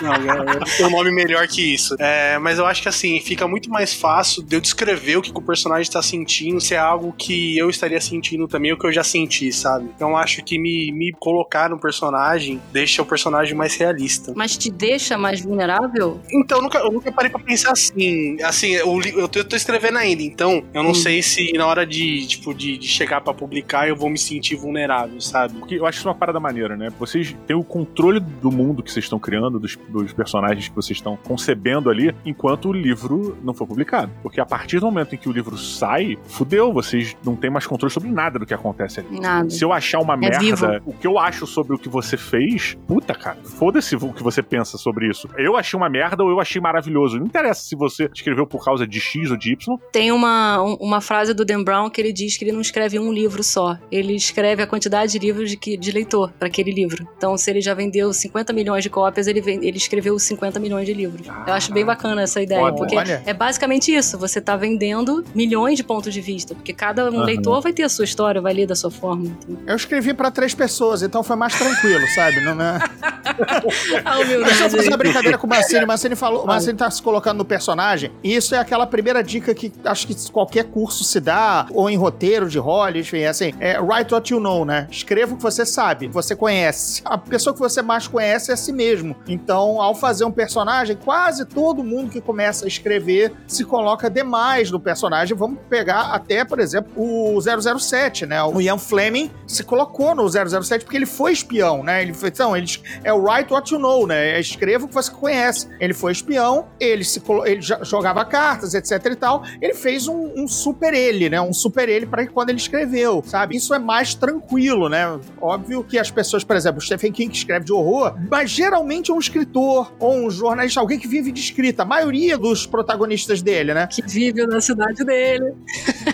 não, 0.00 0.40
é- 0.40 0.58
tem 0.76 0.86
um 0.86 0.90
nome 0.96 1.10
melhor 1.10 1.46
que 1.46 1.74
isso. 1.74 1.94
É, 1.98 2.38
mas 2.38 2.58
eu 2.58 2.66
acho 2.66 2.82
que 2.82 2.88
assim, 2.88 3.20
fica 3.20 3.46
muito 3.46 3.70
mais 3.70 3.92
fácil 3.94 4.42
de 4.42 4.56
eu 4.56 4.60
descrever 4.60 5.16
o 5.16 5.22
que 5.22 5.30
o 5.34 5.40
personagem 5.42 5.90
tá 5.90 6.02
sentindo, 6.02 6.60
se 6.60 6.74
é 6.74 6.78
algo 6.78 7.12
que 7.16 7.56
eu 7.58 7.68
estaria 7.70 8.00
sentindo 8.00 8.46
também, 8.48 8.72
o 8.72 8.78
que 8.78 8.86
eu 8.86 8.92
já 8.92 9.04
senti, 9.04 9.52
sabe? 9.52 9.90
Então 9.94 10.10
eu 10.10 10.16
acho 10.16 10.42
que 10.44 10.58
me, 10.58 10.90
me 10.92 11.12
colocar 11.12 11.68
no 11.70 11.78
personagem 11.78 12.60
deixa 12.72 13.02
o 13.02 13.06
personagem 13.06 13.54
mais 13.54 13.74
realista. 13.76 14.32
Mas 14.36 14.56
te 14.56 14.70
deixa 14.70 15.16
mais 15.18 15.40
vulnerável? 15.40 16.20
Então, 16.30 16.58
eu 16.58 16.62
nunca, 16.62 16.78
eu 16.78 16.90
nunca 16.92 17.12
parei 17.12 17.30
pra 17.30 17.40
pensar 17.40 17.72
assim. 17.72 18.40
Assim, 18.42 18.70
eu, 18.72 19.00
eu, 19.02 19.28
tô, 19.28 19.38
eu 19.40 19.44
tô 19.44 19.56
escrevendo 19.56 19.98
ainda, 19.98 20.22
então 20.22 20.62
eu 20.72 20.82
não 20.82 20.90
Hum. 20.90 20.94
sei 20.94 21.22
se 21.22 21.52
na 21.52 21.66
hora 21.66 21.84
de, 21.86 22.26
tipo, 22.26 22.54
de, 22.54 22.78
de 22.78 22.86
chegar 22.88 23.20
pra 23.20 23.34
publicar 23.34 23.88
eu 23.88 23.94
vou 23.96 24.08
me 24.08 24.18
sentir 24.18 24.56
vulnerável, 24.56 25.20
sabe? 25.20 25.58
Porque 25.58 25.74
eu 25.74 25.86
acho 25.86 25.98
isso 25.98 26.08
uma 26.08 26.14
parada 26.14 26.40
maneira, 26.40 26.76
né? 26.76 26.88
Vocês 26.98 27.34
têm 27.46 27.54
o 27.56 27.62
controle 27.62 28.20
do 28.20 28.37
mundo 28.44 28.82
que 28.82 28.90
vocês 28.92 29.04
estão 29.04 29.18
criando, 29.18 29.58
dos, 29.58 29.76
dos 29.88 30.12
personagens 30.12 30.68
que 30.68 30.74
vocês 30.74 30.96
estão 30.98 31.16
concebendo 31.16 31.90
ali, 31.90 32.14
enquanto 32.24 32.68
o 32.68 32.72
livro 32.72 33.36
não 33.42 33.52
for 33.54 33.66
publicado. 33.66 34.10
Porque 34.22 34.40
a 34.40 34.46
partir 34.46 34.80
do 34.80 34.86
momento 34.86 35.14
em 35.14 35.18
que 35.18 35.28
o 35.28 35.32
livro 35.32 35.56
sai, 35.58 36.16
fudeu, 36.26 36.72
vocês 36.72 37.16
não 37.24 37.34
têm 37.36 37.50
mais 37.50 37.66
controle 37.66 37.92
sobre 37.92 38.08
nada 38.10 38.38
do 38.38 38.46
que 38.46 38.54
acontece 38.54 39.00
ali. 39.00 39.20
Nada. 39.20 39.50
Se 39.50 39.64
eu 39.64 39.72
achar 39.72 40.00
uma 40.00 40.16
merda, 40.16 40.36
É 40.36 40.40
vivo. 40.40 40.66
o 40.86 40.92
que 40.92 41.06
eu 41.06 41.18
acho 41.18 41.46
sobre 41.46 41.74
o 41.74 41.78
que 41.78 41.88
você 41.88 42.16
fez, 42.16 42.76
puta, 42.86 43.14
cara, 43.14 43.38
foda-se 43.44 43.96
o 43.96 44.12
que 44.12 44.22
você 44.22 44.42
pensa 44.42 44.78
sobre 44.78 45.08
isso. 45.08 45.28
Eu 45.36 45.56
achei 45.56 45.76
uma 45.76 45.88
merda 45.88 46.22
ou 46.22 46.30
eu 46.30 46.40
achei 46.40 46.60
maravilhoso. 46.60 47.18
Não 47.18 47.26
interessa 47.26 47.62
se 47.62 47.74
você 47.76 48.08
escreveu 48.14 48.46
por 48.46 48.64
causa 48.64 48.86
de 48.86 49.00
X 49.00 49.30
ou 49.30 49.36
de 49.36 49.52
Y. 49.52 49.76
Tem 49.92 50.12
uma, 50.12 50.62
um- 50.62 50.74
uma 50.80 51.00
frase 51.00 51.32
do 51.34 51.44
Dan 51.44 51.62
Brown 51.64 51.88
que 51.90 52.00
ele 52.00 52.12
diz 52.12 52.36
que 52.36 52.44
ele 52.44 52.52
não 52.52 52.60
escreve 52.60 52.98
um 52.98 53.12
livro 53.12 53.42
só. 53.42 53.76
Ele 53.90 54.14
escreve 54.14 54.62
a 54.62 54.66
quantidade 54.66 55.12
de 55.12 55.18
livros 55.18 55.50
de, 55.50 55.56
que- 55.56 55.76
de 55.76 55.90
leitor 55.92 56.32
para 56.38 56.48
aquele 56.48 56.70
livro. 56.72 57.06
Então, 57.16 57.36
se 57.36 57.50
ele 57.50 57.60
já 57.60 57.74
vendeu 57.74 58.12
50 58.12 58.27
milhões 58.54 58.82
de 58.82 58.90
cópias, 58.90 59.26
ele, 59.26 59.40
ele 59.40 59.76
escreveu 59.76 60.18
50 60.18 60.58
milhões 60.60 60.86
de 60.86 60.94
livros. 60.94 61.26
Eu 61.46 61.52
acho 61.52 61.72
bem 61.72 61.84
bacana 61.84 62.22
essa 62.22 62.42
ideia, 62.42 62.60
Olha. 62.60 62.74
porque 62.74 62.96
Olha. 62.96 63.22
é 63.24 63.32
basicamente 63.32 63.94
isso. 63.94 64.18
Você 64.18 64.40
tá 64.40 64.56
vendendo 64.56 65.24
milhões 65.34 65.76
de 65.76 65.84
pontos 65.84 66.12
de 66.12 66.20
vista, 66.20 66.54
porque 66.54 66.72
cada 66.72 67.10
um 67.10 67.16
Aham. 67.16 67.24
leitor 67.24 67.60
vai 67.60 67.72
ter 67.72 67.82
a 67.82 67.88
sua 67.88 68.04
história, 68.04 68.40
vai 68.40 68.52
ler 68.52 68.66
da 68.66 68.74
sua 68.74 68.90
forma. 68.90 69.26
entendeu? 69.26 69.62
Eu 69.66 69.76
escrevi 69.76 70.12
pra 70.14 70.30
três 70.30 70.54
pessoas, 70.54 71.02
então 71.02 71.22
foi 71.22 71.36
mais 71.36 71.56
tranquilo, 71.56 72.06
sabe? 72.14 72.40
Não, 72.40 72.60
é... 72.60 72.78
A 73.28 73.60
Deixa 73.60 74.04
eu 74.04 74.22
humildade. 74.22 74.70
fazer 74.70 74.88
uma 74.88 74.96
brincadeira 74.96 75.38
com 75.38 75.46
o 75.46 75.50
Mancini. 75.50 75.84
O 75.84 75.86
Mancini 75.86 76.16
falou, 76.16 76.44
o 76.44 76.46
Mancini 76.46 76.76
tá 76.76 76.90
se 76.90 77.02
colocando 77.02 77.38
no 77.38 77.44
personagem. 77.44 78.10
E 78.22 78.34
isso 78.34 78.54
é 78.54 78.58
aquela 78.58 78.86
primeira 78.86 79.22
dica 79.22 79.54
que 79.54 79.72
acho 79.84 80.06
que 80.06 80.30
qualquer 80.30 80.64
curso 80.64 81.04
se 81.04 81.20
dá, 81.20 81.66
ou 81.72 81.88
em 81.88 81.96
roteiro 81.96 82.48
de 82.48 82.58
role, 82.58 83.00
enfim, 83.00 83.18
é 83.18 83.28
assim, 83.28 83.52
é 83.60 83.78
write 83.80 84.12
what 84.12 84.32
you 84.32 84.40
know, 84.40 84.64
né? 84.64 84.86
Escreva 84.90 85.34
o 85.34 85.36
que 85.36 85.42
você 85.42 85.64
sabe, 85.64 86.08
você 86.08 86.34
conhece. 86.34 87.02
A 87.04 87.18
pessoa 87.18 87.52
que 87.54 87.60
você 87.60 87.82
mais 87.82 88.06
conhece 88.06 88.50
é 88.50 88.54
a 88.54 88.56
si 88.56 88.72
mesmo. 88.72 89.16
Então, 89.26 89.80
ao 89.80 89.94
fazer 89.94 90.24
um 90.24 90.30
personagem, 90.30 90.96
quase 90.96 91.44
todo 91.44 91.82
mundo 91.82 92.10
que 92.10 92.20
começa 92.20 92.64
a 92.64 92.68
escrever 92.68 93.32
se 93.46 93.64
coloca 93.64 94.08
demais 94.10 94.70
no 94.70 94.80
personagem. 94.80 95.36
Vamos 95.36 95.58
pegar 95.68 96.12
até, 96.12 96.44
por 96.44 96.60
exemplo, 96.60 96.92
o 96.96 97.38
007, 97.40 98.26
né? 98.26 98.42
O 98.42 98.60
Ian 98.60 98.78
Fleming 98.78 99.30
se 99.46 99.62
colocou 99.62 100.14
no 100.14 100.28
007 100.28 100.84
porque 100.84 100.96
ele 100.96 101.06
foi 101.06 101.32
espião, 101.32 101.82
né? 101.82 102.02
Ele 102.02 102.14
foi, 102.14 102.28
então, 102.28 102.56
ele 102.56 102.66
é 103.04 103.12
o 103.12 103.17
write 103.18 103.52
what 103.52 103.72
you 103.72 103.78
know, 103.78 104.06
né? 104.06 104.36
É 104.36 104.40
escreva 104.40 104.84
o 104.84 104.88
que 104.88 104.94
você 104.94 105.10
conhece. 105.10 105.68
Ele 105.80 105.94
foi 105.94 106.12
espião, 106.12 106.66
ele 106.80 107.04
se 107.04 107.22
ele 107.44 107.60
jogava 107.82 108.24
cartas, 108.24 108.74
etc 108.74 109.04
e 109.12 109.16
tal. 109.16 109.44
Ele 109.60 109.74
fez 109.74 110.08
um, 110.08 110.32
um 110.36 110.48
super 110.48 110.94
ele, 110.94 111.28
né? 111.28 111.40
Um 111.40 111.52
super 111.52 111.88
ele 111.88 112.06
para 112.06 112.26
quando 112.26 112.50
ele 112.50 112.58
escreveu, 112.58 113.22
sabe? 113.26 113.56
Isso 113.56 113.74
é 113.74 113.78
mais 113.78 114.14
tranquilo, 114.14 114.88
né? 114.88 115.18
Óbvio 115.40 115.82
que 115.84 115.98
as 115.98 116.10
pessoas, 116.10 116.44
por 116.44 116.56
exemplo, 116.56 116.78
o 116.78 116.82
Stephen 116.82 117.12
King 117.12 117.30
que 117.30 117.36
escreve 117.38 117.64
de 117.64 117.72
horror, 117.72 118.14
mas 118.30 118.50
geralmente 118.50 119.10
é 119.10 119.14
um 119.14 119.18
escritor 119.18 119.92
ou 119.98 120.16
um 120.16 120.30
jornalista, 120.30 120.80
alguém 120.80 120.98
que 120.98 121.08
vive 121.08 121.32
de 121.32 121.40
escrita. 121.40 121.82
A 121.82 121.86
maioria 121.86 122.36
dos 122.36 122.66
protagonistas 122.66 123.42
dele, 123.42 123.74
né? 123.74 123.86
Que 123.86 124.02
vive 124.02 124.46
na 124.46 124.60
cidade 124.60 125.04
dele. 125.04 125.54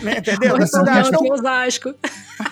Né? 0.02 0.18
Entendeu? 0.18 0.56
Na 0.56 0.64
então 0.64 0.80
cidade. 0.80 1.08
Então, 1.08 1.28
Osasco. 1.30 1.94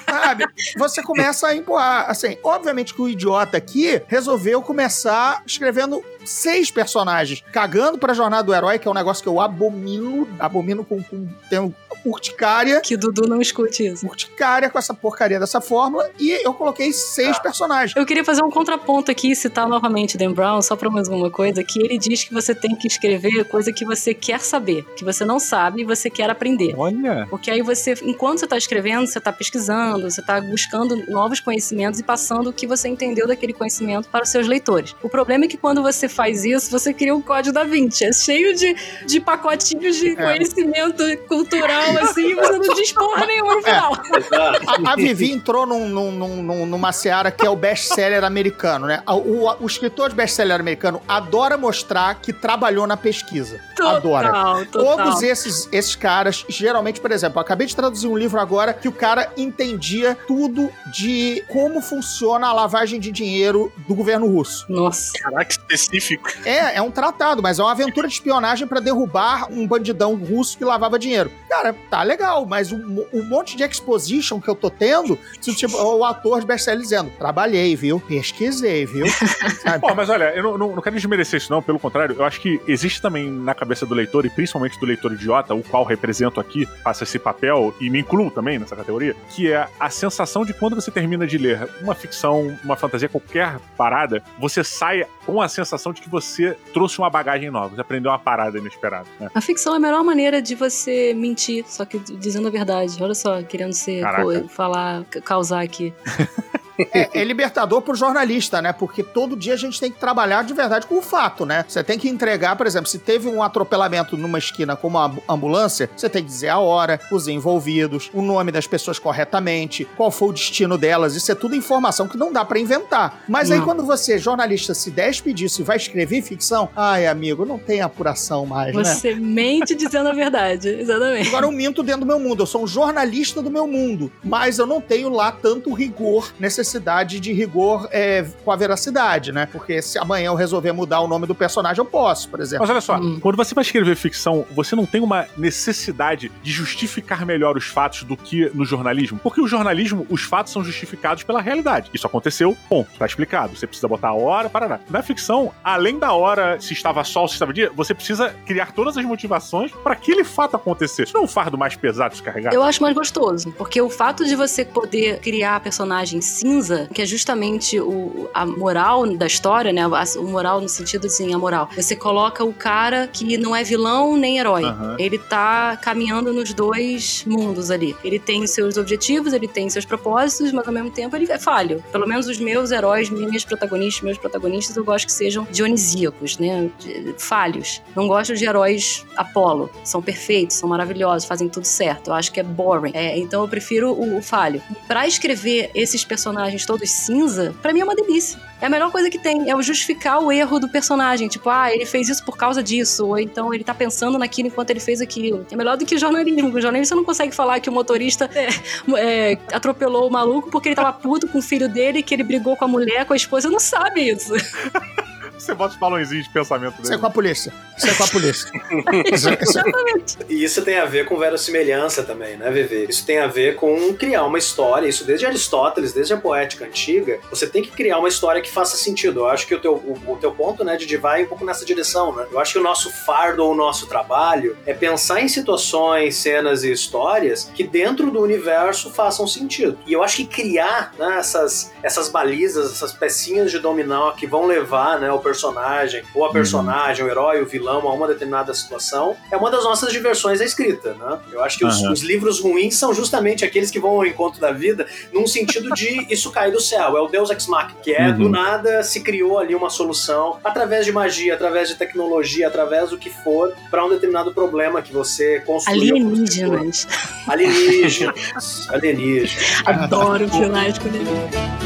sabe? 0.09 0.45
Você 0.77 1.03
começa 1.03 1.49
a 1.49 1.57
empurrar. 1.57 2.11
Assim, 2.11 2.37
obviamente 2.43 2.95
que 2.95 3.03
o 3.03 3.09
idiota 3.09 3.57
aqui 3.57 4.03
resolveu 4.07 4.42
começar 4.63 5.43
escrevendo 5.47 6.03
seis 6.25 6.71
personagens, 6.71 7.43
cagando 7.53 7.99
pra 7.99 8.15
jornada 8.15 8.43
do 8.43 8.55
herói, 8.55 8.79
que 8.79 8.89
é 8.89 8.91
um 8.91 8.95
negócio 8.95 9.23
que 9.23 9.29
eu 9.29 9.41
abomino, 9.41 10.29
abomino 10.39 10.85
com, 10.85 11.03
com 11.03 11.29
tenho 11.49 11.75
urticária. 12.05 12.81
Que 12.81 12.97
Dudu 12.97 13.29
não 13.29 13.41
escute 13.41 13.87
isso. 13.87 14.07
Urticária 14.07 14.71
com 14.71 14.79
essa 14.79 14.95
porcaria 14.95 15.39
dessa 15.39 15.61
fórmula, 15.61 16.11
e 16.19 16.31
eu 16.45 16.53
coloquei 16.55 16.93
seis 16.93 17.39
personagens. 17.39 17.97
Eu 17.97 18.07
queria 18.07 18.25
fazer 18.25 18.43
um 18.43 18.51
contraponto 18.51 19.11
aqui 19.11 19.33
e 19.33 19.37
citar 19.37 19.69
novamente 19.69 20.17
Dan 20.17 20.33
Brown, 20.33 20.63
só 20.63 20.77
pra 20.77 20.91
mais 20.91 21.09
uma 21.09 21.31
coisa, 21.31 21.63
que 21.63 21.81
ele 21.81 21.99
diz 21.99 22.25
que 22.25 22.35
você 22.35 22.55
tem 22.55 22.75
que 22.75 22.87
escrever 22.87 23.45
coisa 23.45 23.73
que 23.73 23.85
você 23.85 24.15
quer 24.15 24.41
saber, 24.41 24.85
que 24.97 25.05
você 25.05 25.25
não 25.25 25.39
sabe 25.39 25.83
e 25.83 25.85
você 25.85 26.11
quer 26.11 26.31
aprender. 26.31 26.75
Olha. 26.77 27.27
Porque 27.29 27.51
aí 27.51 27.63
você, 27.63 27.95
enquanto 28.03 28.41
você 28.41 28.47
tá 28.47 28.57
escrevendo, 28.57 29.07
você 29.07 29.21
tá 29.21 29.33
pesquisando, 29.33 30.11
você 30.11 30.23
tá 30.23 30.41
buscando 30.41 30.97
novos 31.11 31.41
conhecimentos 31.41 32.01
e 32.01 32.03
passando 32.03 32.51
o 32.51 32.53
que 32.53 32.67
você 32.67 32.89
entendeu 32.89 33.27
daquele 33.27 33.53
conhecimento 33.53 34.09
para 34.09 34.25
os 34.25 34.29
seus 34.29 34.47
leitores. 34.47 34.95
O 35.03 35.09
problema 35.09 35.45
é 35.45 35.49
que 35.49 35.57
quando 35.57 35.83
você 35.83 36.09
faz 36.13 36.45
isso, 36.45 36.71
você 36.71 36.93
cria 36.93 37.15
um 37.15 37.21
código 37.23 37.53
da 37.55 37.65
Vinci. 37.65 38.05
É 38.05 38.13
cheio 38.13 38.55
de, 38.55 38.75
de 39.07 39.21
pacotinhos 39.21 39.97
de 39.97 40.15
conhecimento 40.17 41.03
cultural, 41.29 41.97
assim, 42.03 42.31
e 42.31 42.35
você 42.35 42.53
não 42.59 42.75
diz 42.75 42.93
porra 42.93 43.27
nenhuma 43.27 43.55
no 43.57 43.63
final. 43.63 43.93
Exato. 44.15 44.87
A, 44.87 44.93
a 44.93 44.97
Vivi 44.97 45.33
entrou 45.33 45.67
num, 45.67 45.89
num- 45.89 46.13
num- 46.13 46.43
num- 46.43 46.67
numa 46.67 46.93
seara 46.93 47.31
que 47.31 47.47
é 47.47 47.51
o 47.51 47.57
best-seller 47.57 48.25
americano, 48.25 48.87
né? 48.87 49.03
O, 49.07 49.13
o- 49.47 49.57
o 49.61 49.67
escritor 49.67 50.11
de 50.11 50.15
best-seller 50.17 50.59
americano 50.61 51.03
adora 51.09 51.57
mostrar 51.57 52.15
que 52.17 52.33
trabalhou 52.33 52.87
na 52.87 52.97
pesquisa. 52.97 53.61
Adora. 53.81 54.29
Total, 54.29 54.67
total. 54.67 54.97
Todos 54.97 55.23
esses, 55.23 55.69
esses 55.73 55.97
caras, 55.97 56.45
geralmente, 56.49 57.01
por 57.01 57.11
exemplo, 57.11 57.39
eu 57.39 57.43
acabei 57.43 57.67
de 57.67 57.75
traduzir 57.75 58.07
um 58.07 58.17
livro 58.17 58.39
agora 58.41 58.73
que 58.73 58.87
o 58.89 58.93
cara 58.93 59.33
entendia 59.37 60.17
tudo 60.27 60.71
de 60.93 61.43
como 61.49 61.81
funciona 61.81 62.47
a 62.49 62.53
lavagem 62.53 63.01
de 63.01 63.11
dinheiro 63.11 63.73
do 63.89 63.95
governo 63.95 64.27
russo. 64.27 64.65
Nossa. 64.69 65.13
Caraca, 65.21 65.51
específico. 65.51 66.02
É, 66.45 66.77
é 66.77 66.83
um 66.83 66.91
tratado, 66.91 67.43
mas 67.43 67.59
é 67.59 67.63
uma 67.63 67.73
aventura 67.73 68.07
de 68.09 68.15
espionagem 68.15 68.67
pra 68.67 68.81
derrubar 68.81 69.51
um 69.51 69.67
bandidão 69.67 70.15
russo 70.17 70.57
que 70.59 70.65
lavava 70.65 70.99
dinheiro. 70.99 71.31
Cara, 71.49 71.75
tá 71.91 72.03
legal, 72.03 72.45
mas 72.47 72.73
o, 72.73 72.79
mo- 72.79 73.07
o 73.13 73.23
monte 73.23 73.57
de 73.57 73.63
exposition 73.63 74.41
que 74.41 74.49
eu 74.49 74.55
tô 74.55 74.71
tendo, 74.71 75.19
se, 75.41 75.55
tipo, 75.55 75.77
o 75.77 76.05
ator 76.05 76.41
de 76.41 76.47
best-seller 76.47 76.81
dizendo, 76.83 77.11
trabalhei, 77.19 77.75
viu? 77.77 78.01
Pesquisei, 78.01 78.87
viu? 78.87 79.07
Pô, 79.81 79.95
mas 79.95 80.09
olha, 80.09 80.35
eu 80.35 80.43
não, 80.43 80.59
não, 80.59 80.75
não 80.77 80.83
quero 80.83 80.97
desmerecer 80.97 81.39
isso, 81.39 81.53
não, 81.53 81.63
pelo 81.63 81.79
contrário, 81.79 82.17
eu 82.19 82.25
acho 82.25 82.41
que 82.41 82.61
existe 82.67 83.01
também 83.01 83.31
na 83.31 83.55
cabeça 83.55 83.85
do 83.87 83.95
leitor, 83.95 84.25
e 84.27 84.31
principalmente 84.31 84.79
do 84.79 84.87
leitor 84.87 85.13
idiota, 85.13 85.55
o 85.55 85.63
qual 85.63 85.85
represento 85.85 86.41
aqui, 86.41 86.67
faço 86.83 87.05
esse 87.05 87.19
papel, 87.19 87.75
e 87.81 87.91
me 87.91 88.01
incluo 88.01 88.31
também 88.31 88.59
nessa 88.59 88.77
categoria, 88.77 89.15
que 89.31 89.51
é 89.53 89.67
a 89.79 89.91
sensação 89.91 90.45
de 90.45 90.53
quando 90.53 90.75
você 90.75 90.91
termina 90.91 91.27
de 91.27 91.39
ler 91.39 91.69
uma 91.81 91.95
ficção, 91.95 92.57
uma 92.65 92.77
fantasia, 92.77 93.09
qualquer 93.09 93.59
parada, 93.77 94.23
você 94.39 94.63
sai 94.65 95.07
com 95.27 95.41
a 95.41 95.49
sensação 95.49 95.92
de 95.93 96.01
que 96.03 96.09
você 96.09 96.57
trouxe 96.73 96.99
uma 96.99 97.11
bagagem 97.11 97.51
nova, 97.51 97.75
você 97.75 97.81
aprendeu 97.81 98.11
uma 98.11 98.19
parada 98.19 98.59
inesperada. 98.59 99.07
Né? 99.21 99.31
A 99.35 99.41
ficção 99.41 99.75
é 99.75 99.77
a 99.77 99.81
melhor 99.81 100.03
maneira 100.05 100.41
de 100.43 100.55
você 100.55 101.13
mentir, 101.15 101.65
só 101.69 101.85
que 101.85 101.99
dizendo 101.99 102.49
a 102.49 102.51
verdade. 102.51 102.97
Olha 103.03 103.15
só, 103.15 103.43
querendo 103.43 103.73
ser, 103.73 104.03
pô, 104.17 104.49
falar, 104.49 105.05
ca- 105.05 105.21
causar 105.21 105.63
aqui. 105.63 105.93
É, 106.93 107.21
é 107.21 107.25
libertador 107.25 107.83
pro 107.83 107.95
jornalista, 107.95 108.61
né? 108.61 108.73
Porque 108.73 109.03
todo 109.03 109.37
dia 109.37 109.55
a 109.55 109.57
gente 109.57 109.81
tem 109.81 109.91
que 109.91 109.99
trabalhar 109.99 110.45
de 110.45 110.53
verdade 110.55 110.87
com 110.87 110.99
o 110.99 111.03
fato, 111.03 111.45
né? 111.45 111.65
Você 111.69 111.83
tem 111.83 111.99
que 111.99 112.09
entregar, 112.09 112.57
por 112.57 112.67
exemplo, 112.67 112.89
se 112.89 112.99
teve 112.99 113.29
um 113.29 113.43
atropelamento 113.43 114.17
numa 114.17 114.39
esquina 114.39 114.77
com 114.77 114.89
uma 114.89 115.15
ambulância, 115.29 115.89
você 115.97 116.09
tem 116.09 116.23
que 116.23 116.29
dizer 116.29 116.49
a 116.49 116.59
hora, 116.59 117.01
os 117.11 117.29
envolvidos, 117.29 118.11
o 118.13 118.23
nome 118.23 118.53
das 118.53 118.67
pessoas 118.67 118.99
corretamente, 118.99 119.87
qual 119.97 120.11
foi 120.11 120.29
o 120.29 120.33
destino 120.33 120.77
delas. 120.77 121.15
Isso 121.15 121.31
é 121.31 121.35
tudo 121.35 121.55
informação 121.55 122.09
que 122.09 122.17
não 122.17 122.33
dá 122.33 122.45
para 122.45 122.59
inventar. 122.59 123.23
Mas 123.29 123.51
aí 123.51 123.61
quando 123.61 123.85
você, 123.85 124.19
jornalista, 124.19 124.75
se 124.75 124.91
despe 124.91 125.33
disso 125.33 125.63
e 125.63 125.65
vai 125.65 125.77
escrever 125.77 126.23
ficção, 126.23 126.69
ai, 126.77 127.07
amigo, 127.07 127.45
não 127.45 127.59
tem 127.59 127.81
apuração 127.81 128.47
mais, 128.47 128.75
né? 128.75 128.85
Você 128.85 129.15
mente 129.15 129.75
dizendo 129.75 130.09
a 130.09 130.13
verdade, 130.13 130.69
exatamente. 130.69 131.29
Agora 131.29 131.47
eu 131.47 131.53
minto 131.53 131.83
dentro 131.83 132.01
do 132.01 132.07
meu 132.07 132.19
mundo, 132.19 132.43
eu 132.43 132.47
sou 132.47 132.63
um 132.63 132.67
jornalista 132.67 133.43
do 133.43 133.51
meu 133.51 133.67
mundo, 133.67 134.11
mas 134.25 134.59
eu 134.59 134.67
não 134.67 134.81
tenho 134.81 135.09
lá 135.09 135.33
tanto 135.33 135.73
rigor, 135.73 136.33
necessidade 136.73 137.21
de 137.21 137.33
rigor 137.33 137.89
é, 137.91 138.25
com 138.45 138.51
a 138.51 138.57
veracidade, 138.57 139.33
né? 139.33 139.47
Porque 139.51 139.83
se 139.83 139.99
amanhã 139.99 140.27
eu 140.29 140.35
resolver 140.35 140.73
mudar 140.73 141.01
o 141.01 141.09
nome 141.09 141.27
do 141.27 141.35
personagem, 141.35 141.79
eu 141.79 141.85
posso, 141.85 142.29
por 142.29 142.41
exemplo. 142.41 142.63
Mas 142.63 142.71
olha 142.71 142.81
só, 142.81 142.97
Hum. 142.97 143.19
quando 143.21 143.37
você 143.37 143.55
vai 143.55 143.63
escrever 143.63 143.95
ficção, 143.97 144.47
você 144.51 144.75
não 144.77 144.87
tem 144.87 145.01
uma 145.01 145.27
necessidade 145.37 146.31
de 146.43 146.51
justificar 146.53 147.27
melhor 147.27 147.57
os 147.57 147.67
fatos 147.67 148.05
do 148.05 148.17
que 148.17 148.51
no 148.55 148.65
jornalismo? 148.65 149.19
Porque 149.23 149.41
o 149.41 149.47
jornalismo, 149.47 150.07
os 150.09 150.23
fatos 150.23 150.53
são 150.53 150.65
justificados 150.65 151.23
pela 151.25 151.41
realidade. 151.41 151.91
Isso 151.93 152.07
aconteceu, 152.07 152.57
ponto, 152.69 152.91
tá 152.99 153.07
explicado. 153.07 153.57
Você 153.57 153.67
precisa 153.67 153.89
botar 153.89 154.09
a 154.09 154.15
hora, 154.15 154.49
parará. 154.49 154.81
Na 154.89 155.03
ficção, 155.03 155.53
além 155.63 155.99
da 155.99 156.13
hora, 156.13 156.61
se 156.61 156.73
estava 156.73 157.03
sol, 157.05 157.27
se 157.29 157.35
estava 157.35 157.53
dia, 157.53 157.71
você 157.75 157.95
precisa 157.95 158.35
criar 158.47 158.73
todas 158.73 158.97
as 158.97 159.05
motivações 159.05 159.73
para 159.73 159.93
aquele 159.93 160.25
fato 160.25 160.57
acontecer. 160.57 161.05
Isso 161.05 161.15
não 161.15 161.23
é 161.23 161.25
um 161.25 161.29
fardo 161.29 161.59
mais 161.59 161.77
pesado 161.77 162.15
de 162.15 162.23
carregar? 162.23 162.53
Eu 162.53 162.63
acho 162.63 162.83
mais 162.83 162.95
gostoso, 162.95 163.53
porque 163.59 163.81
o 163.81 163.91
fato 163.91 164.25
de 164.25 164.35
você 164.35 164.65
poder 164.65 165.19
criar 165.21 165.61
personagem 165.61 166.21
cinza, 166.53 166.89
que 166.93 167.01
é 167.01 167.07
justamente 167.07 167.81
o, 167.81 168.29
a 168.35 168.45
moral 168.45 169.07
da 169.17 169.27
história, 169.27 169.73
né? 169.73 169.83
a- 169.83 170.05
O 170.19 170.25
moral 170.25 170.61
no 170.61 170.69
sentido 170.69 171.07
assim, 171.07 171.33
a 171.33 171.39
moral. 171.39 171.69
Você 171.75 171.97
coloca 171.97 172.45
o 172.45 172.53
cara 172.53 173.07
que 173.13 173.37
não 173.39 173.55
é 173.57 173.63
vilão 173.65 174.17
nem 174.17 174.39
herói. 174.39 174.65
Aham. 174.65 174.97
Ele 174.99 175.19
tá 175.19 175.77
caminhando 175.81 176.33
nos 176.33 176.53
dois 176.53 177.25
mundos 177.27 177.71
ali. 177.71 177.97
Ele 178.05 178.19
tem 178.19 178.47
seus 178.47 178.77
objetivos, 178.77 179.33
ele 179.33 179.49
tem 179.49 179.69
seus 179.71 179.85
propósitos, 179.85 180.53
mas 180.53 180.67
ao 180.67 180.73
mesmo 180.73 180.91
tempo 180.91 181.17
ele 181.17 181.31
é 181.31 181.39
falho. 181.39 181.83
Pelo 181.91 182.07
menos 182.07 182.27
os 182.29 182.39
meus 182.39 182.71
heróis, 182.71 183.09
minhas 183.11 183.45
protagonistas, 183.45 184.03
meus 184.03 184.19
protagonistas, 184.19 184.77
eu 184.77 184.85
gosto 184.85 185.07
que 185.07 185.13
sejam 185.13 185.47
dionisíacos, 185.51 186.39
né? 186.39 186.71
De- 186.79 187.15
Falhos. 187.19 187.81
Não 187.95 188.07
gosto 188.09 188.35
de 188.35 188.45
heróis 188.45 189.05
Apolo. 189.17 189.71
São 189.85 190.03
perfeitos, 190.03 190.57
são 190.57 190.69
maravilhosos, 190.69 191.27
fazem 191.27 191.49
tudo 191.49 191.65
certo. 191.65 192.09
Eu 192.09 192.15
acho 192.15 192.33
que 192.33 192.41
é 192.41 192.43
boring. 192.43 192.93
É, 192.95 193.17
então 193.19 193.43
eu 193.43 193.49
prefiro 193.49 193.93
o, 193.93 194.19
o 194.19 194.23
falho. 194.23 194.61
Pra 194.87 195.07
escrever 195.07 195.71
esses 195.75 196.05
personagens 196.05 196.42
todos 196.67 196.91
cinza, 196.91 197.55
pra 197.61 197.73
mim 197.73 197.81
é 197.81 197.85
uma 197.85 197.95
delícia. 197.95 198.39
É 198.61 198.67
a 198.67 198.69
melhor 198.69 198.93
coisa 198.93 199.11
que 199.11 199.19
tem, 199.19 199.51
é 199.51 199.57
o 199.57 199.63
justificar 199.63 200.21
o 200.21 200.31
erro 200.31 200.61
do 200.61 200.69
personagem. 200.69 201.29
Tipo, 201.29 201.51
ah, 201.51 201.73
ele 201.73 201.85
fez 201.85 202.09
isso 202.09 202.25
por 202.25 202.37
causa 202.37 202.63
disso, 202.63 203.07
ou 203.07 203.19
então 203.19 203.53
ele 203.53 203.65
tá 203.65 203.75
pensando 203.75 204.19
naquilo 204.19 204.49
enquanto 204.49 204.71
ele 204.71 204.81
fez 204.81 205.01
aquilo. 205.01 205.45
É 205.51 205.57
melhor 205.57 205.77
do 205.77 205.85
que 205.85 205.99
jornalismo. 205.99 206.45
porque 206.45 206.63
jornalismo 206.63 206.87
você 206.87 206.95
não 206.95 207.05
consegue 207.05 207.35
falar 207.35 207.59
que 207.61 207.69
o 207.69 207.73
motorista 207.73 208.31
é, 208.35 208.49
é, 209.33 209.39
atropelou 209.53 210.09
o 210.09 210.13
maluco 210.13 210.51
porque 210.51 210.69
ele 210.69 210.77
tava 210.77 210.93
puto 210.93 211.27
com 211.27 211.39
o 211.39 211.43
filho 211.43 211.69
dele, 211.69 212.03
que 212.03 212.15
ele 212.15 212.23
brigou 212.23 212.57
com 212.57 212.65
a 212.65 212.69
mulher, 212.69 213.05
com 213.05 213.13
a 213.13 213.17
esposa. 213.17 213.51
Não 213.51 213.61
sabe 213.61 214.11
isso. 214.11 214.33
Você 215.43 215.55
bota 215.55 215.75
os 215.75 215.81
balãozinhos 215.81 216.25
de 216.27 216.31
pensamento 216.33 216.75
Isso 216.75 216.87
é 216.87 216.91
dele. 216.91 217.01
com 217.01 217.07
a 217.07 217.11
polícia. 217.11 217.53
Isso 217.77 217.89
é 217.89 217.95
com 217.95 218.05
a 218.05 218.09
polícia. 218.09 218.51
Isso- 219.13 219.29
isso- 219.31 219.59
Exatamente. 219.59 220.17
E 220.29 220.45
isso 220.45 220.63
tem 220.63 220.79
a 220.79 220.85
ver 220.85 221.05
com 221.07 221.19
verossimilhança 221.19 222.03
também, 222.05 222.37
né, 222.37 222.49
VV? 222.51 222.87
Isso 222.89 223.05
tem 223.05 223.19
a 223.19 223.27
ver 223.27 223.57
com 223.57 223.93
criar 223.95 224.25
uma 224.25 224.39
história, 224.39 224.87
isso 224.87 225.05
desde 225.05 225.27
Aristóteles, 225.27 225.93
desde 225.93 226.15
a 226.15 226.17
poética 226.17 226.65
antiga, 226.65 227.19
você 227.29 227.47
tem 227.47 227.63
que 227.63 227.71
criar 227.71 227.99
uma 227.99 228.09
história 228.09 228.41
que 228.41 228.51
faça 228.51 228.77
sentido. 228.77 229.21
Eu 229.21 229.29
acho 229.29 229.47
que 229.47 229.55
o 229.55 229.61
teu, 229.61 229.75
o, 229.75 230.13
o 230.13 230.17
teu 230.17 230.31
ponto, 230.33 230.63
né, 230.63 230.77
Didi, 230.77 230.97
vai 230.97 231.25
um 231.25 231.27
pouco 231.27 231.45
nessa 231.45 231.65
direção, 231.65 232.15
né? 232.15 232.25
Eu 232.31 232.39
acho 232.39 232.53
que 232.53 232.59
o 232.59 232.63
nosso 232.63 232.91
fardo 233.05 233.45
ou 233.45 233.53
o 233.53 233.55
nosso 233.57 233.87
trabalho 233.89 234.57
é 234.65 234.73
pensar 234.73 235.21
em 235.23 235.29
situações, 235.29 236.17
cenas 236.17 236.63
e 236.63 236.71
histórias 236.73 237.51
que 237.55 237.65
dentro 237.65 238.11
do 238.11 238.21
universo 238.21 238.91
façam 238.91 239.27
sentido. 239.27 239.77
E 239.87 239.93
eu 239.93 240.03
acho 240.05 240.17
que 240.19 240.25
criar 240.27 240.93
né, 240.99 241.19
essas, 241.19 241.73
essas 241.83 242.09
balizas, 242.09 242.71
essas 242.73 242.93
pecinhas 242.93 243.51
de 243.51 243.59
dominó 243.59 244.13
que 244.13 244.27
vão 244.27 244.47
levar 244.47 245.01
né, 245.01 245.11
o 245.11 245.19
personagem, 245.33 246.03
ou 246.15 246.25
a 246.25 246.31
personagem, 246.31 247.05
o 247.05 247.09
herói, 247.09 247.43
o 247.43 247.47
vilão 247.47 247.89
a 247.89 247.93
uma 247.95 248.07
determinada 248.07 248.53
situação, 248.55 249.17
é 249.31 249.37
uma 249.37 249.51
das 249.51 249.65
nossas 249.65 249.91
diversões 249.93 250.39
da 250.39 250.45
escrita, 250.45 250.95
né? 250.95 251.19
Eu 251.33 251.43
acho 251.43 251.59
que 251.59 251.65
os, 251.65 251.83
Aham. 251.83 251.93
os 251.93 252.03
livros 252.03 252.41
ruins 252.41 252.75
são 252.77 252.93
justamente 252.95 253.45
aqueles 253.45 253.71
que 253.71 253.81
vão 253.81 253.93
ao 253.93 254.07
encontro 254.07 254.41
da 254.41 254.53
vida 254.53 254.87
num 255.13 255.27
sentido 255.27 255.71
de 255.75 256.07
isso 256.13 256.31
cair 256.31 256.53
do 256.53 256.61
céu, 256.61 256.97
é 256.97 257.01
o 257.01 257.09
Deus 257.09 257.31
Ex 257.31 257.47
Machina, 257.47 257.81
que 257.83 257.93
é 257.93 258.13
do 258.13 258.25
Uhum. 258.25 258.29
nada 258.31 258.83
se 258.83 259.01
criou 259.01 259.39
ali 259.39 259.55
uma 259.55 259.71
solução 259.71 260.39
através 260.45 260.85
de 260.85 260.93
magia, 260.93 261.35
através 261.35 261.69
de 261.69 261.75
tecnologia, 261.77 262.47
através 262.49 262.91
do 262.91 262.99
que 262.99 263.09
for, 263.11 263.53
para 263.71 263.85
um 263.85 263.89
determinado 263.89 264.33
problema 264.33 264.83
que 264.83 264.93
você 264.93 265.41
construiu. 265.41 265.95
Alienígenas. 265.97 266.87
Alienígenas. 267.27 268.69
Alienígenas. 268.69 269.63
Adoro 269.67 270.29
finais 270.29 270.79
com 270.79 270.89
ele. 270.89 271.62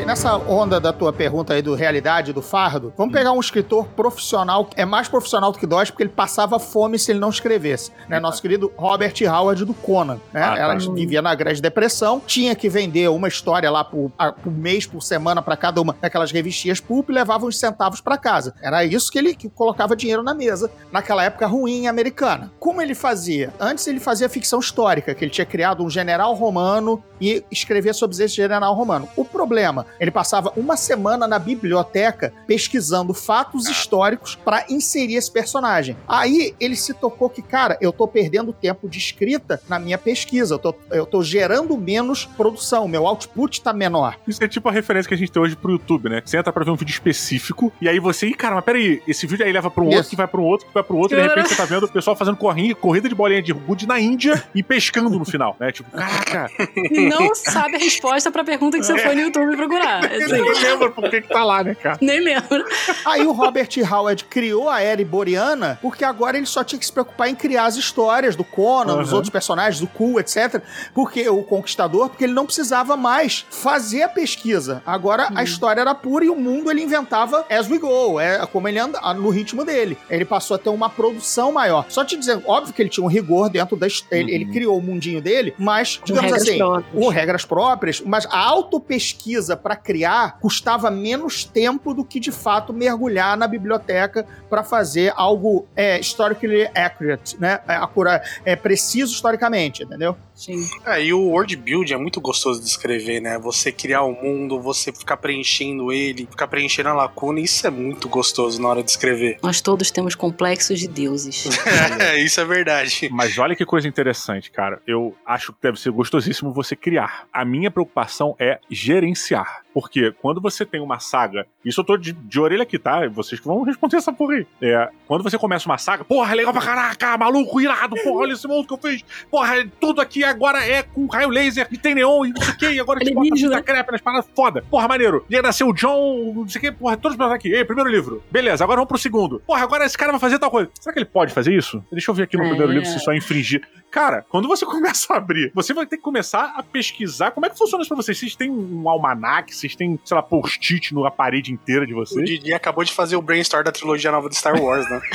Nessa 0.00 0.36
onda 0.36 0.80
da 0.80 0.92
tua 0.92 1.12
pergunta 1.12 1.54
aí 1.54 1.62
do 1.62 1.74
realidade, 1.74 2.32
do 2.32 2.42
fardo, 2.42 2.92
vamos 2.96 3.12
pegar 3.12 3.32
um 3.32 3.38
escritor 3.40 3.86
profissional, 3.88 4.68
é 4.76 4.84
mais 4.84 5.08
profissional 5.08 5.52
do 5.52 5.58
que 5.58 5.66
nós, 5.66 5.88
porque 5.90 6.02
ele 6.02 6.10
passava 6.10 6.58
fome 6.58 6.98
se 6.98 7.12
ele 7.12 7.20
não 7.20 7.28
escrevesse. 7.30 7.90
Né? 8.08 8.18
Nosso 8.18 8.42
querido 8.42 8.72
Robert 8.76 9.14
Howard 9.22 9.64
do 9.64 9.72
Conan. 9.72 10.18
Né? 10.32 10.42
Ah, 10.42 10.54
tá. 10.54 10.58
Ela 10.58 10.74
vivia 10.76 11.22
na 11.22 11.34
Grande 11.34 11.62
Depressão, 11.62 12.20
tinha 12.26 12.54
que 12.54 12.68
vender 12.68 13.08
uma 13.08 13.28
história 13.28 13.70
lá 13.70 13.84
por, 13.84 14.10
a- 14.18 14.32
por 14.32 14.52
mês, 14.52 14.84
por 14.86 15.00
semana, 15.02 15.40
para 15.40 15.56
cada 15.56 15.80
uma 15.80 15.94
daquelas 16.00 16.32
revistinhas 16.32 16.80
pulp 16.80 17.10
e 17.10 17.12
levava 17.12 17.46
uns 17.46 17.58
centavos 17.58 18.00
para 18.00 18.18
casa. 18.18 18.54
Era 18.62 18.84
isso 18.84 19.10
que 19.12 19.18
ele 19.18 19.34
que 19.34 19.48
colocava 19.48 19.94
dinheiro 19.96 20.22
na 20.22 20.34
mesa, 20.34 20.70
naquela 20.90 21.22
época 21.24 21.46
ruim 21.46 21.86
americana. 21.86 22.50
Como 22.58 22.82
ele 22.82 22.94
fazia? 22.94 23.52
Antes 23.60 23.86
ele 23.86 24.00
fazia 24.00 24.28
ficção 24.28 24.58
histórica, 24.58 25.14
que 25.14 25.24
ele 25.24 25.30
tinha 25.30 25.46
criado 25.46 25.84
um 25.84 25.88
general 25.90 26.34
romano 26.34 27.02
e 27.20 27.44
escrevia 27.50 27.92
sobre 27.94 28.16
esse 28.22 28.34
general 28.34 28.74
romano. 28.74 29.08
O 29.16 29.24
problema, 29.24 29.83
ele 29.98 30.10
passava 30.10 30.52
uma 30.56 30.76
semana 30.76 31.26
na 31.26 31.38
biblioteca 31.38 32.32
pesquisando 32.46 33.14
fatos 33.14 33.68
históricos 33.68 34.34
para 34.34 34.64
inserir 34.68 35.16
esse 35.16 35.30
personagem. 35.30 35.96
Aí 36.06 36.54
ele 36.60 36.76
se 36.76 36.94
tocou 36.94 37.28
que, 37.28 37.42
cara, 37.42 37.76
eu 37.80 37.92
tô 37.92 38.06
perdendo 38.06 38.52
tempo 38.52 38.88
de 38.88 38.98
escrita 38.98 39.60
na 39.68 39.78
minha 39.78 39.98
pesquisa, 39.98 40.54
eu 40.54 40.58
tô, 40.58 40.74
eu 40.90 41.06
tô 41.06 41.22
gerando 41.22 41.76
menos 41.76 42.24
produção, 42.24 42.88
meu 42.88 43.06
output 43.06 43.62
tá 43.62 43.72
menor. 43.72 44.16
Isso 44.26 44.42
é 44.42 44.48
tipo 44.48 44.68
a 44.68 44.72
referência 44.72 45.08
que 45.08 45.14
a 45.14 45.18
gente 45.18 45.30
tem 45.32 45.42
hoje 45.42 45.56
pro 45.56 45.72
YouTube, 45.72 46.08
né? 46.08 46.22
Você 46.24 46.36
entra 46.36 46.52
pra 46.52 46.64
ver 46.64 46.70
um 46.70 46.76
vídeo 46.76 46.92
específico, 46.92 47.72
e 47.80 47.88
aí 47.88 47.98
você, 47.98 48.26
ih, 48.26 48.34
cara, 48.34 48.54
mas 48.56 48.64
peraí, 48.64 49.02
esse 49.06 49.26
vídeo 49.26 49.44
aí 49.44 49.52
leva 49.52 49.70
pra 49.70 49.82
um 49.82 49.88
Isso. 49.88 49.96
outro, 49.96 50.10
que 50.10 50.16
vai 50.16 50.26
pra 50.26 50.40
um 50.40 50.44
outro, 50.44 50.66
que 50.66 50.74
vai 50.74 50.82
pro 50.82 50.96
outro, 50.96 51.18
e 51.18 51.22
de 51.22 51.28
repente 51.28 51.48
você 51.48 51.56
tá 51.56 51.64
vendo 51.64 51.84
o 51.84 51.88
pessoal 51.88 52.16
fazendo 52.16 52.36
corrinha, 52.36 52.74
corrida 52.74 53.08
de 53.08 53.14
bolinha 53.14 53.42
de 53.42 53.52
gude 53.52 53.86
na 53.86 54.00
Índia 54.00 54.42
e 54.54 54.62
pescando 54.62 55.18
no 55.18 55.24
final, 55.24 55.56
né? 55.58 55.72
Tipo, 55.72 55.90
caraca, 55.90 56.50
não 56.90 57.34
sabe 57.34 57.76
a 57.76 57.78
resposta 57.78 58.30
pra 58.30 58.44
pergunta 58.44 58.78
que 58.78 58.84
você 58.84 58.98
foi 58.98 59.14
no 59.14 59.22
YouTube 59.22 59.56
procurar. 59.74 60.12
eu 60.14 60.24
Assim, 60.24 60.32
nem 60.32 60.62
lembro 60.62 60.92
por 60.92 61.10
que 61.10 61.20
que 61.22 61.28
tá 61.28 61.44
lá, 61.44 61.62
né, 61.64 61.74
cara? 61.74 61.98
nem 62.00 62.20
lembro. 62.20 62.64
Aí 63.04 63.26
o 63.26 63.32
Robert 63.32 63.68
Howard 63.90 64.24
criou 64.24 64.68
a 64.68 64.80
era 64.80 65.00
iboriana 65.00 65.78
porque 65.82 66.04
agora 66.04 66.36
ele 66.36 66.46
só 66.46 66.62
tinha 66.64 66.78
que 66.78 66.86
se 66.86 66.92
preocupar 66.92 67.28
em 67.28 67.34
criar 67.34 67.64
as 67.66 67.76
histórias 67.76 68.36
do 68.36 68.44
Conan, 68.44 68.96
dos 68.98 69.10
Uhum. 69.10 69.16
outros 69.16 69.30
personagens, 69.30 69.80
do 69.80 69.86
Cool, 69.86 70.20
etc. 70.20 70.62
Porque 70.94 71.28
o 71.28 71.42
Conquistador, 71.42 72.08
porque 72.08 72.24
ele 72.24 72.32
não 72.32 72.46
precisava 72.46 72.96
mais 72.96 73.44
fazer 73.50 74.02
a 74.02 74.08
pesquisa. 74.08 74.82
Agora 74.86 75.28
a 75.34 75.42
história 75.42 75.80
era 75.80 75.94
pura 75.94 76.24
e 76.24 76.30
o 76.30 76.36
mundo 76.36 76.70
ele 76.70 76.82
inventava 76.82 77.44
as 77.50 77.68
we 77.70 77.78
go, 77.78 78.18
é 78.20 78.44
como 78.46 78.68
ele 78.68 78.78
anda 78.78 79.00
no 79.14 79.30
ritmo 79.30 79.64
dele. 79.64 79.96
Ele 80.10 80.24
passou 80.24 80.54
a 80.54 80.58
ter 80.58 80.68
uma 80.70 80.88
produção 80.90 81.52
maior. 81.52 81.84
Só 81.88 82.04
te 82.04 82.16
dizer, 82.16 82.40
óbvio 82.46 82.72
que 82.74 82.82
ele 82.82 82.88
tinha 82.88 83.04
um 83.04 83.08
rigor 83.08 83.48
dentro 83.48 83.76
da 83.76 83.86
ele, 84.10 84.24
Uhum. 84.24 84.28
ele 84.28 84.44
criou 84.46 84.78
o 84.78 84.82
mundinho 84.82 85.20
dele, 85.20 85.54
mas 85.58 86.00
digamos 86.04 86.30
regras 86.30 86.42
assim, 86.48 86.58
próprias. 86.58 86.92
com 86.94 87.08
regras 87.08 87.44
próprias, 87.44 88.00
mas 88.00 88.26
a 88.30 88.38
autopesquisa 88.38 89.56
para 89.64 89.76
criar 89.76 90.38
custava 90.40 90.90
menos 90.90 91.42
tempo 91.42 91.94
do 91.94 92.04
que 92.04 92.20
de 92.20 92.30
fato 92.30 92.70
mergulhar 92.70 93.34
na 93.34 93.48
biblioteca 93.48 94.26
para 94.50 94.62
fazer 94.62 95.10
algo 95.16 95.66
é, 95.74 95.98
historically 95.98 96.68
accurate, 96.74 97.40
né? 97.40 97.60
É, 97.66 98.52
é 98.52 98.56
preciso 98.56 99.14
historicamente, 99.14 99.82
entendeu? 99.82 100.14
Sim. 100.34 100.68
É, 100.84 101.02
e 101.02 101.12
o 101.12 101.20
world 101.20 101.56
build 101.56 101.92
é 101.92 101.96
muito 101.96 102.20
gostoso 102.20 102.60
de 102.60 102.66
escrever, 102.66 103.20
né? 103.20 103.38
Você 103.38 103.70
criar 103.70 104.02
o 104.02 104.12
mundo, 104.12 104.60
você 104.60 104.92
ficar 104.92 105.16
preenchendo 105.16 105.92
ele, 105.92 106.26
ficar 106.26 106.48
preenchendo 106.48 106.88
a 106.88 106.92
lacuna, 106.92 107.40
isso 107.40 107.66
é 107.66 107.70
muito 107.70 108.08
gostoso 108.08 108.60
na 108.60 108.68
hora 108.68 108.82
de 108.82 108.90
escrever. 108.90 109.38
Nós 109.42 109.60
todos 109.60 109.90
temos 109.90 110.14
complexos 110.14 110.80
de 110.80 110.88
deuses. 110.88 111.44
É, 111.98 112.18
isso 112.20 112.40
é 112.40 112.44
verdade. 112.44 113.08
Mas 113.10 113.38
olha 113.38 113.54
que 113.54 113.64
coisa 113.64 113.86
interessante, 113.86 114.50
cara. 114.50 114.80
Eu 114.86 115.14
acho 115.24 115.52
que 115.52 115.58
deve 115.62 115.78
ser 115.78 115.90
gostosíssimo 115.90 116.52
você 116.52 116.74
criar. 116.74 117.26
A 117.32 117.44
minha 117.44 117.70
preocupação 117.70 118.34
é 118.38 118.58
gerenciar. 118.70 119.63
Porque 119.74 120.12
quando 120.22 120.40
você 120.40 120.64
tem 120.64 120.80
uma 120.80 121.00
saga, 121.00 121.46
isso 121.64 121.80
eu 121.80 121.84
tô 121.84 121.96
de, 121.96 122.12
de 122.12 122.40
orelha 122.40 122.62
aqui, 122.62 122.78
tá? 122.78 123.06
Vocês 123.08 123.40
que 123.40 123.46
vão 123.46 123.62
responder 123.62 123.96
essa 123.96 124.12
porra 124.12 124.34
aí. 124.36 124.46
É, 124.62 124.88
quando 125.06 125.22
você 125.24 125.36
começa 125.36 125.68
uma 125.68 125.76
saga, 125.78 126.04
porra, 126.04 126.32
é 126.32 126.36
legal 126.36 126.52
pra 126.52 126.62
caraca, 126.62 127.18
maluco, 127.18 127.60
irado, 127.60 127.96
porra, 127.96 128.20
olha 128.22 128.32
esse 128.32 128.46
mundo 128.46 128.66
que 128.66 128.72
eu 128.72 128.78
fiz. 128.90 129.04
Porra, 129.30 129.66
tudo 129.80 130.00
aqui 130.00 130.22
agora 130.22 130.64
é 130.64 130.82
com 130.84 131.06
raio 131.06 131.28
laser 131.28 131.66
e 131.72 131.76
tem 131.76 131.94
neon 131.94 132.24
e 132.24 132.30
não 132.32 132.40
sei 132.40 132.54
o 132.54 132.56
que, 132.56 132.70
e 132.70 132.80
agora 132.80 133.00
a 133.00 133.04
gente 133.04 133.14
bota 133.14 133.26
Alienígena. 133.26 133.56
fita 133.56 133.62
crepe 133.72 133.92
nas 133.92 134.00
paradas, 134.00 134.26
foda. 134.34 134.64
Porra, 134.70 134.86
maneiro. 134.86 135.26
E 135.28 135.34
aí 135.36 135.42
nasceu 135.42 135.68
o 135.68 135.72
John, 135.74 136.32
não 136.36 136.48
sei 136.48 136.58
o 136.60 136.62
que, 136.62 136.72
porra, 136.72 136.96
todos 136.96 137.18
os 137.18 137.32
aqui. 137.32 137.52
Ei, 137.52 137.64
primeiro 137.64 137.90
livro. 137.90 138.22
Beleza, 138.30 138.62
agora 138.62 138.76
vamos 138.76 138.88
pro 138.88 138.98
segundo. 138.98 139.40
Porra, 139.46 139.62
agora 139.64 139.84
esse 139.84 139.98
cara 139.98 140.12
vai 140.12 140.20
fazer 140.20 140.38
tal 140.38 140.50
coisa. 140.50 140.70
Será 140.80 140.92
que 140.92 141.00
ele 141.00 141.06
pode 141.06 141.32
fazer 141.34 141.52
isso? 141.52 141.82
Deixa 141.90 142.10
eu 142.10 142.14
ver 142.14 142.22
aqui 142.24 142.36
no 142.36 142.44
É. 142.44 142.48
primeiro 142.48 142.72
livro 142.72 142.86
se 142.88 142.96
isso 142.96 143.10
é 143.10 143.16
infringir. 143.16 143.66
Cara, 143.94 144.26
quando 144.28 144.48
você 144.48 144.66
começa 144.74 145.14
a 145.14 145.18
abrir, 145.18 145.52
você 145.54 145.72
vai 145.72 145.86
ter 145.86 145.96
que 145.96 146.02
começar 146.02 146.52
a 146.56 146.64
pesquisar 146.64 147.30
como 147.30 147.46
é 147.46 147.48
que 147.48 147.56
funciona 147.56 147.80
isso 147.80 147.88
pra 147.88 147.96
vocês. 147.96 148.18
Vocês 148.18 148.34
têm 148.34 148.50
um 148.50 148.88
almanac, 148.88 149.54
vocês 149.54 149.76
têm, 149.76 149.96
sei 150.04 150.16
lá, 150.16 150.22
post-it 150.22 150.92
na 150.92 151.12
parede 151.12 151.52
inteira 151.52 151.86
de 151.86 151.92
O 151.92 151.98
vocês. 151.98 152.28
Didi 152.28 152.52
acabou 152.52 152.82
de 152.82 152.92
fazer 152.92 153.14
o 153.14 153.22
brainstorm 153.22 153.62
da 153.62 153.70
trilogia 153.70 154.10
nova 154.10 154.28
de 154.28 154.34
Star 154.34 154.60
Wars, 154.60 154.90
né? 154.90 155.00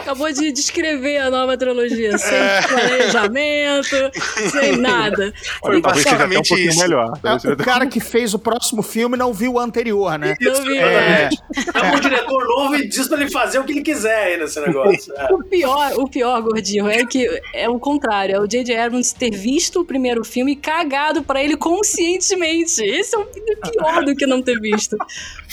Acabou 0.00 0.32
de 0.32 0.52
descrever 0.52 1.18
a 1.18 1.30
nova 1.30 1.56
trilogia, 1.56 2.16
sem 2.18 2.38
planejamento, 2.68 3.96
sem 4.50 4.76
nada. 4.78 5.32
Foi 5.60 5.78
um 5.78 5.80
basicamente 5.80 6.48
pouquinho 6.48 6.70
isso. 6.70 6.80
melhor. 6.80 7.18
É, 7.22 7.52
o 7.52 7.56
cara 7.56 7.86
que 7.86 8.00
fez 8.00 8.34
o 8.34 8.38
próximo 8.38 8.82
filme 8.82 9.16
não 9.16 9.32
viu 9.32 9.54
o 9.54 9.58
anterior, 9.60 10.18
né? 10.18 10.36
Não 10.40 10.62
vi. 10.62 10.78
É, 10.78 11.28
É 11.74 11.92
um 11.94 12.00
diretor 12.00 12.44
novo 12.46 12.74
e 12.76 12.88
diz 12.88 13.08
pra 13.08 13.20
ele 13.20 13.30
fazer 13.30 13.58
o 13.58 13.64
que 13.64 13.72
ele 13.72 13.82
quiser 13.82 14.24
aí 14.24 14.36
nesse 14.38 14.60
negócio. 14.60 15.12
É. 15.16 15.32
O 15.32 15.44
pior, 15.44 15.92
o 15.96 16.08
pior, 16.08 16.40
gordinho, 16.42 16.88
é 16.88 17.04
que 17.04 17.28
é 17.54 17.68
o 17.68 17.78
contrário. 17.78 18.36
É 18.36 18.40
o 18.40 18.46
J.J. 18.46 18.76
Abrams 18.76 19.14
ter 19.14 19.30
visto 19.30 19.80
o 19.80 19.84
primeiro 19.84 20.24
filme 20.24 20.52
e 20.52 20.56
cagado 20.56 21.22
pra 21.22 21.42
ele 21.42 21.56
conscientemente. 21.56 22.82
Esse 22.82 23.14
é 23.14 23.18
o 23.18 23.24
pior 23.26 24.04
do 24.04 24.14
que 24.14 24.26
não 24.26 24.42
ter 24.42 24.58
visto. 24.60 24.96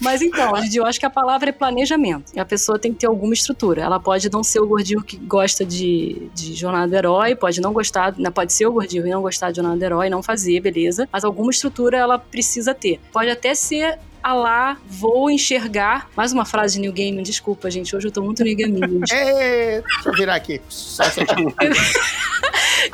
Mas 0.01 0.21
então, 0.21 0.53
eu 0.73 0.85
acho 0.85 0.99
que 0.99 1.05
a 1.05 1.09
palavra 1.09 1.49
é 1.49 1.51
planejamento. 1.51 2.31
E 2.35 2.39
a 2.39 2.45
pessoa 2.45 2.77
tem 2.79 2.93
que 2.93 2.99
ter 2.99 3.07
alguma 3.07 3.33
estrutura. 3.33 3.81
Ela 3.81 3.99
pode 3.99 4.29
não 4.31 4.36
ser 4.43 4.59
o 4.59 4.67
gordinho 4.67 5.01
que 5.01 5.17
gosta 5.17 5.65
de, 5.65 6.29
de 6.33 6.53
Jornada 6.53 6.87
do 6.87 6.95
Herói, 6.95 7.35
pode 7.35 7.61
não 7.61 7.73
gostar, 7.73 8.13
né, 8.17 8.29
pode 8.29 8.53
ser 8.53 8.65
o 8.65 8.71
gordinho 8.71 9.05
e 9.05 9.09
não 9.09 9.21
gostar 9.21 9.51
de 9.51 9.57
Jornada 9.57 9.77
do 9.77 9.83
Herói, 9.83 10.09
não 10.09 10.23
fazer, 10.23 10.59
beleza. 10.59 11.07
Mas 11.11 11.23
alguma 11.23 11.51
estrutura 11.51 11.97
ela 11.97 12.17
precisa 12.17 12.73
ter. 12.73 12.99
Pode 13.11 13.29
até 13.29 13.53
ser 13.53 13.99
a 14.21 14.33
lá, 14.33 14.77
vou 14.85 15.29
enxergar. 15.29 16.09
Mais 16.15 16.33
uma 16.33 16.45
frase 16.45 16.75
de 16.75 16.81
New 16.81 16.91
Game, 16.91 17.21
desculpa, 17.23 17.71
gente. 17.71 17.95
Hoje 17.95 18.07
eu 18.07 18.11
tô 18.11 18.21
muito 18.21 18.43
New 18.43 18.55
Game. 18.55 18.79
é, 19.11 19.81
deixa 19.81 20.09
eu 20.09 20.13
virar 20.13 20.35
aqui. 20.35 20.61
Só. 20.67 21.03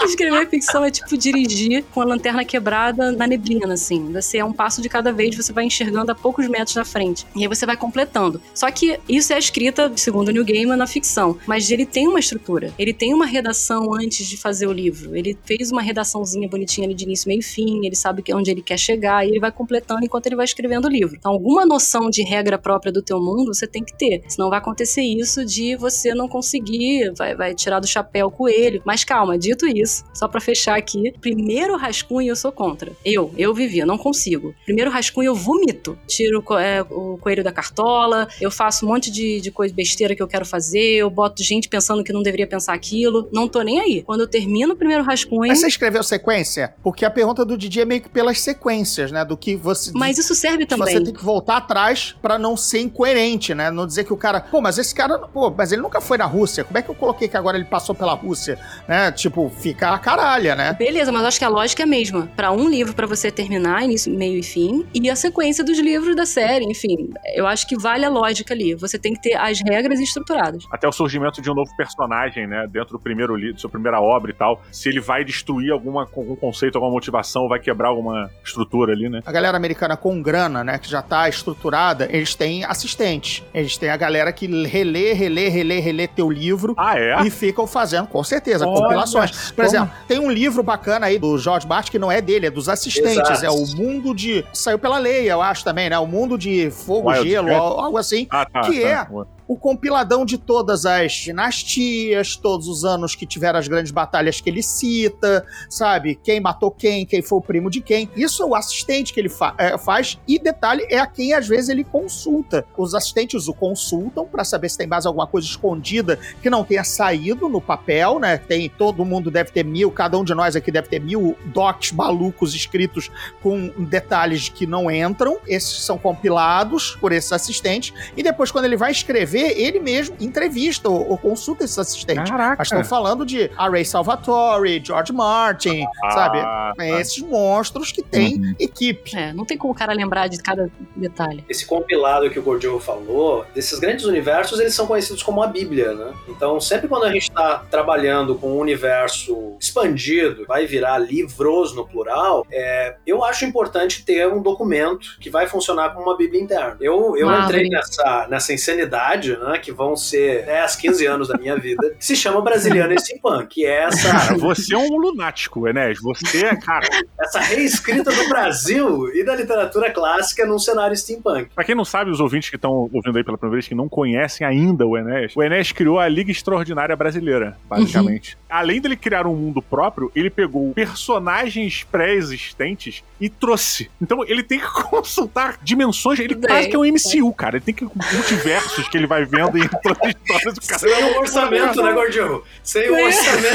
Escrever 0.04 0.50
ficção 0.50 0.84
é 0.84 0.92
tipo 0.92 1.18
dirigir 1.18 1.84
com 1.94 2.02
a 2.02 2.06
lanterna 2.06 2.44
quebrada 2.46 3.12
na 3.12 3.28
neblina, 3.28 3.74
assim. 3.74 4.12
Você 4.14 4.38
é 4.38 4.46
um 4.46 4.54
passo 4.54 4.82
de 4.82 4.90
cada 4.90 5.12
vez, 5.12 5.36
você 5.36 5.52
vai 5.54 5.66
enxergando 5.66 6.12
a 6.12 6.16
poucos 6.16 6.48
metros 6.48 6.76
na 6.76 6.86
frente. 6.86 7.26
E 7.36 7.42
aí 7.42 7.48
você 7.48 7.66
vai 7.66 7.78
completando. 7.78 8.42
Só 8.54 8.70
que 8.72 9.00
isso 9.08 9.34
é 9.34 9.38
escrita, 9.38 9.92
segundo 9.96 10.32
New 10.32 10.46
Gaiman, 10.46 10.76
na 10.78 10.88
ficção. 10.88 11.38
Mas 11.48 11.70
ele 11.72 11.86
tem 11.86 12.08
uma 12.08 12.20
estrutura. 12.20 12.74
Ele 12.78 12.94
tem 12.94 13.14
uma 13.14 13.26
redação 13.26 13.94
antes 13.94 14.28
de 14.28 14.38
fazer 14.38 14.68
o 14.68 14.72
livro. 14.72 15.16
Ele 15.16 15.38
fez 15.46 15.72
uma 15.72 15.82
redaçãozinha 15.82 16.48
bonitinha 16.48 16.88
ali 16.88 16.96
de 16.96 17.04
início, 17.06 17.28
meio 17.28 17.40
e 17.40 17.44
fim. 17.44 17.86
Ele 17.86 17.96
sabe 17.96 18.22
que- 18.22 18.34
onde 18.34 18.50
ele 18.52 18.62
quer 18.62 18.78
chegar 18.78 19.26
e 19.26 19.30
ele 19.30 19.40
vai 19.40 19.52
completando 19.52 20.04
enquanto 20.06 20.26
ele 20.28 20.36
vai 20.36 20.46
escrevendo 20.46 20.86
o 20.86 20.90
livro. 20.90 21.16
Então, 21.16 21.32
alguma 21.32 21.66
noção 21.66 22.10
de 22.10 22.24
regra 22.24 22.58
própria 22.58 22.92
do 22.92 23.02
teu 23.02 23.20
mundo 23.20 23.54
você 23.54 23.68
tem 23.68 23.84
que 23.84 23.96
ter. 23.98 24.24
Senão 24.28 24.50
vai 24.50 24.60
acontecer 24.60 25.02
isso 25.02 25.46
de 25.46 25.76
você 25.76 26.14
não 26.14 26.28
conseguir, 26.28 27.12
vai, 27.18 27.36
vai 27.36 27.54
tirar 27.54 27.80
do 27.80 27.88
chapéu 27.88 28.28
o 28.28 28.32
coelho. 28.32 28.82
Mas 28.86 29.04
calma, 29.04 29.38
dito 29.38 29.66
isso, 29.68 29.83
só 30.14 30.28
pra 30.28 30.42
fechar 30.42 30.78
aqui, 30.78 31.14
primeiro 31.20 31.78
rascunho 31.78 32.30
eu 32.30 32.36
sou 32.36 32.52
contra. 32.52 32.92
Eu, 33.04 33.34
eu 33.38 33.54
vivi, 33.54 33.80
eu 33.80 33.88
não 33.88 33.98
consigo. 33.98 34.54
Primeiro 34.66 34.92
rascunho 34.92 35.28
eu 35.28 35.36
vomito. 35.36 35.98
Tiro 36.08 36.44
é, 36.58 36.82
o 36.82 37.18
coelho 37.18 37.44
da 37.44 37.52
cartola, 37.52 38.28
eu 38.40 38.52
faço 38.52 38.86
um 38.86 38.90
monte 38.90 39.12
de, 39.12 39.42
de 39.42 39.52
coisa 39.52 39.74
besteira 39.74 40.16
que 40.16 40.22
eu 40.22 40.28
quero 40.28 40.46
fazer, 40.46 40.96
eu 40.96 41.10
boto 41.10 41.44
gente 41.44 41.68
pensando 41.68 42.04
que 42.04 42.14
não 42.14 42.22
deveria 42.22 42.48
pensar 42.48 42.74
aquilo. 42.74 43.28
Não 43.32 43.48
tô 43.48 43.62
nem 43.62 43.80
aí. 43.80 44.04
Quando 44.04 44.22
eu 44.22 44.28
termino 44.28 44.74
o 44.74 44.76
primeiro 44.76 45.04
rascunho. 45.04 45.48
Mas 45.48 45.60
você 45.60 45.68
escreveu 45.68 46.04
sequência? 46.04 46.74
Porque 46.84 47.06
a 47.06 47.12
pergunta 47.12 47.46
do 47.46 47.58
Didi 47.58 47.82
é 47.82 47.86
meio 47.86 48.02
que 48.02 48.10
pelas 48.10 48.40
sequências, 48.40 49.12
né? 49.12 49.24
Do 49.24 49.38
que 49.38 49.56
você. 49.56 49.92
Mas 49.94 50.18
isso 50.18 50.36
serve 50.36 50.66
também. 50.66 50.94
Você 50.94 51.04
tem 51.04 51.14
que 51.14 51.24
voltar 51.24 51.58
atrás 51.58 52.16
pra 52.22 52.38
não 52.38 52.56
ser 52.58 52.82
incoerente, 52.82 53.54
né? 53.54 53.72
Não 53.72 53.86
dizer 53.86 54.04
que 54.04 54.14
o 54.14 54.18
cara, 54.18 54.42
pô, 54.42 54.62
mas 54.62 54.78
esse 54.78 54.94
cara, 54.94 55.20
pô, 55.20 55.50
mas 55.50 55.72
ele 55.72 55.82
nunca 55.82 56.02
foi 56.02 56.18
na 56.18 56.26
Rússia. 56.26 56.64
Como 56.64 56.78
é 56.78 56.82
que 56.82 56.90
eu 56.90 56.96
coloquei 56.96 57.28
que 57.28 57.38
agora 57.38 57.58
ele 57.58 57.66
passou 57.66 57.96
pela 57.96 58.14
Rússia? 58.14 58.60
Né? 58.88 59.12
Tipo, 59.12 59.50
fica 59.74 59.90
a 59.90 60.00
caralha, 60.00 60.56
né? 60.56 60.74
Beleza, 60.74 61.12
mas 61.12 61.26
acho 61.26 61.40
que 61.40 61.46
a 61.46 61.50
lógica 61.50 61.82
é 61.82 61.86
a 61.86 61.88
mesma. 61.88 62.30
Pra 62.36 62.52
um 62.52 62.70
livro 62.70 62.94
pra 62.94 63.08
você 63.08 63.32
terminar, 63.32 63.84
início, 63.84 64.14
meio 64.14 64.40
e 64.40 64.44
fim, 64.44 64.86
e 64.94 65.10
a 65.10 65.16
sequência 65.16 65.64
dos 65.64 65.80
livros 65.80 66.16
da 66.16 66.26
série, 66.26 66.66
enfim. 66.66 67.10
Eu 67.36 67.48
acho 67.48 67.68
que 67.68 67.76
vale 67.78 68.06
a 68.06 68.10
lógica 68.10 68.54
ali. 68.54 68.76
Você 68.76 69.00
tem 69.00 69.14
que 69.14 69.22
ter 69.22 69.36
as 69.36 69.60
regras 69.68 70.00
estruturadas. 70.00 70.66
Até 70.72 70.88
o 70.88 70.92
surgimento 70.92 71.42
de 71.42 71.50
um 71.50 71.56
novo 71.56 71.76
personagem, 71.76 72.48
né? 72.48 72.68
Dentro 72.72 72.92
do 72.94 73.00
primeiro 73.00 73.36
livro, 73.36 73.60
sua 73.60 73.70
primeira 73.70 74.00
obra 74.00 74.32
e 74.32 74.34
tal. 74.34 74.62
Se 74.72 74.90
ele 74.90 75.00
vai 75.00 75.24
destruir 75.24 75.72
alguma, 75.72 76.02
algum 76.02 76.36
conceito, 76.36 76.76
alguma 76.76 76.94
motivação, 76.94 77.48
vai 77.48 77.60
quebrar 77.60 77.90
alguma 77.90 78.30
estrutura 78.44 78.94
ali, 78.94 79.10
né? 79.10 79.22
A 79.26 79.32
galera 79.32 79.58
americana 79.58 79.98
com 79.98 80.22
grana, 80.22 80.64
né, 80.64 80.78
que 80.78 80.90
já 80.90 81.02
tá 81.02 81.28
estruturada, 81.28 82.08
eles 82.12 82.36
têm 82.36 82.64
assistentes. 82.64 83.44
Eles 83.54 83.78
têm 83.78 83.90
a 83.90 83.98
galera 83.98 84.32
que 84.32 84.46
relê, 84.66 85.14
relê, 85.14 85.50
relê, 85.50 85.80
relê 85.80 86.08
teu 86.08 86.30
livro 86.30 86.76
Ah, 86.78 87.00
é? 87.00 87.22
e 87.26 87.30
ficam 87.30 87.66
fazendo, 87.66 88.08
com 88.08 88.24
certeza, 88.24 88.68
Olha 88.68 88.80
compilações. 88.82 89.52
Por 89.64 89.76
exemplo, 89.76 89.96
tem 90.08 90.20
um 90.20 90.32
livro 90.32 90.64
bacana 90.64 91.08
aí 91.08 91.18
do 91.18 91.38
George 91.38 91.68
Martin 91.68 91.92
que 91.92 92.00
não 92.00 92.12
é 92.12 92.22
dele, 92.22 92.48
é 92.48 92.52
dos 92.52 92.70
assistentes. 92.70 93.30
Exato. 93.30 93.46
É 93.46 93.50
o 93.50 93.66
mundo 93.76 94.14
de. 94.14 94.46
Saiu 94.54 94.80
pela 94.80 94.98
lei, 94.98 95.32
eu 95.32 95.42
acho 95.42 95.64
também, 95.64 95.90
né? 95.90 95.98
O 95.98 96.08
mundo 96.08 96.38
de 96.38 96.72
fogo, 96.72 97.10
Wild 97.10 97.30
gelo, 97.30 97.48
Cat. 97.48 97.60
algo 97.60 97.98
assim. 97.98 98.28
Ah, 98.30 98.46
tá. 98.46 98.62
que 98.62 98.82
tá. 98.82 98.88
é 98.88 99.08
o 99.54 99.58
compiladão 99.58 100.26
de 100.26 100.38
todas 100.38 100.84
as 100.86 101.12
dinastias, 101.14 102.36
todos 102.36 102.68
os 102.68 102.84
anos 102.84 103.16
que 103.16 103.26
tiveram 103.26 103.60
as 103.60 103.68
grandes 103.68 103.92
batalhas 103.92 104.42
que 104.42 104.50
ele 104.50 104.64
cita, 104.64 105.46
sabe? 105.70 106.16
Quem 106.24 106.40
matou 106.40 106.72
quem, 106.72 107.06
quem 107.06 107.22
foi 107.22 107.38
o 107.38 107.42
primo 107.42 107.70
de 107.70 107.80
quem. 107.80 108.10
Isso 108.16 108.42
é 108.42 108.46
o 108.46 108.56
assistente 108.56 109.14
que 109.14 109.20
ele 109.20 109.30
fa- 109.30 109.54
é, 109.58 109.78
faz. 109.78 110.20
E 110.28 110.40
detalhe, 110.40 110.86
é 110.90 110.98
a 110.98 111.06
quem 111.06 111.34
às 111.34 111.48
vezes 111.48 111.70
ele 111.70 111.84
consulta. 111.84 112.66
Os 112.76 112.96
assistentes 112.96 113.48
o 113.48 113.54
consultam 113.54 114.26
para 114.26 114.44
saber 114.44 114.70
se 114.70 114.78
tem 114.78 114.88
mais 114.88 115.06
alguma 115.06 115.28
coisa 115.28 115.48
escondida 115.48 116.18
que 116.42 116.50
não 116.50 116.64
tenha 116.64 116.84
saído 116.84 117.48
no 117.48 117.62
papel, 117.62 118.20
né? 118.20 118.38
Tem 118.38 118.68
todo 118.70 119.06
mundo 119.06 119.30
deve 119.30 119.52
ter 119.52 119.64
mil, 119.64 119.92
cada 119.92 120.18
um 120.18 120.24
de 120.24 120.34
nós 120.34 120.56
aqui 120.56 120.72
deve 120.72 120.88
ter 120.88 121.00
mil 121.00 121.38
docs 121.46 121.92
malucos 121.92 122.56
escritos 122.56 123.12
com 123.42 123.72
detalhes 123.78 124.50
que 124.50 124.66
não 124.66 124.90
entram. 124.90 125.38
Esses 125.48 125.84
são 125.86 125.98
compilados 125.98 126.96
por 127.00 127.12
esses 127.12 127.32
assistentes 127.32 127.94
e 128.18 128.24
depois 128.24 128.52
quando 128.52 128.66
ele 128.66 128.78
vai 128.78 128.92
escrever, 128.92 129.43
ele 129.52 129.80
mesmo 129.80 130.16
entrevista 130.20 130.90
ou, 130.90 131.10
ou 131.10 131.18
consulta 131.18 131.64
esses 131.64 131.78
assistentes. 131.78 132.30
Caraca. 132.30 132.56
Mas 132.60 132.68
estão 132.68 132.84
falando 132.84 133.26
de 133.26 133.48
Ray 133.58 133.86
Salvatore, 133.86 134.82
George 134.84 135.12
Martin, 135.14 135.86
sabe? 136.14 136.40
Ah, 136.40 136.74
É 136.80 136.92
tá. 136.92 137.02
esses 137.02 137.20
monstros 137.20 137.92
que 137.92 138.02
têm 138.02 138.36
Uhum. 138.38 138.56
equipe. 138.60 139.16
É, 139.16 139.34
não 139.34 139.46
tem 139.46 139.58
como 139.58 139.74
o 139.74 139.76
cara 139.76 139.94
lembrar 139.94 140.28
de 140.28 140.38
cada 140.42 140.70
detalhe. 140.96 141.44
Esse 141.50 141.66
compilado 141.66 142.30
que 142.30 142.40
o 142.40 142.42
Gordillo 142.42 142.80
falou, 142.80 143.46
desses 143.54 143.80
grandes 143.80 144.06
universos, 144.06 144.60
eles 144.60 144.74
são 144.74 144.88
conhecidos 144.88 145.22
como 145.24 145.42
a 145.44 145.48
Bíblia, 145.48 145.94
né? 145.94 146.14
Então, 146.28 146.60
sempre 146.60 146.88
quando 146.88 147.04
a 147.06 147.12
gente 147.12 147.24
está 147.30 147.64
trabalhando 147.70 148.36
com 148.36 148.54
um 148.54 148.60
universo 148.60 149.56
expandido, 149.60 150.46
vai 150.48 150.66
virar 150.66 150.98
livros 151.00 151.76
no 151.76 151.86
plural, 151.88 152.46
é, 152.52 152.96
eu 153.06 153.24
acho 153.24 153.46
importante 153.46 154.04
ter 154.06 154.28
um 154.28 154.42
documento 154.42 155.18
que 155.20 155.30
vai 155.30 155.48
funcionar 155.48 155.94
como 155.94 156.06
uma 156.08 156.18
Bíblia 156.18 156.42
interna. 156.42 156.78
Eu, 156.80 157.16
eu 157.18 157.32
entrei 157.42 157.70
nessa, 157.70 158.28
nessa 158.30 158.54
insanidade, 158.54 159.33
né? 159.38 159.58
Que 159.58 159.72
vão 159.72 159.96
ser 159.96 160.46
10, 160.46 160.76
15 160.76 161.06
anos 161.06 161.28
da 161.28 161.38
minha 161.38 161.58
vida, 161.58 161.96
que 161.98 162.06
se 162.06 162.16
chama 162.16 162.42
Brasiliana 162.42 162.98
Steampunk, 162.98 163.48
que 163.48 163.66
é 163.66 163.84
essa, 163.84 164.12
Cara, 164.12 164.38
você 164.38 164.74
é 164.74 164.78
um 164.78 164.98
lunático, 164.98 165.68
Enéas. 165.68 165.98
Você 166.02 166.46
é, 166.46 166.56
cara. 166.56 166.88
essa 167.20 167.40
reescrita 167.40 168.12
do 168.12 168.30
Brasil 168.30 169.10
e 169.14 169.24
da 169.24 169.36
literatura 169.36 169.92
clássica 169.92 170.46
num 170.46 170.60
cenário 170.60 170.96
steampunk. 170.96 171.50
Pra 171.54 171.64
quem 171.64 171.76
não 171.76 171.86
sabe, 171.86 172.12
os 172.12 172.20
ouvintes 172.20 172.50
que 172.50 172.56
estão 172.56 172.90
ouvindo 172.92 173.18
aí 173.18 173.24
pela 173.24 173.38
primeira 173.38 173.58
vez, 173.58 173.68
que 173.68 173.76
não 173.76 173.90
conhecem 173.90 174.46
ainda 174.46 174.86
o 174.86 174.98
Enéas, 174.98 175.34
o 175.36 175.44
Enéas 175.44 175.72
criou 175.72 176.00
a 176.00 176.08
Liga 176.08 176.32
Extraordinária 176.32 176.96
Brasileira, 176.96 177.58
basicamente. 177.70 178.38
Além 178.50 178.80
dele 178.80 178.96
criar 178.96 179.26
um 179.26 179.36
mundo 179.36 179.62
próprio, 179.62 180.12
ele 180.16 180.30
pegou 180.30 180.74
personagens 180.74 181.84
pré-existentes 181.92 183.04
e 183.20 183.30
trouxe. 183.30 183.90
Então 184.02 184.24
ele 184.26 184.44
tem 184.44 184.60
que 184.60 184.68
consultar 184.84 185.58
dimensões. 185.62 186.20
Ele 186.20 186.36
Bem, 186.36 186.50
quase 186.50 186.70
que 186.70 186.76
é 186.76 186.80
um 186.80 186.84
MCU, 186.84 187.34
cara. 187.34 187.58
Ele 187.58 187.66
tem 187.66 187.74
que 187.74 187.84
multiversos 187.84 188.88
que 188.88 188.98
ele 188.98 189.08
vai 189.08 189.13
vendo 189.22 189.58
e 189.58 189.62
entrando 189.62 189.98
em 190.06 190.10
histórias 190.10 190.54
do 190.54 190.62
cara. 190.62 190.80
Sem 190.80 191.04
um 191.04 191.18
orçamento, 191.20 191.82
né, 191.84 191.92
Gordinho? 191.94 192.44
Sem 192.64 192.92
um 192.92 193.06
orçamento. 193.06 193.54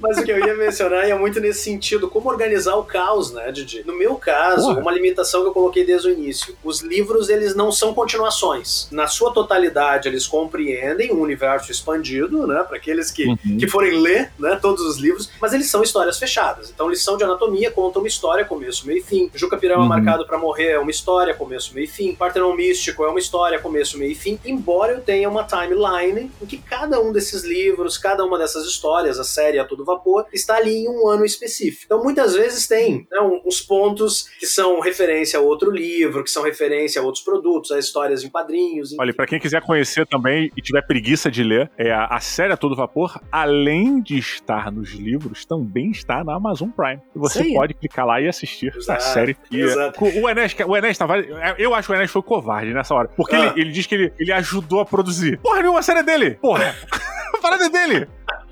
Mas 0.00 0.18
o 0.18 0.22
que 0.24 0.30
eu 0.32 0.38
ia 0.46 0.54
mencionar 0.54 1.08
é 1.08 1.14
muito 1.14 1.40
nesse 1.40 1.62
sentido, 1.62 2.08
como 2.08 2.28
organizar 2.28 2.74
o 2.76 2.84
caos, 2.84 3.32
né, 3.32 3.50
Didi? 3.52 3.82
No 3.86 3.96
meu 3.96 4.14
caso, 4.16 4.68
Porra. 4.68 4.80
uma 4.80 4.92
limitação 4.92 5.42
que 5.42 5.48
eu 5.48 5.52
coloquei 5.52 5.84
desde 5.84 6.08
o 6.08 6.10
início. 6.10 6.56
Os 6.64 6.80
livros, 6.80 7.28
eles 7.28 7.54
não 7.54 7.70
são 7.72 7.92
continuações. 7.94 8.88
Na 8.90 9.06
sua 9.06 9.32
totalidade, 9.32 10.08
eles 10.08 10.26
compreendem 10.26 11.12
um 11.12 11.20
universo 11.20 11.70
expandido, 11.70 12.46
né, 12.46 12.64
para 12.66 12.76
aqueles 12.76 13.10
que, 13.10 13.26
Uhum. 13.28 13.56
que 13.58 13.68
forem 13.68 14.00
ler, 14.00 14.30
né, 14.38 14.58
todos 14.60 14.82
os 14.84 14.96
livros, 14.98 15.30
mas 15.40 15.52
eles 15.52 15.68
são 15.70 15.82
histórias 15.82 16.18
fechadas. 16.18 16.70
Então, 16.70 16.88
lição 16.88 17.16
de 17.16 17.24
anatomia 17.24 17.70
conta 17.70 17.98
uma 17.98 18.08
história, 18.08 18.44
começo, 18.44 18.86
meio 18.86 19.00
e 19.00 19.02
fim. 19.02 19.30
Juca 19.34 19.56
Pirama 19.56 19.82
Uhum. 19.82 19.88
marcado 19.88 20.26
para 20.26 20.38
morrer 20.38 20.68
é 20.72 20.78
uma 20.78 20.90
história, 20.90 21.34
começo, 21.34 21.74
meio 21.74 21.84
e 21.84 21.88
fim. 21.88 21.97
Partenon 22.16 22.54
Místico 22.54 23.04
é 23.04 23.08
uma 23.08 23.18
história, 23.18 23.58
começo, 23.58 23.98
meio 23.98 24.12
e 24.12 24.14
fim. 24.14 24.38
Embora 24.44 24.92
eu 24.92 25.00
tenha 25.00 25.28
uma 25.28 25.44
timeline 25.44 26.30
em 26.40 26.46
que 26.46 26.58
cada 26.58 27.00
um 27.00 27.12
desses 27.12 27.44
livros, 27.44 27.98
cada 27.98 28.24
uma 28.24 28.38
dessas 28.38 28.66
histórias, 28.66 29.18
a 29.18 29.24
série 29.24 29.58
a 29.58 29.64
todo 29.64 29.84
vapor, 29.84 30.26
está 30.32 30.56
ali 30.56 30.84
em 30.84 30.88
um 30.88 31.08
ano 31.08 31.24
específico. 31.24 31.84
Então, 31.86 32.02
muitas 32.02 32.34
vezes 32.34 32.66
tem 32.66 33.06
né, 33.10 33.20
uns 33.44 33.60
pontos 33.60 34.28
que 34.38 34.46
são 34.46 34.80
referência 34.80 35.38
a 35.38 35.42
outro 35.42 35.70
livro, 35.70 36.22
que 36.22 36.30
são 36.30 36.42
referência 36.42 37.00
a 37.00 37.04
outros 37.04 37.22
produtos, 37.22 37.70
a 37.70 37.78
histórias 37.78 38.22
em 38.22 38.28
quadrinhos. 38.28 38.94
Olha, 38.98 39.12
pra 39.14 39.26
quem 39.26 39.38
quiser 39.38 39.62
conhecer 39.62 40.06
também 40.06 40.50
e 40.56 40.62
tiver 40.62 40.82
preguiça 40.82 41.30
de 41.30 41.42
ler, 41.42 41.70
é 41.76 41.90
a, 41.90 42.06
a 42.06 42.20
série 42.20 42.52
a 42.52 42.56
todo 42.56 42.76
vapor, 42.76 43.20
além 43.30 44.00
de 44.00 44.18
estar 44.18 44.70
nos 44.70 44.90
livros, 44.90 45.44
também 45.44 45.90
está 45.90 46.22
na 46.22 46.34
Amazon 46.34 46.70
Prime. 46.70 47.00
E 47.14 47.18
você 47.18 47.42
aí. 47.42 47.54
pode 47.54 47.74
clicar 47.74 48.06
lá 48.06 48.20
e 48.20 48.28
assistir 48.28 48.72
a 48.72 48.78
Exato, 48.78 49.02
série. 49.02 49.36
E, 49.50 49.60
exato. 49.60 50.04
O 50.04 50.28
Enes, 50.28 50.54
o 50.66 50.76
Enes 50.76 50.98
tava. 50.98 51.18
Eu 51.58 51.74
acho 51.74 51.87
que 51.88 51.92
o 51.92 51.96
Enes 51.96 52.10
foi 52.10 52.22
covarde 52.22 52.72
nessa 52.74 52.94
hora. 52.94 53.08
Porque 53.16 53.34
Ah. 53.34 53.46
ele, 53.56 53.62
ele 53.62 53.72
diz 53.72 53.86
que 53.86 53.94
ele, 53.94 54.12
ele 54.18 54.30
ajudou 54.32 54.80
a 54.80 54.86
produzir. 54.86 55.38
Porra, 55.40 55.60
nenhuma 55.60 55.82
série 55.82 56.00
é 56.00 56.02
dele! 56.02 56.30
Porra! 56.40 56.74
a 57.34 57.38
parada 57.38 57.64
é 57.64 57.68
dele! 57.68 58.06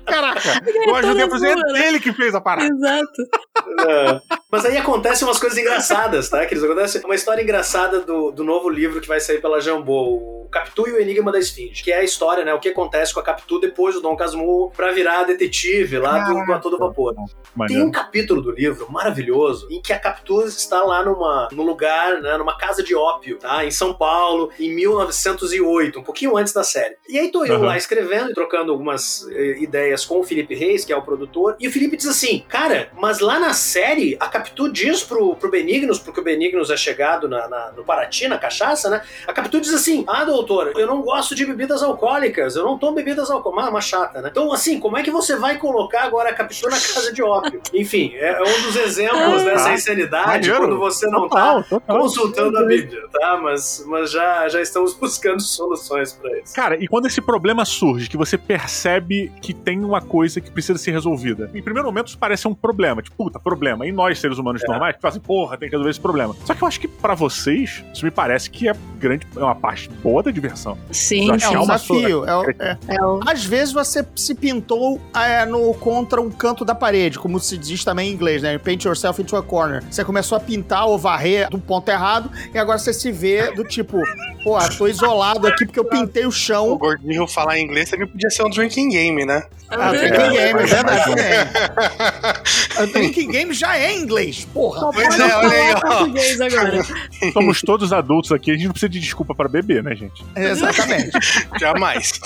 Caraca! 0.05 0.61
Eu 0.85 0.95
ajudei 0.95 1.23
a 1.23 1.27
produzir, 1.27 1.49
é 1.49 1.73
dele 1.73 1.99
que 1.99 2.13
fez 2.13 2.33
a 2.33 2.41
parada. 2.41 2.67
Exato. 2.67 3.21
É. 3.87 4.21
Mas 4.49 4.63
aí 4.63 4.77
acontecem 4.77 5.27
umas 5.27 5.39
coisas 5.39 5.57
engraçadas, 5.57 6.29
tá? 6.29 6.45
Que 6.45 6.53
eles 6.53 6.63
acontecem 6.63 7.03
uma 7.03 7.15
história 7.15 7.41
engraçada 7.41 7.99
do, 7.99 8.31
do 8.31 8.45
novo 8.45 8.69
livro 8.69 9.01
que 9.01 9.07
vai 9.07 9.19
sair 9.19 9.41
pela 9.41 9.59
Jambô, 9.59 10.37
o 10.47 10.49
Capitu 10.49 10.87
e 10.87 10.93
o 10.93 11.01
Enigma 11.01 11.33
da 11.33 11.39
Esfinge, 11.39 11.83
que 11.83 11.91
é 11.91 11.99
a 11.99 12.03
história, 12.03 12.45
né? 12.45 12.53
O 12.53 12.59
que 12.59 12.69
acontece 12.69 13.13
com 13.13 13.19
a 13.19 13.23
Capitu 13.23 13.59
depois 13.59 13.95
do 13.95 14.01
Dom 14.01 14.15
Casmurro 14.15 14.71
pra 14.71 14.93
virar 14.93 15.25
detetive 15.25 15.99
lá 15.99 16.19
do, 16.19 16.45
do 16.45 16.53
A 16.53 16.59
Todo 16.59 16.77
Vapor. 16.77 17.13
Tem 17.67 17.83
um 17.83 17.91
capítulo 17.91 18.41
do 18.41 18.51
livro 18.51 18.89
maravilhoso 18.89 19.67
em 19.69 19.81
que 19.81 19.91
a 19.91 19.99
Capitu 19.99 20.41
está 20.43 20.81
lá 20.81 21.03
numa, 21.03 21.49
num 21.51 21.63
lugar, 21.63 22.21
né, 22.21 22.37
numa 22.37 22.57
casa 22.57 22.81
de 22.81 22.95
ópio, 22.95 23.37
tá? 23.37 23.65
Em 23.65 23.71
São 23.71 23.93
Paulo, 23.93 24.49
em 24.57 24.73
1908, 24.73 25.99
um 25.99 26.03
pouquinho 26.03 26.37
antes 26.37 26.53
da 26.53 26.63
série. 26.63 26.95
E 27.09 27.19
aí 27.19 27.29
tô 27.29 27.43
eu 27.43 27.55
Aham. 27.55 27.65
lá 27.65 27.77
escrevendo 27.77 28.31
e 28.31 28.33
trocando 28.33 28.71
algumas 28.71 29.27
eh, 29.29 29.57
ideias 29.59 30.05
com 30.05 30.19
o 30.19 30.23
Felipe 30.23 30.55
Reis, 30.55 30.85
que 30.85 30.93
é 30.93 30.95
o 30.95 31.01
produtor, 31.01 31.57
e 31.59 31.67
o 31.67 31.71
Felipe 31.71 31.97
diz 31.97 32.07
assim: 32.07 32.45
Cara, 32.47 32.89
mas 32.93 33.19
lá 33.19 33.37
na 33.37 33.51
série, 33.53 34.15
a 34.19 34.27
Capitu 34.39 34.71
diz 34.71 35.03
pro, 35.03 35.35
pro 35.35 35.49
Benignos, 35.49 35.99
porque 35.99 36.19
o 36.19 36.23
Benignos 36.23 36.69
é 36.69 36.77
chegado 36.77 37.27
na, 37.27 37.47
na- 37.47 37.71
no 37.75 37.83
Paraty, 37.83 38.27
na 38.27 38.37
cachaça, 38.37 38.89
né? 38.89 39.01
A 39.27 39.33
Capitu 39.33 39.59
diz 39.61 39.73
assim: 39.73 40.03
Ah, 40.07 40.23
doutor, 40.23 40.73
eu 40.75 40.85
não 40.87 41.01
gosto 41.01 41.33
de 41.35 41.45
bebidas 41.45 41.81
alcoólicas, 41.83 42.55
eu 42.55 42.63
não 42.63 42.77
tomo 42.77 42.93
bebidas 42.95 43.29
alcoólicas. 43.31 43.47
Uma 43.69 43.81
chata, 43.81 44.21
né? 44.21 44.29
Então, 44.31 44.51
assim, 44.53 44.79
como 44.79 44.97
é 44.97 45.03
que 45.03 45.09
você 45.11 45.35
vai 45.35 45.57
colocar 45.57 46.03
agora 46.03 46.29
a 46.29 46.33
Capitu 46.33 46.65
na 46.69 46.71
casa 46.79 47.11
de 47.13 47.23
ópio? 47.23 47.61
Enfim, 47.73 48.11
é 48.15 48.27
é 48.37 48.41
um 48.43 48.61
dos 48.61 48.75
exemplos 48.75 49.41
Ah, 49.41 49.45
dessa 49.45 49.63
tá. 49.65 49.73
insanidade 49.73 50.27
Maneiro. 50.27 50.57
quando 50.59 50.77
você 50.77 51.07
não 51.07 51.27
tá 51.29 51.63
Total, 51.63 51.97
consultando 51.99 52.57
a 52.59 52.63
Bíblia, 52.65 53.01
tá? 53.11 53.39
Mas, 53.41 53.83
mas 53.87 54.11
já, 54.11 54.47
já 54.49 54.61
estamos 54.61 54.93
buscando 54.99 55.41
soluções 55.41 56.13
pra 56.13 56.37
isso. 56.39 56.53
Cara, 56.53 56.75
e 56.81 56.87
quando 56.87 57.07
esse 57.07 57.21
problema 57.21 57.65
surge, 57.65 58.09
que 58.09 58.17
você 58.17 58.37
percebe 58.37 59.31
que 59.41 59.53
tem 59.53 59.83
uma 59.83 60.01
coisa 60.01 60.39
que 60.41 60.51
precisa 60.51 60.77
ser 60.77 60.91
resolvida, 60.91 61.49
em 61.55 61.61
primeiro 61.63 61.87
momento 61.87 62.07
isso 62.09 62.17
parece 62.17 62.47
um 62.47 62.53
problema, 62.53 63.01
tipo, 63.01 63.15
puta, 63.15 63.39
problema. 63.39 63.85
E 63.87 63.91
nós, 63.91 64.19
seres 64.27 64.37
humanos 64.37 64.61
É. 64.63 64.67
normais, 64.67 64.95
fazem, 65.01 65.21
porra, 65.21 65.57
tem 65.57 65.69
que 65.69 65.75
resolver 65.75 65.89
esse 65.91 65.99
problema. 65.99 66.35
Só 66.45 66.53
que 66.53 66.61
eu 66.61 66.67
acho 66.67 66.79
que 66.79 66.87
pra 66.87 67.15
vocês, 67.15 67.83
isso 67.93 68.03
me 68.05 68.11
parece 68.11 68.49
que 68.49 68.67
é 68.69 68.73
grande, 68.99 69.25
é 69.35 69.39
uma 69.39 69.55
parte 69.55 69.89
boa 70.03 70.21
da 70.23 70.31
diversão. 70.31 70.77
Sim, 70.91 71.27
Eu 71.27 71.33
É 71.33 71.35
achei 71.37 71.57
um 71.57 71.61
desafio. 71.61 72.25
É, 72.25 72.35
o- 72.37 72.49
é. 72.59 72.77
é 72.87 73.03
o... 73.03 73.19
Às 73.25 73.43
vezes 73.45 73.73
você 73.73 74.05
se 74.15 74.35
pintou 74.35 74.99
é, 75.15 75.45
no 75.45 75.73
contra 75.75 76.21
um 76.21 76.29
canto 76.29 76.63
da 76.65 76.75
parede, 76.75 77.17
como 77.19 77.39
se 77.39 77.57
diz 77.57 77.83
também 77.83 78.09
em 78.09 78.13
inglês, 78.13 78.41
né? 78.41 78.57
Paint 78.57 78.83
yourself 78.85 79.21
into 79.21 79.35
a 79.35 79.43
corner. 79.43 79.83
Você 79.89 80.03
começou 80.03 80.35
a 80.37 80.39
pintar 80.39 80.85
ou 80.87 80.97
varrer 80.97 81.49
do 81.49 81.59
ponto 81.59 81.87
errado 81.89 82.29
e 82.53 82.57
agora 82.57 82.77
você 82.77 82.93
se 82.93 83.11
vê 83.11 83.51
do 83.53 83.63
tipo, 83.63 83.97
pô, 84.43 84.57
tô 84.77 84.87
isolado 84.87 85.47
aqui 85.47 85.65
porque 85.65 85.79
eu 85.79 85.85
pintei 85.85 86.25
o 86.25 86.29
O 86.29 86.31
chão. 86.31 86.77
gordinho 86.77 87.27
falar 87.27 87.59
inglês 87.59 87.89
também 87.89 88.07
podia 88.07 88.29
ser 88.29 88.43
um 88.43 88.49
drinking 88.49 88.89
game, 88.89 89.25
né? 89.25 89.43
Ah, 89.69 89.91
o 89.91 89.95
É. 89.95 89.97
drinking 89.97 90.31
game, 90.33 90.59
é 90.61 90.65
verdade. 90.65 91.03
também. 91.05 92.83
O 92.83 92.87
drinking 92.93 93.31
game 93.31 93.53
já 93.53 93.77
é 93.77 93.91
em 93.93 94.05
inglês, 94.17 94.45
porra. 94.53 94.79
Só 94.79 94.91
Pois 94.91 95.19
é, 95.19 95.37
olha 95.37 95.49
aí, 95.49 95.81
português 95.81 96.41
agora. 96.41 96.83
Somos 97.33 97.61
todos 97.61 97.93
adultos 97.93 98.31
aqui, 98.31 98.51
a 98.51 98.53
gente 98.55 98.65
não 98.65 98.71
precisa 98.71 98.89
de 98.89 98.99
desculpa 98.99 99.35
pra 99.35 99.47
beber, 99.47 99.83
né, 99.83 99.95
gente? 99.95 100.23
Exatamente. 100.35 101.11
Jamais. 101.59 102.19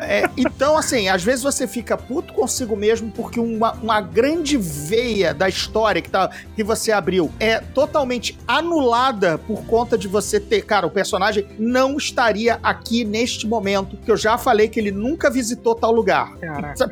É, 0.00 0.28
então, 0.36 0.76
assim, 0.76 1.08
às 1.08 1.22
vezes 1.22 1.42
você 1.42 1.66
fica 1.66 1.96
puto 1.96 2.32
consigo 2.32 2.76
mesmo 2.76 3.10
porque 3.10 3.38
uma, 3.38 3.72
uma 3.74 4.00
grande 4.00 4.56
veia 4.56 5.32
da 5.32 5.48
história 5.48 6.02
que, 6.02 6.10
tá, 6.10 6.30
que 6.56 6.64
você 6.64 6.92
abriu 6.92 7.30
é 7.38 7.60
totalmente 7.60 8.38
anulada 8.46 9.38
por 9.38 9.64
conta 9.64 9.96
de 9.96 10.08
você 10.08 10.40
ter. 10.40 10.62
Cara, 10.62 10.86
o 10.86 10.90
personagem 10.90 11.46
não 11.58 11.96
estaria 11.96 12.58
aqui 12.62 13.04
neste 13.04 13.46
momento, 13.46 13.96
que 13.96 14.10
eu 14.10 14.16
já 14.16 14.36
falei 14.36 14.68
que 14.68 14.80
ele 14.80 14.90
nunca 14.90 15.30
visitou 15.30 15.74
tal 15.74 15.92
lugar. 15.92 16.32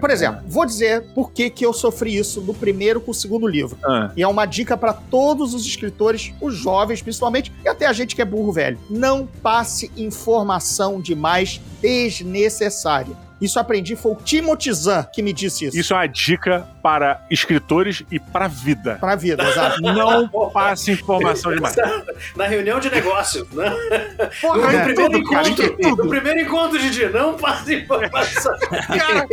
Por 0.01 0.11
exemplo, 0.11 0.43
vou 0.47 0.65
dizer 0.65 1.03
por 1.15 1.33
que, 1.33 1.51
que 1.51 1.65
eu 1.65 1.73
sofri 1.73 2.17
isso 2.17 2.41
no 2.41 2.55
primeiro 2.55 3.01
com 3.01 3.11
o 3.11 3.15
segundo 3.15 3.47
livro. 3.47 3.79
Ah, 3.85 4.11
E 4.17 4.23
é 4.23 4.28
uma 4.29 4.47
dica 4.47 4.77
para 4.77 4.93
todos 4.93 5.55
os 5.55 5.67
escritores, 5.67 6.33
os 6.41 6.55
jovens 6.55 7.03
principalmente, 7.03 7.53
e 7.65 7.69
até 7.69 7.87
a 7.87 7.93
gente 7.93 8.15
que 8.15 8.23
é 8.23 8.25
burro 8.25 8.53
velho. 8.53 8.79
Não 8.89 9.27
passe 9.27 9.91
informação 9.97 11.01
demais 11.01 11.61
desnecessária. 11.81 13.17
Isso 13.41 13.59
eu 13.59 13.63
aprendi, 13.63 13.95
foi 13.95 14.13
o 14.13 14.17
Timothy 14.17 14.73
Zahn 14.73 15.05
que 15.13 15.23
me 15.23 15.33
disse 15.33 15.67
isso. 15.67 15.79
isso 15.79 15.93
é 15.93 15.97
uma 15.97 16.07
dica 16.07 16.67
para 16.83 17.25
escritores 17.31 18.03
e 18.11 18.19
pra 18.19 18.49
vida. 18.49 18.97
Pra 18.97 19.15
vida, 19.15 19.45
exato. 19.45 19.81
Não 19.83 20.29
passe 20.51 20.91
informação 20.91 21.55
demais. 21.55 21.77
Na 22.35 22.47
reunião 22.47 22.81
de 22.81 22.91
negócios, 22.91 23.49
né? 23.51 23.71
Porra, 24.41 24.59
no, 24.59 24.79
é 24.79 24.85
primeiro 24.85 25.13
tudo, 25.13 25.31
cara, 25.31 25.49
encontro, 25.49 25.65
em 25.65 25.77
tudo. 25.77 26.05
no 26.05 26.11
primeiro 26.11 26.41
encontro, 26.41 26.79
Didi, 26.79 27.09
não 27.11 27.35
passe 27.35 27.77
informação. 27.77 28.57
Cara, 28.87 29.27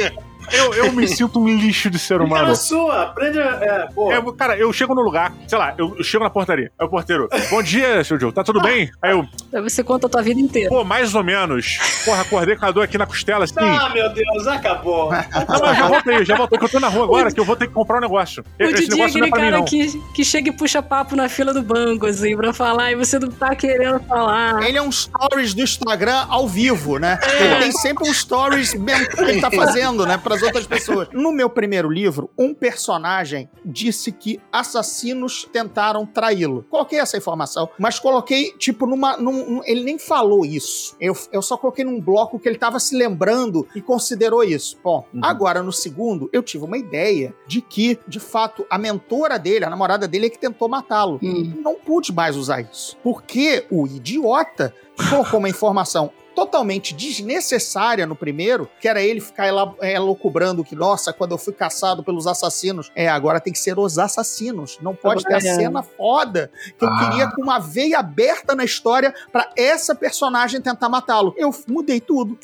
eu, 0.52 0.74
eu 0.74 0.91
me 0.91 1.08
sinto 1.08 1.39
um 1.39 1.48
lixo 1.48 1.89
de 1.89 2.00
ser 2.00 2.22
humano. 2.22 2.48
na 2.50 2.56
sua, 2.56 3.04
aprende 3.04 3.39
a... 3.39 3.43
É, 3.62 3.88
pô, 3.93 4.12
É, 4.12 4.22
cara, 4.38 4.58
eu 4.58 4.72
chego 4.74 4.93
no 4.96 5.02
lugar, 5.02 5.34
sei 5.48 5.58
lá, 5.58 5.74
eu, 5.78 5.96
eu 5.98 6.04
chego 6.04 6.24
na 6.24 6.30
portaria. 6.30 6.72
Aí 6.80 6.86
o 6.86 6.89
porteiro, 6.89 7.30
bom 7.50 7.62
dia, 7.64 8.04
seu 8.04 8.20
Joe, 8.20 8.32
tá 8.32 8.43
tudo 8.43 8.62
bem? 8.62 8.89
Aí 9.02 9.12
eu, 9.12 9.26
Aí 9.54 9.62
você 9.62 9.84
conta 9.84 10.08
a 10.08 10.10
tua 10.10 10.22
vida 10.22 10.39
inteira. 10.39 10.70
pô, 10.70 10.84
mais 10.84 11.16
ou 11.16 11.24
menos. 11.24 11.78
Porra, 12.04 12.22
acordei 12.22 12.56
com 12.56 12.66
a 12.66 12.72
dor 12.72 12.84
aqui 12.84 12.98
na 12.98 13.06
costela, 13.06 13.46
assim. 13.46 13.56
Ah, 13.58 13.89
meu 13.93 14.10
Deus, 14.14 14.48
acabou. 14.48 15.12
Não, 15.12 15.60
mas 15.62 15.78
já 15.78 15.88
voltei, 15.88 16.26
já 16.26 16.36
voltei, 16.36 16.58
que 16.60 16.66
eu 16.66 16.70
tô 16.70 16.80
na 16.80 16.88
rua 16.88 17.04
agora, 17.06 17.32
que 17.32 17.39
eu 17.39 17.46
vou 17.46 17.56
ter 17.56 17.68
que 17.68 17.74
comprar 17.74 17.98
um 17.98 18.02
negócio. 18.02 18.43
O 18.60 18.64
Esse 18.64 18.74
Didi 18.74 18.93
é 18.93 18.96
negócio 18.96 19.10
aquele 19.18 19.28
é 19.28 19.30
pra 19.30 19.39
mim, 19.39 19.46
cara 19.46 19.58
não. 19.58 19.66
que, 19.66 20.02
que 20.14 20.26
chega 20.26 20.50
e 20.50 20.52
puxa 20.52 20.82
papo 20.82 21.16
na 21.16 21.28
fila 21.30 21.54
do 21.54 21.62
banco, 21.62 22.06
assim, 22.06 22.36
pra 22.36 22.54
falar, 22.54 22.91
e 22.91 22.96
você 22.96 23.18
não 23.20 23.30
tá 23.30 23.56
querendo 23.56 24.00
falar. 24.02 24.62
Ele 24.64 24.78
é 24.78 24.82
um 24.82 24.91
stories 24.91 25.54
do 25.54 25.62
Instagram 25.62 26.26
ao 26.30 26.48
vivo, 26.48 26.98
né? 27.00 27.20
Ele 27.39 27.56
tem 27.56 27.72
sempre 27.72 28.08
um 28.10 28.14
stories 28.14 28.74
mental 28.74 29.26
que 29.26 29.32
ele 29.32 29.41
tá 29.41 29.52
fazendo, 29.52 30.06
né, 30.06 30.18
outras 30.44 30.66
pessoas. 30.68 31.08
No 31.14 31.32
meu 31.32 31.50
primeiro 31.50 31.90
livro, 31.90 32.30
um 32.38 32.54
personagem 32.54 33.50
disse 33.64 34.12
que 34.12 34.40
assassinos 34.52 35.48
tentaram 35.52 36.06
traí-lo. 36.06 36.66
Coloquei 36.70 37.00
essa 37.00 37.18
informação, 37.18 37.70
mas 37.80 38.00
coloquei, 38.00 38.52
tipo, 38.58 38.86
numa. 38.86 39.18
num- 39.18 39.62
ele 39.66 39.84
nem 39.84 39.98
falou 40.00 40.46
isso. 40.46 40.96
Eu, 41.00 41.16
eu 41.32 41.42
só 41.42 41.58
coloquei 41.58 41.86
num 41.86 42.00
bloco 42.02 42.40
que 42.40 42.48
ele 42.50 42.58
tava 42.58 42.80
se 42.80 42.96
lembrando 42.96 43.68
e 43.76 43.82
considerou 43.82 44.44
isso. 44.44 44.78
Bom, 44.84 45.06
Uhum. 45.14 45.22
agora 45.24 45.62
no 45.64 45.72
segundo, 45.72 46.30
eu 46.34 46.42
tive 46.44 46.64
uma 46.66 46.78
ideia 46.78 47.34
de 47.48 47.62
que, 47.62 47.98
de 48.08 48.20
fato, 48.20 48.66
a 48.70 48.78
mentora 48.78 49.38
dele, 49.40 49.66
a 49.66 49.70
namorada 49.70 50.08
dele, 50.08 50.28
é 50.28 50.30
que 50.30 50.40
tentou 50.40 50.68
matá-lo 50.68 51.20
Hum. 51.24 51.54
não 51.64 51.76
pude 51.76 52.12
mais 52.14 52.36
usar 52.36 52.62
isso. 52.62 52.98
Porque 53.04 53.66
o 53.70 53.86
idiota 53.88 54.74
colocou 55.10 55.40
uma 55.40 55.50
informação 55.50 56.12
totalmente 56.36 56.94
desnecessária 56.94 58.06
no 58.06 58.16
primeiro, 58.16 58.70
que 58.80 58.88
era 58.88 59.02
ele 59.02 59.20
ficar 59.22 59.46
ela, 59.46 59.74
é, 59.82 59.94
elocubrando 59.94 60.64
que, 60.64 60.76
nossa, 60.76 61.14
quando 61.14 61.32
eu 61.32 61.38
fui 61.38 61.54
caçado 61.54 62.04
pelos 62.04 62.28
assassinos, 62.28 62.92
é, 62.96 63.08
agora 63.08 63.40
tem 63.40 63.54
que 63.54 63.60
ser 63.60 63.80
os 63.80 63.98
assassinos. 63.98 64.78
Não 64.82 64.94
pode 64.96 65.24
ter 65.24 65.36
a 65.36 65.40
cena 65.42 65.82
foda 65.84 66.52
que 66.78 66.84
eu 66.86 66.90
Ah. 66.90 67.10
queria 67.10 67.32
com 67.32 67.42
uma 67.42 67.60
veia 67.60 68.00
aberta 68.00 68.54
na 68.54 68.64
história 68.64 69.14
pra 69.32 69.50
essa 69.56 69.96
personagem 69.96 70.62
tentar 70.62 70.90
matá-lo. 70.90 71.34
Eu 71.38 71.54
mudei 71.68 72.00
tudo. 72.00 72.38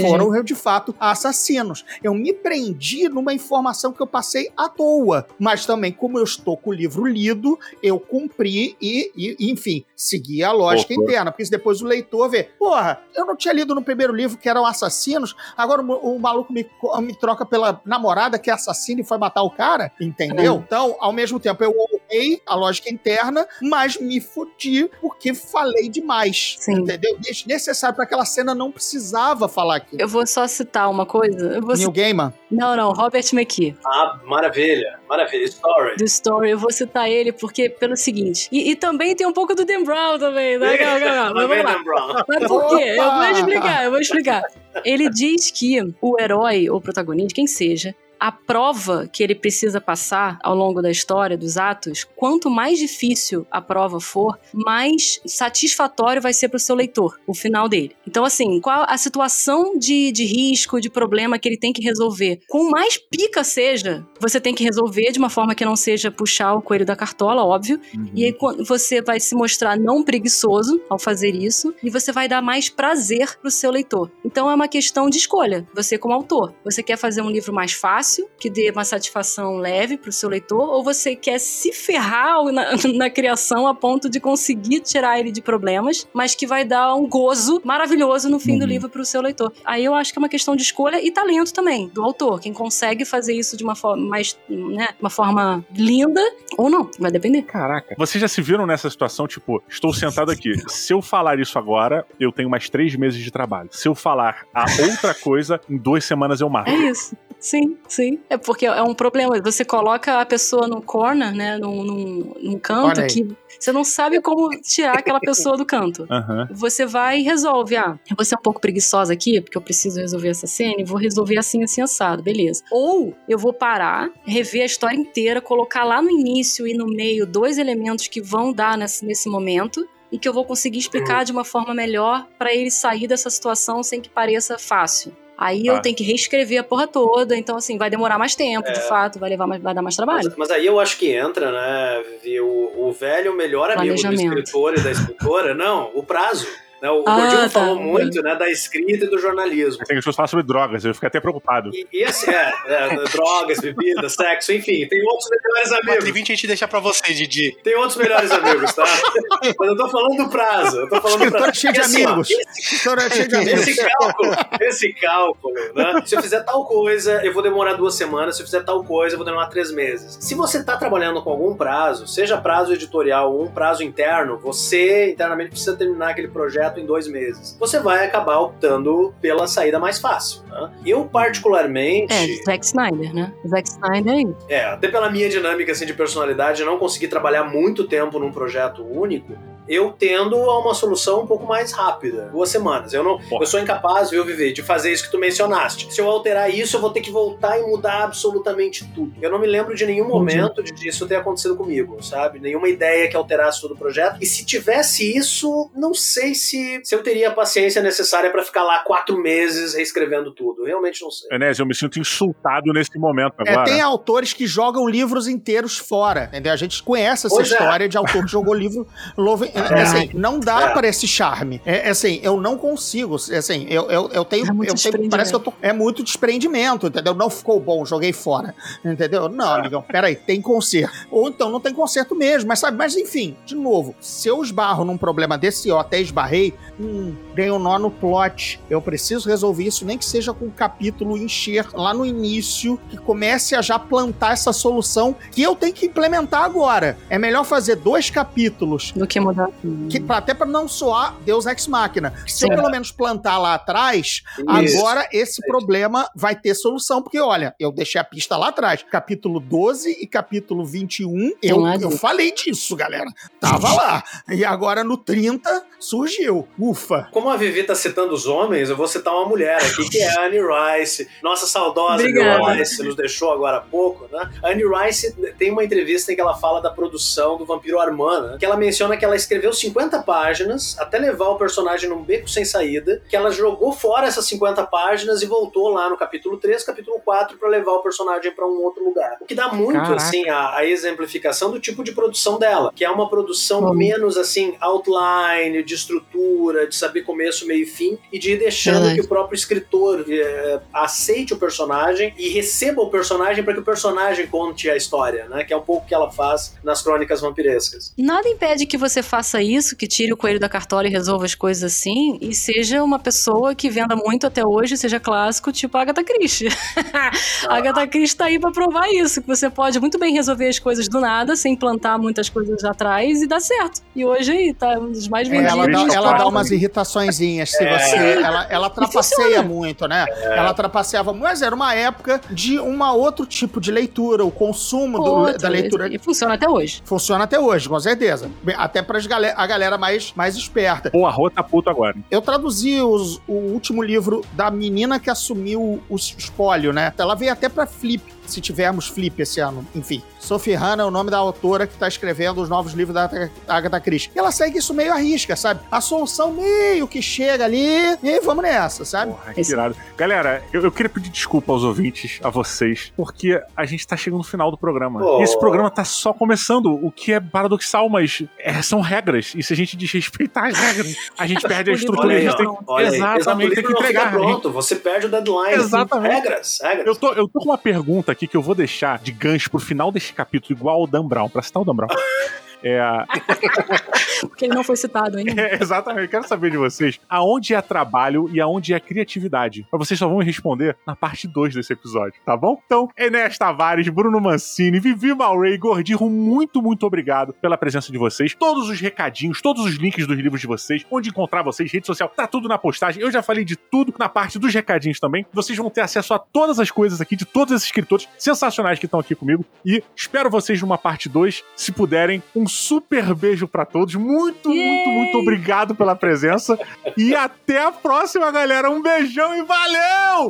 Foram, 0.00 0.42
de 0.42 0.54
fato, 0.54 0.94
assassinos. 0.98 1.84
Eu 2.02 2.14
me 2.14 2.32
prendi 2.32 3.08
numa 3.08 3.32
informação 3.32 3.92
que 3.92 4.00
eu 4.00 4.06
passei 4.06 4.50
à 4.56 4.68
toa. 4.68 5.26
Mas 5.38 5.64
também, 5.66 5.92
como 5.92 6.18
eu 6.18 6.24
estou 6.24 6.56
com 6.56 6.70
o 6.70 6.72
livro 6.72 7.06
lido, 7.06 7.58
eu 7.82 8.00
cumpri 8.00 8.76
e, 8.80 9.10
e, 9.16 9.50
enfim, 9.50 9.84
segui 9.94 10.42
a 10.42 10.50
lógica 10.52 10.92
Opa. 10.94 11.02
interna. 11.02 11.30
Porque 11.30 11.44
depois 11.48 11.80
o 11.80 11.86
leitor 11.86 12.28
vê, 12.28 12.44
porra, 12.58 13.00
eu 13.14 13.27
não 13.28 13.36
tinha 13.36 13.52
lido 13.54 13.74
no 13.74 13.82
primeiro 13.82 14.12
livro 14.14 14.36
que 14.38 14.48
eram 14.48 14.64
assassinos, 14.66 15.34
agora 15.56 15.82
o, 15.82 16.16
o 16.16 16.18
maluco 16.18 16.52
me, 16.52 16.68
me 17.02 17.14
troca 17.14 17.44
pela 17.46 17.80
namorada 17.84 18.38
que 18.38 18.50
é 18.50 18.52
assassina 18.52 19.00
e 19.00 19.04
foi 19.04 19.18
matar 19.18 19.42
o 19.42 19.50
cara, 19.50 19.92
entendeu? 20.00 20.54
Hum. 20.56 20.62
Então, 20.66 20.96
ao 20.98 21.12
mesmo 21.12 21.38
tempo, 21.38 21.62
eu 21.62 21.72
honrei 21.72 22.42
a 22.46 22.54
lógica 22.54 22.90
interna, 22.90 23.46
mas 23.62 23.98
me 23.98 24.20
fudi 24.20 24.90
porque 25.00 25.34
falei 25.34 25.88
demais. 25.88 26.56
Sim. 26.58 26.80
Entendeu? 26.80 27.16
Desnecessário 27.20 27.94
para 27.94 28.04
aquela 28.04 28.24
cena 28.24 28.54
não 28.54 28.70
precisava 28.72 29.48
falar 29.48 29.76
aquilo. 29.76 30.00
Eu 30.00 30.08
vou 30.08 30.26
só 30.26 30.46
citar 30.46 30.90
uma 30.90 31.04
coisa. 31.06 31.46
Eu 31.54 31.60
vou 31.62 31.74
Neil 31.74 31.88
ci- 31.88 31.92
Gaiman? 31.92 32.32
Não, 32.50 32.74
não, 32.76 32.92
Robert 32.92 33.24
McKee. 33.32 33.76
Ah, 33.86 34.18
maravilha, 34.24 34.97
maravilha. 35.08 35.44
Story. 35.44 35.96
do 35.96 36.04
Story, 36.04 36.50
eu 36.50 36.58
vou 36.58 36.70
citar 36.70 37.10
ele 37.10 37.32
porque, 37.32 37.68
pelo 37.68 37.96
seguinte. 37.96 38.48
E, 38.52 38.70
e 38.70 38.76
também 38.76 39.14
tem 39.14 39.26
um 39.26 39.32
pouco 39.32 39.54
do 39.54 39.64
Dan 39.64 39.84
Brown 39.84 40.18
também, 40.18 40.58
né? 40.58 40.76
Calma, 40.78 41.00
calma, 41.00 41.34
mas 41.34 41.48
vamos 41.48 41.86
lá. 41.86 42.24
Mas 42.28 42.46
por 42.46 42.68
quê? 42.68 42.94
Eu 42.96 43.12
vou 43.12 43.24
explicar, 43.24 43.84
eu 43.84 43.90
vou 43.90 44.00
explicar. 44.00 44.42
Ele 44.84 45.08
diz 45.10 45.50
que 45.50 45.78
o 46.00 46.20
herói 46.20 46.68
ou 46.68 46.80
protagonista, 46.80 47.34
quem 47.34 47.46
seja, 47.46 47.94
a 48.18 48.32
prova 48.32 49.08
que 49.12 49.22
ele 49.22 49.34
precisa 49.34 49.80
passar 49.80 50.38
ao 50.42 50.54
longo 50.54 50.82
da 50.82 50.90
história, 50.90 51.36
dos 51.36 51.56
atos, 51.56 52.04
quanto 52.16 52.50
mais 52.50 52.78
difícil 52.78 53.46
a 53.50 53.60
prova 53.60 54.00
for, 54.00 54.38
mais 54.52 55.20
satisfatório 55.26 56.20
vai 56.20 56.32
ser 56.32 56.48
para 56.48 56.56
o 56.56 56.60
seu 56.60 56.74
leitor, 56.74 57.18
o 57.26 57.34
final 57.34 57.68
dele. 57.68 57.94
Então, 58.06 58.24
assim, 58.24 58.60
qual 58.60 58.84
a 58.88 58.96
situação 58.96 59.78
de, 59.78 60.10
de 60.12 60.24
risco, 60.24 60.80
de 60.80 60.90
problema 60.90 61.38
que 61.38 61.48
ele 61.48 61.58
tem 61.58 61.72
que 61.72 61.82
resolver? 61.82 62.40
Com 62.48 62.70
mais 62.70 62.96
pica 62.96 63.44
seja, 63.44 64.06
você 64.20 64.40
tem 64.40 64.54
que 64.54 64.64
resolver 64.64 65.12
de 65.12 65.18
uma 65.18 65.30
forma 65.30 65.54
que 65.54 65.64
não 65.64 65.76
seja 65.76 66.10
puxar 66.10 66.54
o 66.54 66.62
coelho 66.62 66.86
da 66.86 66.96
cartola, 66.96 67.44
óbvio. 67.44 67.80
E 68.14 68.24
aí 68.24 68.36
você 68.66 69.00
vai 69.00 69.20
se 69.20 69.34
mostrar 69.34 69.78
não 69.78 70.02
preguiçoso 70.02 70.80
ao 70.88 70.98
fazer 70.98 71.34
isso 71.34 71.74
e 71.82 71.90
você 71.90 72.12
vai 72.12 72.28
dar 72.28 72.42
mais 72.42 72.68
prazer 72.68 73.38
pro 73.38 73.50
seu 73.50 73.70
leitor. 73.70 74.10
Então 74.24 74.50
é 74.50 74.54
uma 74.54 74.68
questão 74.68 75.08
de 75.08 75.18
escolha, 75.18 75.66
você 75.74 75.98
como 75.98 76.14
autor. 76.14 76.54
Você 76.64 76.82
quer 76.82 76.96
fazer 76.96 77.22
um 77.22 77.30
livro 77.30 77.52
mais 77.52 77.72
fácil, 77.72 78.07
que 78.38 78.48
dê 78.50 78.70
uma 78.70 78.84
satisfação 78.84 79.56
leve 79.58 79.96
pro 79.96 80.12
seu 80.12 80.28
leitor, 80.28 80.68
ou 80.70 80.82
você 80.84 81.14
quer 81.16 81.38
se 81.38 81.72
ferrar 81.72 82.42
na, 82.52 82.70
na 82.94 83.10
criação 83.10 83.66
a 83.66 83.74
ponto 83.74 84.08
de 84.08 84.20
conseguir 84.20 84.80
tirar 84.80 85.18
ele 85.18 85.30
de 85.32 85.40
problemas, 85.42 86.06
mas 86.12 86.34
que 86.34 86.46
vai 86.46 86.64
dar 86.64 86.94
um 86.94 87.08
gozo 87.08 87.60
maravilhoso 87.64 88.28
no 88.28 88.38
fim 88.38 88.56
do 88.58 88.62
Uhum. 88.62 88.68
livro 88.68 88.88
pro 88.88 89.04
seu 89.04 89.20
leitor. 89.22 89.52
Aí 89.64 89.84
eu 89.84 89.94
acho 89.94 90.12
que 90.12 90.18
é 90.18 90.20
uma 90.20 90.28
questão 90.28 90.54
de 90.56 90.62
escolha 90.62 91.00
e 91.04 91.10
talento 91.10 91.52
também 91.52 91.88
do 91.88 92.02
autor, 92.02 92.40
quem 92.40 92.52
consegue 92.52 93.04
fazer 93.04 93.34
isso 93.34 93.56
de 93.56 93.64
uma 93.64 93.74
forma 93.74 94.04
mais, 94.06 94.38
né, 94.48 94.88
uma 95.00 95.10
forma 95.10 95.64
linda 95.74 96.20
ou 96.56 96.68
não, 96.68 96.90
vai 96.98 97.10
depender. 97.10 97.42
Caraca. 97.42 97.94
Vocês 97.98 98.20
já 98.20 98.28
se 98.28 98.42
viram 98.42 98.66
nessa 98.66 98.90
situação, 98.90 99.26
tipo, 99.26 99.62
estou 99.68 99.92
sentado 99.92 100.30
aqui. 100.30 100.52
Se 100.68 100.92
eu 100.92 101.00
falar 101.00 101.38
isso 101.38 101.58
agora, 101.58 102.04
eu 102.20 102.30
tenho 102.32 102.50
mais 102.50 102.68
três 102.68 102.94
meses 102.96 103.22
de 103.22 103.30
trabalho. 103.30 103.68
Se 103.72 103.88
eu 103.88 103.94
falar 103.94 104.44
a 104.52 104.64
outra 104.90 105.14
coisa, 105.14 105.60
em 105.68 105.76
duas 105.76 106.04
semanas 106.04 106.40
eu 106.40 106.48
mato. 106.48 106.70
É 106.70 106.74
isso. 106.90 107.16
Sim, 107.40 107.76
sim. 107.88 108.18
É 108.28 108.36
porque 108.36 108.66
é 108.66 108.82
um 108.82 108.94
problema. 108.94 109.40
Você 109.42 109.64
coloca 109.64 110.20
a 110.20 110.26
pessoa 110.26 110.66
no 110.66 110.82
corner, 110.82 111.34
né? 111.34 111.56
Num, 111.58 111.84
num, 111.84 112.34
num 112.42 112.58
canto 112.58 113.06
que 113.06 113.26
você 113.58 113.72
não 113.72 113.84
sabe 113.84 114.20
como 114.20 114.50
tirar 114.60 114.98
aquela 114.98 115.20
pessoa 115.20 115.56
do 115.56 115.64
canto. 115.64 116.06
Aham. 116.10 116.48
Você 116.52 116.84
vai 116.86 117.20
e 117.20 117.22
resolve. 117.22 117.76
Ah, 117.76 117.98
eu 118.10 118.16
vou 118.16 118.24
ser 118.24 118.36
um 118.36 118.42
pouco 118.42 118.60
preguiçosa 118.60 119.12
aqui, 119.12 119.40
porque 119.40 119.56
eu 119.56 119.62
preciso 119.62 120.00
resolver 120.00 120.28
essa 120.28 120.46
cena 120.46 120.76
e 120.78 120.84
vou 120.84 120.98
resolver 120.98 121.38
assim, 121.38 121.62
assim, 121.62 121.80
assado, 121.80 122.22
beleza. 122.22 122.62
Ou 122.70 123.14
eu 123.28 123.38
vou 123.38 123.52
parar, 123.52 124.10
rever 124.24 124.62
a 124.62 124.66
história 124.66 124.96
inteira, 124.96 125.40
colocar 125.40 125.84
lá 125.84 126.02
no 126.02 126.10
início 126.10 126.66
e 126.66 126.74
no 126.74 126.86
meio 126.86 127.26
dois 127.26 127.58
elementos 127.58 128.08
que 128.08 128.20
vão 128.20 128.52
dar 128.52 128.76
nesse, 128.76 129.04
nesse 129.04 129.28
momento 129.28 129.86
e 130.10 130.18
que 130.18 130.28
eu 130.28 130.32
vou 130.32 130.44
conseguir 130.44 130.78
explicar 130.78 131.24
de 131.24 131.32
uma 131.32 131.44
forma 131.44 131.74
melhor 131.74 132.26
pra 132.38 132.54
ele 132.54 132.70
sair 132.70 133.06
dessa 133.06 133.28
situação 133.28 133.82
sem 133.82 134.00
que 134.00 134.08
pareça 134.08 134.58
fácil. 134.58 135.12
Aí 135.40 135.62
Tá. 135.62 135.72
eu 135.74 135.80
tenho 135.80 135.94
que 135.94 136.02
reescrever 136.02 136.58
a 136.58 136.64
porra 136.64 136.88
toda, 136.88 137.36
então 137.36 137.56
assim, 137.56 137.78
vai 137.78 137.88
demorar 137.88 138.18
mais 138.18 138.34
tempo, 138.34 138.72
de 138.72 138.78
É. 138.80 138.82
fato, 138.82 139.20
vai 139.20 139.30
levar 139.30 139.46
mais, 139.46 139.62
vai 139.62 139.72
dar 139.72 139.82
mais 139.82 139.94
trabalho. 139.94 140.24
Mas, 140.24 140.36
mas 140.36 140.50
aí 140.50 140.66
eu 140.66 140.80
acho 140.80 140.98
que 140.98 141.12
entra, 141.12 141.52
né, 141.52 142.02
o, 142.40 142.88
o 142.88 142.92
velho 142.92 143.32
melhor 143.36 143.70
amigo 143.70 143.94
do 143.94 144.12
escritor 144.14 144.74
e 144.76 144.80
da 144.80 144.90
escritora, 144.90 145.54
não, 145.54 145.92
o 145.94 146.02
prazo. 146.02 146.48
Né? 146.80 146.90
O 146.90 147.02
Ah, 147.06 147.16
Gordinho 147.20 147.42
tá. 147.42 147.48
falou 147.50 147.76
muito 147.76 148.22
né, 148.22 148.34
da 148.36 148.48
escrita 148.50 149.04
e 149.04 149.08
do 149.08 149.18
jornalismo. 149.18 149.84
Tem 149.84 149.96
pessoas 149.96 150.14
falar 150.16 150.28
sobre 150.28 150.44
drogas, 150.46 150.84
eu 150.84 150.94
fiquei 150.94 151.08
até 151.08 151.20
preocupado. 151.20 151.70
E, 151.72 151.86
e 151.92 152.04
assim, 152.04 152.30
é, 152.30 152.52
é, 152.66 152.88
drogas, 153.12 153.58
bebida, 153.60 154.08
sexo, 154.10 154.52
enfim, 154.52 154.86
tem 154.86 155.02
outros 155.02 155.28
melhores 155.30 155.72
amigos. 155.72 155.88
4 155.94 156.08
e 156.08 156.12
20 156.12 156.32
a 156.32 156.34
gente 156.34 156.46
deixa 156.46 156.68
pra 156.68 156.78
você, 156.80 157.12
Didi. 157.12 157.56
Tem 157.64 157.74
outros 157.76 157.96
melhores 157.96 158.30
amigos, 158.30 158.72
tá? 158.74 158.84
Mas 159.58 159.68
eu 159.68 159.76
tô 159.76 159.88
falando 159.88 160.16
do 160.16 160.28
prazo. 160.30 160.76
Eu 160.78 160.88
tô 160.88 161.00
falando 161.00 161.18
do 161.18 161.24
Escritora 161.24 161.42
prazo. 161.44 161.60
cheia 161.60 161.72
de 161.72 161.80
assim, 161.80 162.04
ó, 162.06 162.08
amigos. 162.10 162.30
esse- 162.30 162.60
Escritora 162.60 163.10
cheia 163.10 163.28
de 163.28 163.34
amigos. 163.36 163.68
esse 163.68 163.86
cálculo, 163.88 164.32
esse 164.60 164.92
cálculo, 164.94 165.54
né? 165.74 166.02
Se 166.06 166.16
eu 166.16 166.22
fizer 166.22 166.40
tal 166.40 166.64
coisa, 166.66 167.24
eu 167.24 167.32
vou 167.32 167.42
demorar 167.42 167.74
duas 167.74 167.94
semanas. 167.94 168.36
Se 168.36 168.42
eu 168.42 168.46
fizer 168.46 168.62
tal 168.62 168.84
coisa, 168.84 169.14
eu 169.14 169.18
vou 169.18 169.26
demorar 169.26 169.46
três 169.46 169.70
meses. 169.72 170.16
Se 170.20 170.34
você 170.34 170.62
tá 170.62 170.76
trabalhando 170.76 171.22
com 171.22 171.30
algum 171.30 171.54
prazo, 171.56 172.06
seja 172.06 172.36
prazo 172.36 172.72
editorial 172.72 173.32
ou 173.34 173.44
um 173.44 173.48
prazo 173.50 173.82
interno, 173.82 174.38
você 174.38 175.10
internamente 175.10 175.50
precisa 175.50 175.76
terminar 175.76 176.10
aquele 176.10 176.28
projeto 176.28 176.67
em 176.76 176.86
dois 176.86 177.08
meses. 177.08 177.56
Você 177.58 177.80
vai 177.80 178.04
acabar 178.04 178.38
optando 178.40 179.14
pela 179.20 179.46
saída 179.46 179.78
mais 179.78 179.98
fácil. 179.98 180.42
Né? 180.48 180.70
Eu, 180.84 181.04
particularmente. 181.04 182.12
É, 182.12 182.44
Zack 182.44 182.64
Snyder, 182.64 183.14
né? 183.14 183.32
Zack 183.46 183.68
Snyder 183.68 184.12
aí. 184.12 184.36
É, 184.48 184.64
até 184.64 184.88
pela 184.88 185.10
minha 185.10 185.28
dinâmica 185.28 185.72
assim, 185.72 185.86
de 185.86 185.94
personalidade, 185.94 186.64
não 186.64 186.78
conseguir 186.78 187.08
trabalhar 187.08 187.44
muito 187.44 187.84
tempo 187.84 188.18
num 188.18 188.32
projeto 188.32 188.82
único, 188.84 189.32
eu 189.68 189.92
tendo 189.98 190.36
a 190.36 190.58
uma 190.60 190.74
solução 190.74 191.22
um 191.22 191.26
pouco 191.26 191.46
mais 191.46 191.72
rápida. 191.72 192.28
Duas 192.32 192.48
semanas. 192.48 192.92
Eu 192.92 193.02
não, 193.04 193.18
Porra. 193.18 193.42
eu 193.42 193.46
sou 193.46 193.60
incapaz, 193.60 194.10
viu, 194.10 194.24
Vivi, 194.24 194.52
de 194.52 194.62
fazer 194.62 194.92
isso 194.92 195.04
que 195.04 195.10
tu 195.10 195.18
mencionaste. 195.18 195.92
Se 195.92 196.00
eu 196.00 196.08
alterar 196.08 196.52
isso, 196.52 196.76
eu 196.76 196.80
vou 196.80 196.90
ter 196.90 197.00
que 197.00 197.10
voltar 197.10 197.58
e 197.58 197.62
mudar 197.66 198.04
absolutamente 198.04 198.84
tudo. 198.94 199.12
Eu 199.20 199.30
não 199.30 199.38
me 199.38 199.46
lembro 199.46 199.74
de 199.74 199.84
nenhum 199.86 200.08
momento 200.08 200.62
de 200.62 200.72
disso 200.72 201.06
ter 201.06 201.16
acontecido 201.16 201.56
comigo, 201.56 202.02
sabe? 202.02 202.38
Nenhuma 202.38 202.68
ideia 202.68 203.08
que 203.08 203.16
alterasse 203.16 203.60
todo 203.60 203.74
o 203.74 203.76
projeto. 203.76 204.18
E 204.20 204.26
se 204.26 204.44
tivesse 204.44 205.16
isso, 205.16 205.70
não 205.74 205.92
sei 205.94 206.34
se, 206.34 206.80
se 206.84 206.94
eu 206.94 207.02
teria 207.02 207.28
a 207.28 207.32
paciência 207.32 207.82
necessária 207.82 208.30
pra 208.30 208.42
ficar 208.42 208.62
lá 208.62 208.80
quatro 208.80 209.18
meses 209.20 209.74
reescrevendo 209.74 210.32
tudo. 210.32 210.64
Realmente 210.64 211.02
não 211.02 211.10
sei. 211.10 211.28
Enésio, 211.32 211.62
eu 211.62 211.66
me 211.66 211.74
sinto 211.74 211.98
insultado 211.98 212.72
nesse 212.72 212.98
momento 212.98 213.34
É, 213.46 213.50
agora. 213.50 213.64
tem 213.64 213.80
autores 213.80 214.32
que 214.32 214.46
jogam 214.46 214.86
livros 214.88 215.26
inteiros 215.28 215.76
fora, 215.78 216.24
entendeu? 216.24 216.52
A 216.52 216.56
gente 216.56 216.82
conhece 216.82 217.26
essa 217.26 217.34
Pois 217.34 217.50
é. 217.50 217.54
história 217.54 217.88
de 217.88 217.96
autor 217.96 218.24
que 218.24 218.30
jogou 218.30 218.54
livro. 218.54 218.86
Love- 219.62 219.74
É. 219.74 219.82
Assim, 219.82 220.10
não 220.14 220.40
dá 220.40 220.62
É. 220.62 220.72
para 220.72 220.88
esse 220.88 221.06
charme. 221.06 221.60
É, 221.64 221.86
é 221.88 221.90
assim, 221.90 222.20
eu 222.22 222.40
não 222.40 222.56
consigo. 222.56 223.16
é 223.30 223.36
Assim, 223.38 223.66
eu, 223.68 223.90
eu, 223.90 224.08
eu 224.12 224.24
tenho. 224.24 224.46
É 224.46 224.52
muito 224.52 224.70
eu 224.86 224.92
tenho 224.92 225.08
parece 225.10 225.30
que 225.30 225.36
eu 225.36 225.40
tô. 225.40 225.52
É 225.62 225.72
muito 225.72 226.02
desprendimento, 226.02 226.86
entendeu? 226.86 227.14
Não 227.14 227.30
ficou 227.30 227.58
bom, 227.60 227.84
joguei 227.84 228.12
fora. 228.12 228.54
Entendeu? 228.84 229.28
Não, 229.28 229.56
É. 229.56 229.60
amigão, 229.60 229.82
peraí, 229.82 230.14
tem 230.16 230.40
conserto. 230.40 230.92
Ou 231.10 231.28
então 231.28 231.50
não 231.50 231.60
tem 231.60 231.72
conserto 231.74 232.14
mesmo, 232.14 232.48
mas 232.48 232.58
sabe, 232.58 232.76
mas 232.76 232.96
enfim, 232.96 233.36
de 233.46 233.54
novo, 233.54 233.94
se 234.00 234.28
eu 234.28 234.42
esbarro 234.42 234.84
num 234.84 234.96
problema 234.98 235.36
desse, 235.38 235.68
eu 235.68 235.78
até 235.78 236.00
esbarrei, 236.00 236.54
hum, 236.78 237.14
dei 237.34 237.50
um 237.50 237.58
nó 237.58 237.78
no 237.78 237.90
plot. 237.90 238.60
Eu 238.68 238.80
preciso 238.80 239.28
resolver 239.28 239.64
isso, 239.64 239.84
nem 239.84 239.96
que 239.98 240.04
seja 240.04 240.32
com 240.32 240.46
o 240.46 240.50
capítulo 240.50 241.16
encher 241.16 241.66
lá 241.74 241.92
no 241.94 242.04
início, 242.04 242.78
que 242.90 242.96
comece 242.96 243.54
a 243.54 243.62
já 243.62 243.78
plantar 243.78 244.32
essa 244.32 244.52
solução 244.52 245.14
que 245.32 245.42
eu 245.42 245.54
tenho 245.54 245.72
que 245.72 245.86
implementar 245.86 246.42
agora. 246.44 246.96
É 247.08 247.18
melhor 247.18 247.44
fazer 247.44 247.76
dois 247.76 248.10
capítulos 248.10 248.92
Do 248.94 249.06
que 249.06 249.20
mudar. 249.20 249.47
Que, 249.90 250.00
pra- 250.00 250.18
até 250.18 250.34
pra 250.34 250.46
não 250.46 250.66
soar 250.68 251.14
Deus 251.24 251.46
Ex 251.46 251.66
Machina. 251.66 252.12
Se 252.26 252.44
eu 252.44 252.48
pelo 252.48 252.70
menos 252.70 252.90
plantar 252.90 253.38
lá 253.38 253.54
atrás, 253.54 254.22
Isso. 254.62 254.78
agora 254.78 255.08
esse 255.12 255.40
problema 255.46 256.08
vai 256.14 256.34
ter 256.34 256.54
solução, 256.54 257.02
porque 257.02 257.20
olha, 257.20 257.54
eu 257.58 257.70
deixei 257.72 258.00
a 258.00 258.04
pista 258.04 258.36
lá 258.36 258.48
atrás. 258.48 258.84
Capítulo 258.90 259.40
12 259.40 259.90
e 260.00 260.06
capítulo 260.06 260.64
21, 260.64 261.32
eu, 261.42 261.58
lá 261.60 261.76
eu 261.76 261.90
falei 261.90 262.32
disso, 262.32 262.74
galera. 262.76 263.10
Tava 263.40 263.72
lá. 263.72 264.04
E 264.28 264.44
agora 264.44 264.82
no 264.84 264.96
30, 264.96 265.64
surgiu. 265.78 266.46
Ufa. 266.58 267.08
Como 267.12 267.28
a 267.30 267.36
Vivi 267.36 267.62
tá 267.64 267.74
citando 267.74 268.12
os 268.12 268.26
homens, 268.26 268.70
eu 268.70 268.76
vou 268.76 268.86
citar 268.86 269.14
uma 269.14 269.26
mulher 269.26 269.56
aqui, 269.56 269.88
que 269.88 269.98
é 269.98 270.08
a 270.16 270.26
Annie 270.26 270.40
Rice. 270.40 271.08
Nossa 271.22 271.46
saudosa 271.46 272.02
Obrigada. 272.02 272.44
Annie 272.44 272.58
Rice, 272.58 272.82
nos 272.82 272.96
deixou 272.96 273.32
agora 273.32 273.58
há 273.58 273.60
pouco, 273.60 274.08
né? 274.10 274.30
A 274.42 274.50
Annie 274.50 274.64
Rice 274.66 275.14
tem 275.38 275.50
uma 275.50 275.64
entrevista 275.64 276.12
em 276.12 276.14
que 276.14 276.20
ela 276.20 276.34
fala 276.36 276.60
da 276.60 276.70
produção 276.70 277.36
do 277.36 277.44
Vampiro 277.46 277.78
Armand, 277.78 278.22
né? 278.22 278.36
que 278.38 278.44
ela 278.44 278.56
menciona 278.56 278.96
que 278.96 279.04
ela 279.04 279.16
escreveu 279.16 279.52
50 279.52 280.02
páginas 280.02 280.76
até 280.78 280.98
levar 280.98 281.28
o 281.28 281.36
personagem 281.36 281.88
num 281.88 282.02
beco 282.02 282.28
sem 282.28 282.44
saída, 282.44 283.02
que 283.08 283.16
ela 283.16 283.30
jogou 283.30 283.72
fora 283.72 284.06
essas 284.06 284.26
50 284.26 284.64
páginas 284.66 285.22
e 285.22 285.26
voltou 285.26 285.68
lá 285.68 285.88
no 285.88 285.96
capítulo 285.96 286.36
3, 286.38 286.62
capítulo 286.64 287.00
4 287.04 287.36
para 287.38 287.48
levar 287.48 287.72
o 287.72 287.82
personagem 287.82 288.32
para 288.32 288.46
um 288.46 288.62
outro 288.62 288.84
lugar. 288.84 289.16
O 289.20 289.26
que 289.26 289.34
dá 289.34 289.48
muito 289.48 289.74
Caraca. 289.80 289.96
assim 289.96 290.28
a, 290.28 290.56
a 290.56 290.64
exemplificação 290.66 291.50
do 291.50 291.60
tipo 291.60 291.84
de 291.84 291.92
produção 291.92 292.38
dela, 292.38 292.72
que 292.74 292.84
é 292.84 292.90
uma 292.90 293.08
produção 293.08 293.58
Hum. 293.58 293.74
menos 293.74 294.16
assim 294.16 294.56
outline, 294.60 295.62
de 295.68 295.74
estrutura, 295.74 296.66
de 296.66 296.74
saber 296.74 297.02
começo, 297.02 297.46
meio 297.46 297.62
e 297.62 297.66
fim 297.66 297.98
e 298.12 298.18
de 298.18 298.32
ir 298.32 298.38
deixando 298.38 298.74
Verdade. 298.74 298.94
que 299.00 299.00
o 299.02 299.08
próprio 299.08 299.36
escritor 299.36 300.04
eh, 300.08 300.60
aceite 300.72 301.34
o 301.34 301.36
personagem 301.36 302.14
e 302.18 302.28
receba 302.30 302.80
o 302.82 302.90
personagem 302.90 303.44
para 303.44 303.54
que 303.54 303.60
o 303.60 303.64
personagem 303.64 304.26
conte 304.26 304.68
a 304.70 304.76
história, 304.76 305.26
né? 305.28 305.44
Que 305.44 305.52
é 305.52 305.56
um 305.56 305.62
pouco 305.62 305.84
o 305.84 305.88
que 305.88 305.94
ela 305.94 306.10
faz 306.10 306.54
nas 306.64 306.82
crônicas 306.82 307.20
vampirescas. 307.20 307.92
Nada 307.96 308.28
impede 308.28 308.66
que 308.66 308.76
você 308.76 309.02
faça 309.02 309.42
isso, 309.42 309.76
que 309.76 309.86
tire 309.86 310.12
o 310.12 310.16
coelho 310.16 310.40
da 310.40 310.48
cartola 310.48 310.86
e 310.86 310.90
resolva 310.90 311.24
as 311.24 311.34
coisas 311.34 311.62
assim, 311.64 312.18
e 312.20 312.34
seja 312.34 312.82
uma 312.82 312.98
pessoa 312.98 313.54
que 313.54 313.68
venda 313.68 313.94
muito 313.94 314.26
até 314.26 314.42
hoje, 314.44 314.76
seja 314.76 314.98
clássico, 314.98 315.52
tipo 315.52 315.76
a 315.76 315.82
Agatha 315.82 316.02
Christie. 316.02 316.48
a 317.48 317.56
Agatha 317.56 317.86
Christie 317.86 318.16
tá 318.16 318.24
aí 318.26 318.38
pra 318.38 318.50
provar 318.50 318.88
isso, 318.90 319.20
que 319.20 319.26
você 319.26 319.50
pode 319.50 319.78
muito 319.78 319.98
bem 319.98 320.12
resolver 320.14 320.48
as 320.48 320.58
coisas 320.58 320.88
do 320.88 321.00
nada, 321.00 321.36
sem 321.36 321.54
plantar 321.56 321.98
muitas 321.98 322.28
coisas 322.28 322.64
atrás 322.64 323.22
e 323.22 323.26
dar 323.26 323.40
certo. 323.40 323.82
E 323.94 324.04
hoje 324.04 324.32
aí 324.32 324.54
tá 324.54 324.78
um 324.78 324.90
dos 324.90 325.08
mais 325.08 325.28
É, 325.28 325.30
vendidos. 325.30 325.57
Ela, 325.64 325.86
dá, 325.86 325.94
ela 325.94 326.12
dá 326.12 326.26
umas 326.26 326.50
irritaçõezinhas 326.50 327.50
se 327.50 327.64
É. 327.64 327.78
você. 327.78 327.96
Ela, 328.22 328.46
ela 328.50 328.70
trapaceia 328.70 329.42
muito, 329.42 329.86
né? 329.88 330.06
Ela 330.22 330.54
trapaceava. 330.54 331.12
Mas 331.12 331.42
era 331.42 331.54
uma 331.54 331.74
época 331.74 332.20
de 332.30 332.58
um 332.60 332.82
outro 332.92 333.26
tipo 333.26 333.60
de 333.60 333.70
leitura, 333.70 334.24
o 334.24 334.30
consumo 334.30 334.98
do- 335.02 335.38
da 335.38 335.48
leitura. 335.48 335.88
E 335.92 335.98
funciona 335.98 336.34
até 336.34 336.48
hoje. 336.48 336.82
Funciona 336.84 337.24
até 337.24 337.38
hoje, 337.38 337.68
com 337.68 337.78
certeza. 337.80 338.30
Até 338.56 338.82
pra 338.82 338.98
galera, 339.00 339.34
a 339.36 339.46
galera 339.46 339.78
mais, 339.78 340.12
mais 340.14 340.36
esperta. 340.36 340.90
Pô, 340.90 341.06
a 341.06 341.10
Rô 341.10 341.30
tá 341.30 341.42
puto 341.42 341.68
agora. 341.70 341.96
Eu 342.10 342.20
traduzi 342.22 342.80
os- 342.80 343.20
o 343.26 343.32
último 343.34 343.82
livro 343.82 344.24
da 344.32 344.50
menina 344.50 344.98
que 344.98 345.10
assumiu 345.10 345.82
o 345.88 345.96
espólio, 345.96 346.72
né? 346.72 346.92
Ela 346.98 347.14
veio 347.14 347.32
até 347.32 347.48
pra 347.48 347.66
Flip, 347.66 348.02
se 348.30 348.40
tivermos 348.40 348.86
Flip 348.88 349.20
esse 349.22 349.40
ano. 349.40 349.66
Enfim, 349.74 350.02
Sophie 350.18 350.54
Hanna 350.54 350.82
é 350.82 350.86
o 350.86 350.90
nome 350.90 351.10
da 351.10 351.18
autora 351.18 351.66
que 351.66 351.76
tá 351.76 351.88
escrevendo 351.88 352.40
os 352.40 352.48
novos 352.48 352.72
livros 352.72 352.94
da 352.94 353.08
Agatha- 353.46 353.80
Christie. 353.80 354.10
E 354.14 354.18
ela 354.18 354.30
segue 354.32 354.58
isso 354.58 354.74
meio 354.74 354.92
à 354.92 354.96
risca, 354.96 355.36
sabe? 355.36 355.60
A 355.70 355.80
solução 355.80 356.32
meio 356.32 356.86
que 356.88 357.00
chega 357.00 357.44
ali 357.44 357.96
e 358.02 358.20
vamos 358.20 358.42
nessa, 358.42 358.84
sabe? 358.84 359.12
Porra, 359.12 359.32
que 359.34 359.40
irado. 359.40 359.76
Galera, 359.96 360.42
eu, 360.52 360.62
eu 360.62 360.72
queria 360.72 360.88
pedir 360.90 361.10
desculpa 361.10 361.52
aos 361.52 361.62
ouvintes, 361.62 362.18
a 362.22 362.28
vocês, 362.30 362.92
porque 362.96 363.40
a 363.56 363.64
gente 363.64 363.86
tá 363.86 363.96
chegando 363.96 364.18
no 364.18 364.24
final 364.24 364.50
do 364.50 364.58
programa. 364.58 365.00
Oh. 365.02 365.20
E 365.20 365.22
esse 365.22 365.38
programa 365.38 365.70
tá 365.70 365.84
só 365.84 366.12
começando, 366.12 366.66
o 366.84 366.90
que 366.90 367.12
é 367.12 367.20
paradoxal, 367.20 367.88
mas 367.88 368.22
é, 368.38 368.60
são 368.62 368.80
regras. 368.80 369.32
E 369.36 369.42
se 369.42 369.52
a 369.52 369.56
gente 369.56 369.76
desrespeitar 369.76 370.46
as 370.46 370.58
regras, 370.58 370.96
a 371.16 371.26
gente 371.26 371.42
perde 371.46 371.70
a 371.70 371.74
estrutura. 371.74 372.12
e 372.14 372.16
a 372.16 372.18
Olha 372.18 372.18
aí, 372.18 372.26
gente 372.28 372.36
tem... 372.36 372.58
Olha 372.66 372.88
aí. 372.90 372.96
Exatamente, 372.96 373.54
tem 373.54 373.64
que 373.64 373.72
entregar. 373.72 374.10
pronto, 374.10 374.50
você 374.50 374.76
perde 374.76 375.06
o 375.06 375.08
deadline. 375.08 375.54
Exatamente. 375.54 376.12
Regras, 376.14 376.58
regras. 376.62 376.86
Eu 376.86 376.96
tô, 376.96 377.12
eu 377.12 377.28
tô 377.28 377.38
com 377.40 377.46
uma 377.50 377.58
pergunta 377.58 378.12
aqui 378.18 378.26
que 378.26 378.36
eu 378.36 378.42
vou 378.42 378.54
deixar 378.54 378.98
de 378.98 379.12
gancho 379.12 379.48
pro 379.48 379.60
final 379.60 379.92
deste 379.92 380.12
capítulo, 380.12 380.58
igual 380.58 380.80
ao 380.80 380.86
Dan 380.88 381.06
Brown, 381.06 381.28
pra 381.28 381.40
citar 381.40 381.62
o 381.62 381.64
Dan 381.64 381.76
Brown. 381.76 381.88
É, 382.62 382.80
Porque 384.20 384.46
ele 384.46 384.54
não 384.54 384.64
foi 384.64 384.76
citado 384.76 385.18
ainda. 385.18 385.40
É, 385.40 385.54
exatamente, 385.60 386.04
eu 386.04 386.08
quero 386.08 386.26
saber 386.26 386.50
de 386.50 386.56
vocês 386.56 387.00
aonde 387.08 387.54
é 387.54 387.60
trabalho 387.60 388.28
e 388.32 388.40
aonde 388.40 388.74
é 388.74 388.80
criatividade. 388.80 389.66
Mas 389.70 389.86
vocês 389.86 389.98
só 389.98 390.08
vão 390.08 390.18
me 390.18 390.24
responder 390.24 390.76
na 390.86 390.96
parte 390.96 391.28
2 391.28 391.54
desse 391.54 391.72
episódio, 391.72 392.20
tá 392.24 392.36
bom? 392.36 392.60
Então, 392.66 392.88
Enéas 392.96 393.38
Tavares, 393.38 393.88
Bruno 393.88 394.20
Mancini, 394.20 394.80
Vivi 394.80 395.14
Malray, 395.14 395.56
Gordirro, 395.56 396.10
muito, 396.10 396.60
muito 396.62 396.86
obrigado 396.86 397.32
pela 397.34 397.56
presença 397.56 397.92
de 397.92 397.98
vocês. 397.98 398.34
Todos 398.34 398.68
os 398.68 398.80
recadinhos, 398.80 399.40
todos 399.40 399.64
os 399.64 399.76
links 399.76 400.06
dos 400.06 400.18
livros 400.18 400.40
de 400.40 400.46
vocês, 400.46 400.84
onde 400.90 401.10
encontrar 401.10 401.42
vocês, 401.42 401.70
rede 401.70 401.86
social, 401.86 402.08
tá 402.08 402.26
tudo 402.26 402.48
na 402.48 402.58
postagem. 402.58 403.02
Eu 403.02 403.10
já 403.10 403.22
falei 403.22 403.44
de 403.44 403.56
tudo 403.56 403.94
na 403.98 404.08
parte 404.08 404.38
dos 404.38 404.52
recadinhos 404.52 404.98
também. 404.98 405.26
Vocês 405.32 405.56
vão 405.58 405.70
ter 405.70 405.82
acesso 405.82 406.14
a 406.14 406.18
todas 406.18 406.58
as 406.58 406.70
coisas 406.70 407.00
aqui, 407.00 407.14
de 407.14 407.24
todos 407.24 407.54
esses 407.54 407.66
escritores 407.66 408.08
sensacionais 408.18 408.78
que 408.78 408.86
estão 408.86 409.00
aqui 409.00 409.14
comigo. 409.14 409.44
E 409.64 409.82
espero 409.94 410.30
vocês 410.30 410.60
numa 410.60 410.78
parte 410.78 411.08
2, 411.08 411.44
se 411.54 411.72
puderem. 411.72 412.22
Um 412.34 412.47
super 412.48 413.14
beijo 413.14 413.46
pra 413.46 413.64
todos. 413.64 413.94
Muito, 413.94 414.48
muito, 414.48 414.50
Yay! 414.50 414.86
muito 414.86 415.18
obrigado 415.18 415.74
pela 415.74 415.94
presença. 415.94 416.58
E 416.96 417.14
até 417.14 417.62
a 417.62 417.70
próxima, 417.70 418.30
galera. 418.30 418.70
Um 418.70 418.82
beijão 418.82 419.36
e 419.36 419.42
valeu! 419.42 420.28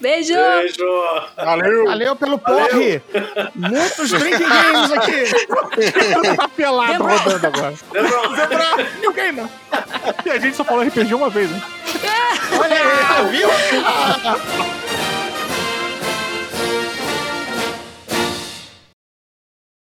Beijo! 0.00 0.34
Beijo. 0.34 0.84
Valeu! 1.36 1.84
Valeu 1.86 2.16
pelo 2.16 2.38
porre! 2.38 3.00
Muitos 3.54 4.10
drinking 4.10 4.48
games 4.48 4.92
aqui! 4.92 6.36
tá 6.36 6.48
pelado 6.48 7.04
rodando 7.04 7.46
agora. 7.46 7.74
Lembra? 7.92 8.90
Ninguém 9.00 9.32
não. 9.32 9.50
E 10.24 10.30
a 10.30 10.38
gente 10.38 10.56
só 10.56 10.64
falou 10.64 10.84
RPG 10.84 11.14
uma 11.14 11.30
vez, 11.30 11.50
né? 11.50 11.62
Olha 12.58 12.76
aí, 12.76 13.30
viu? 13.30 13.48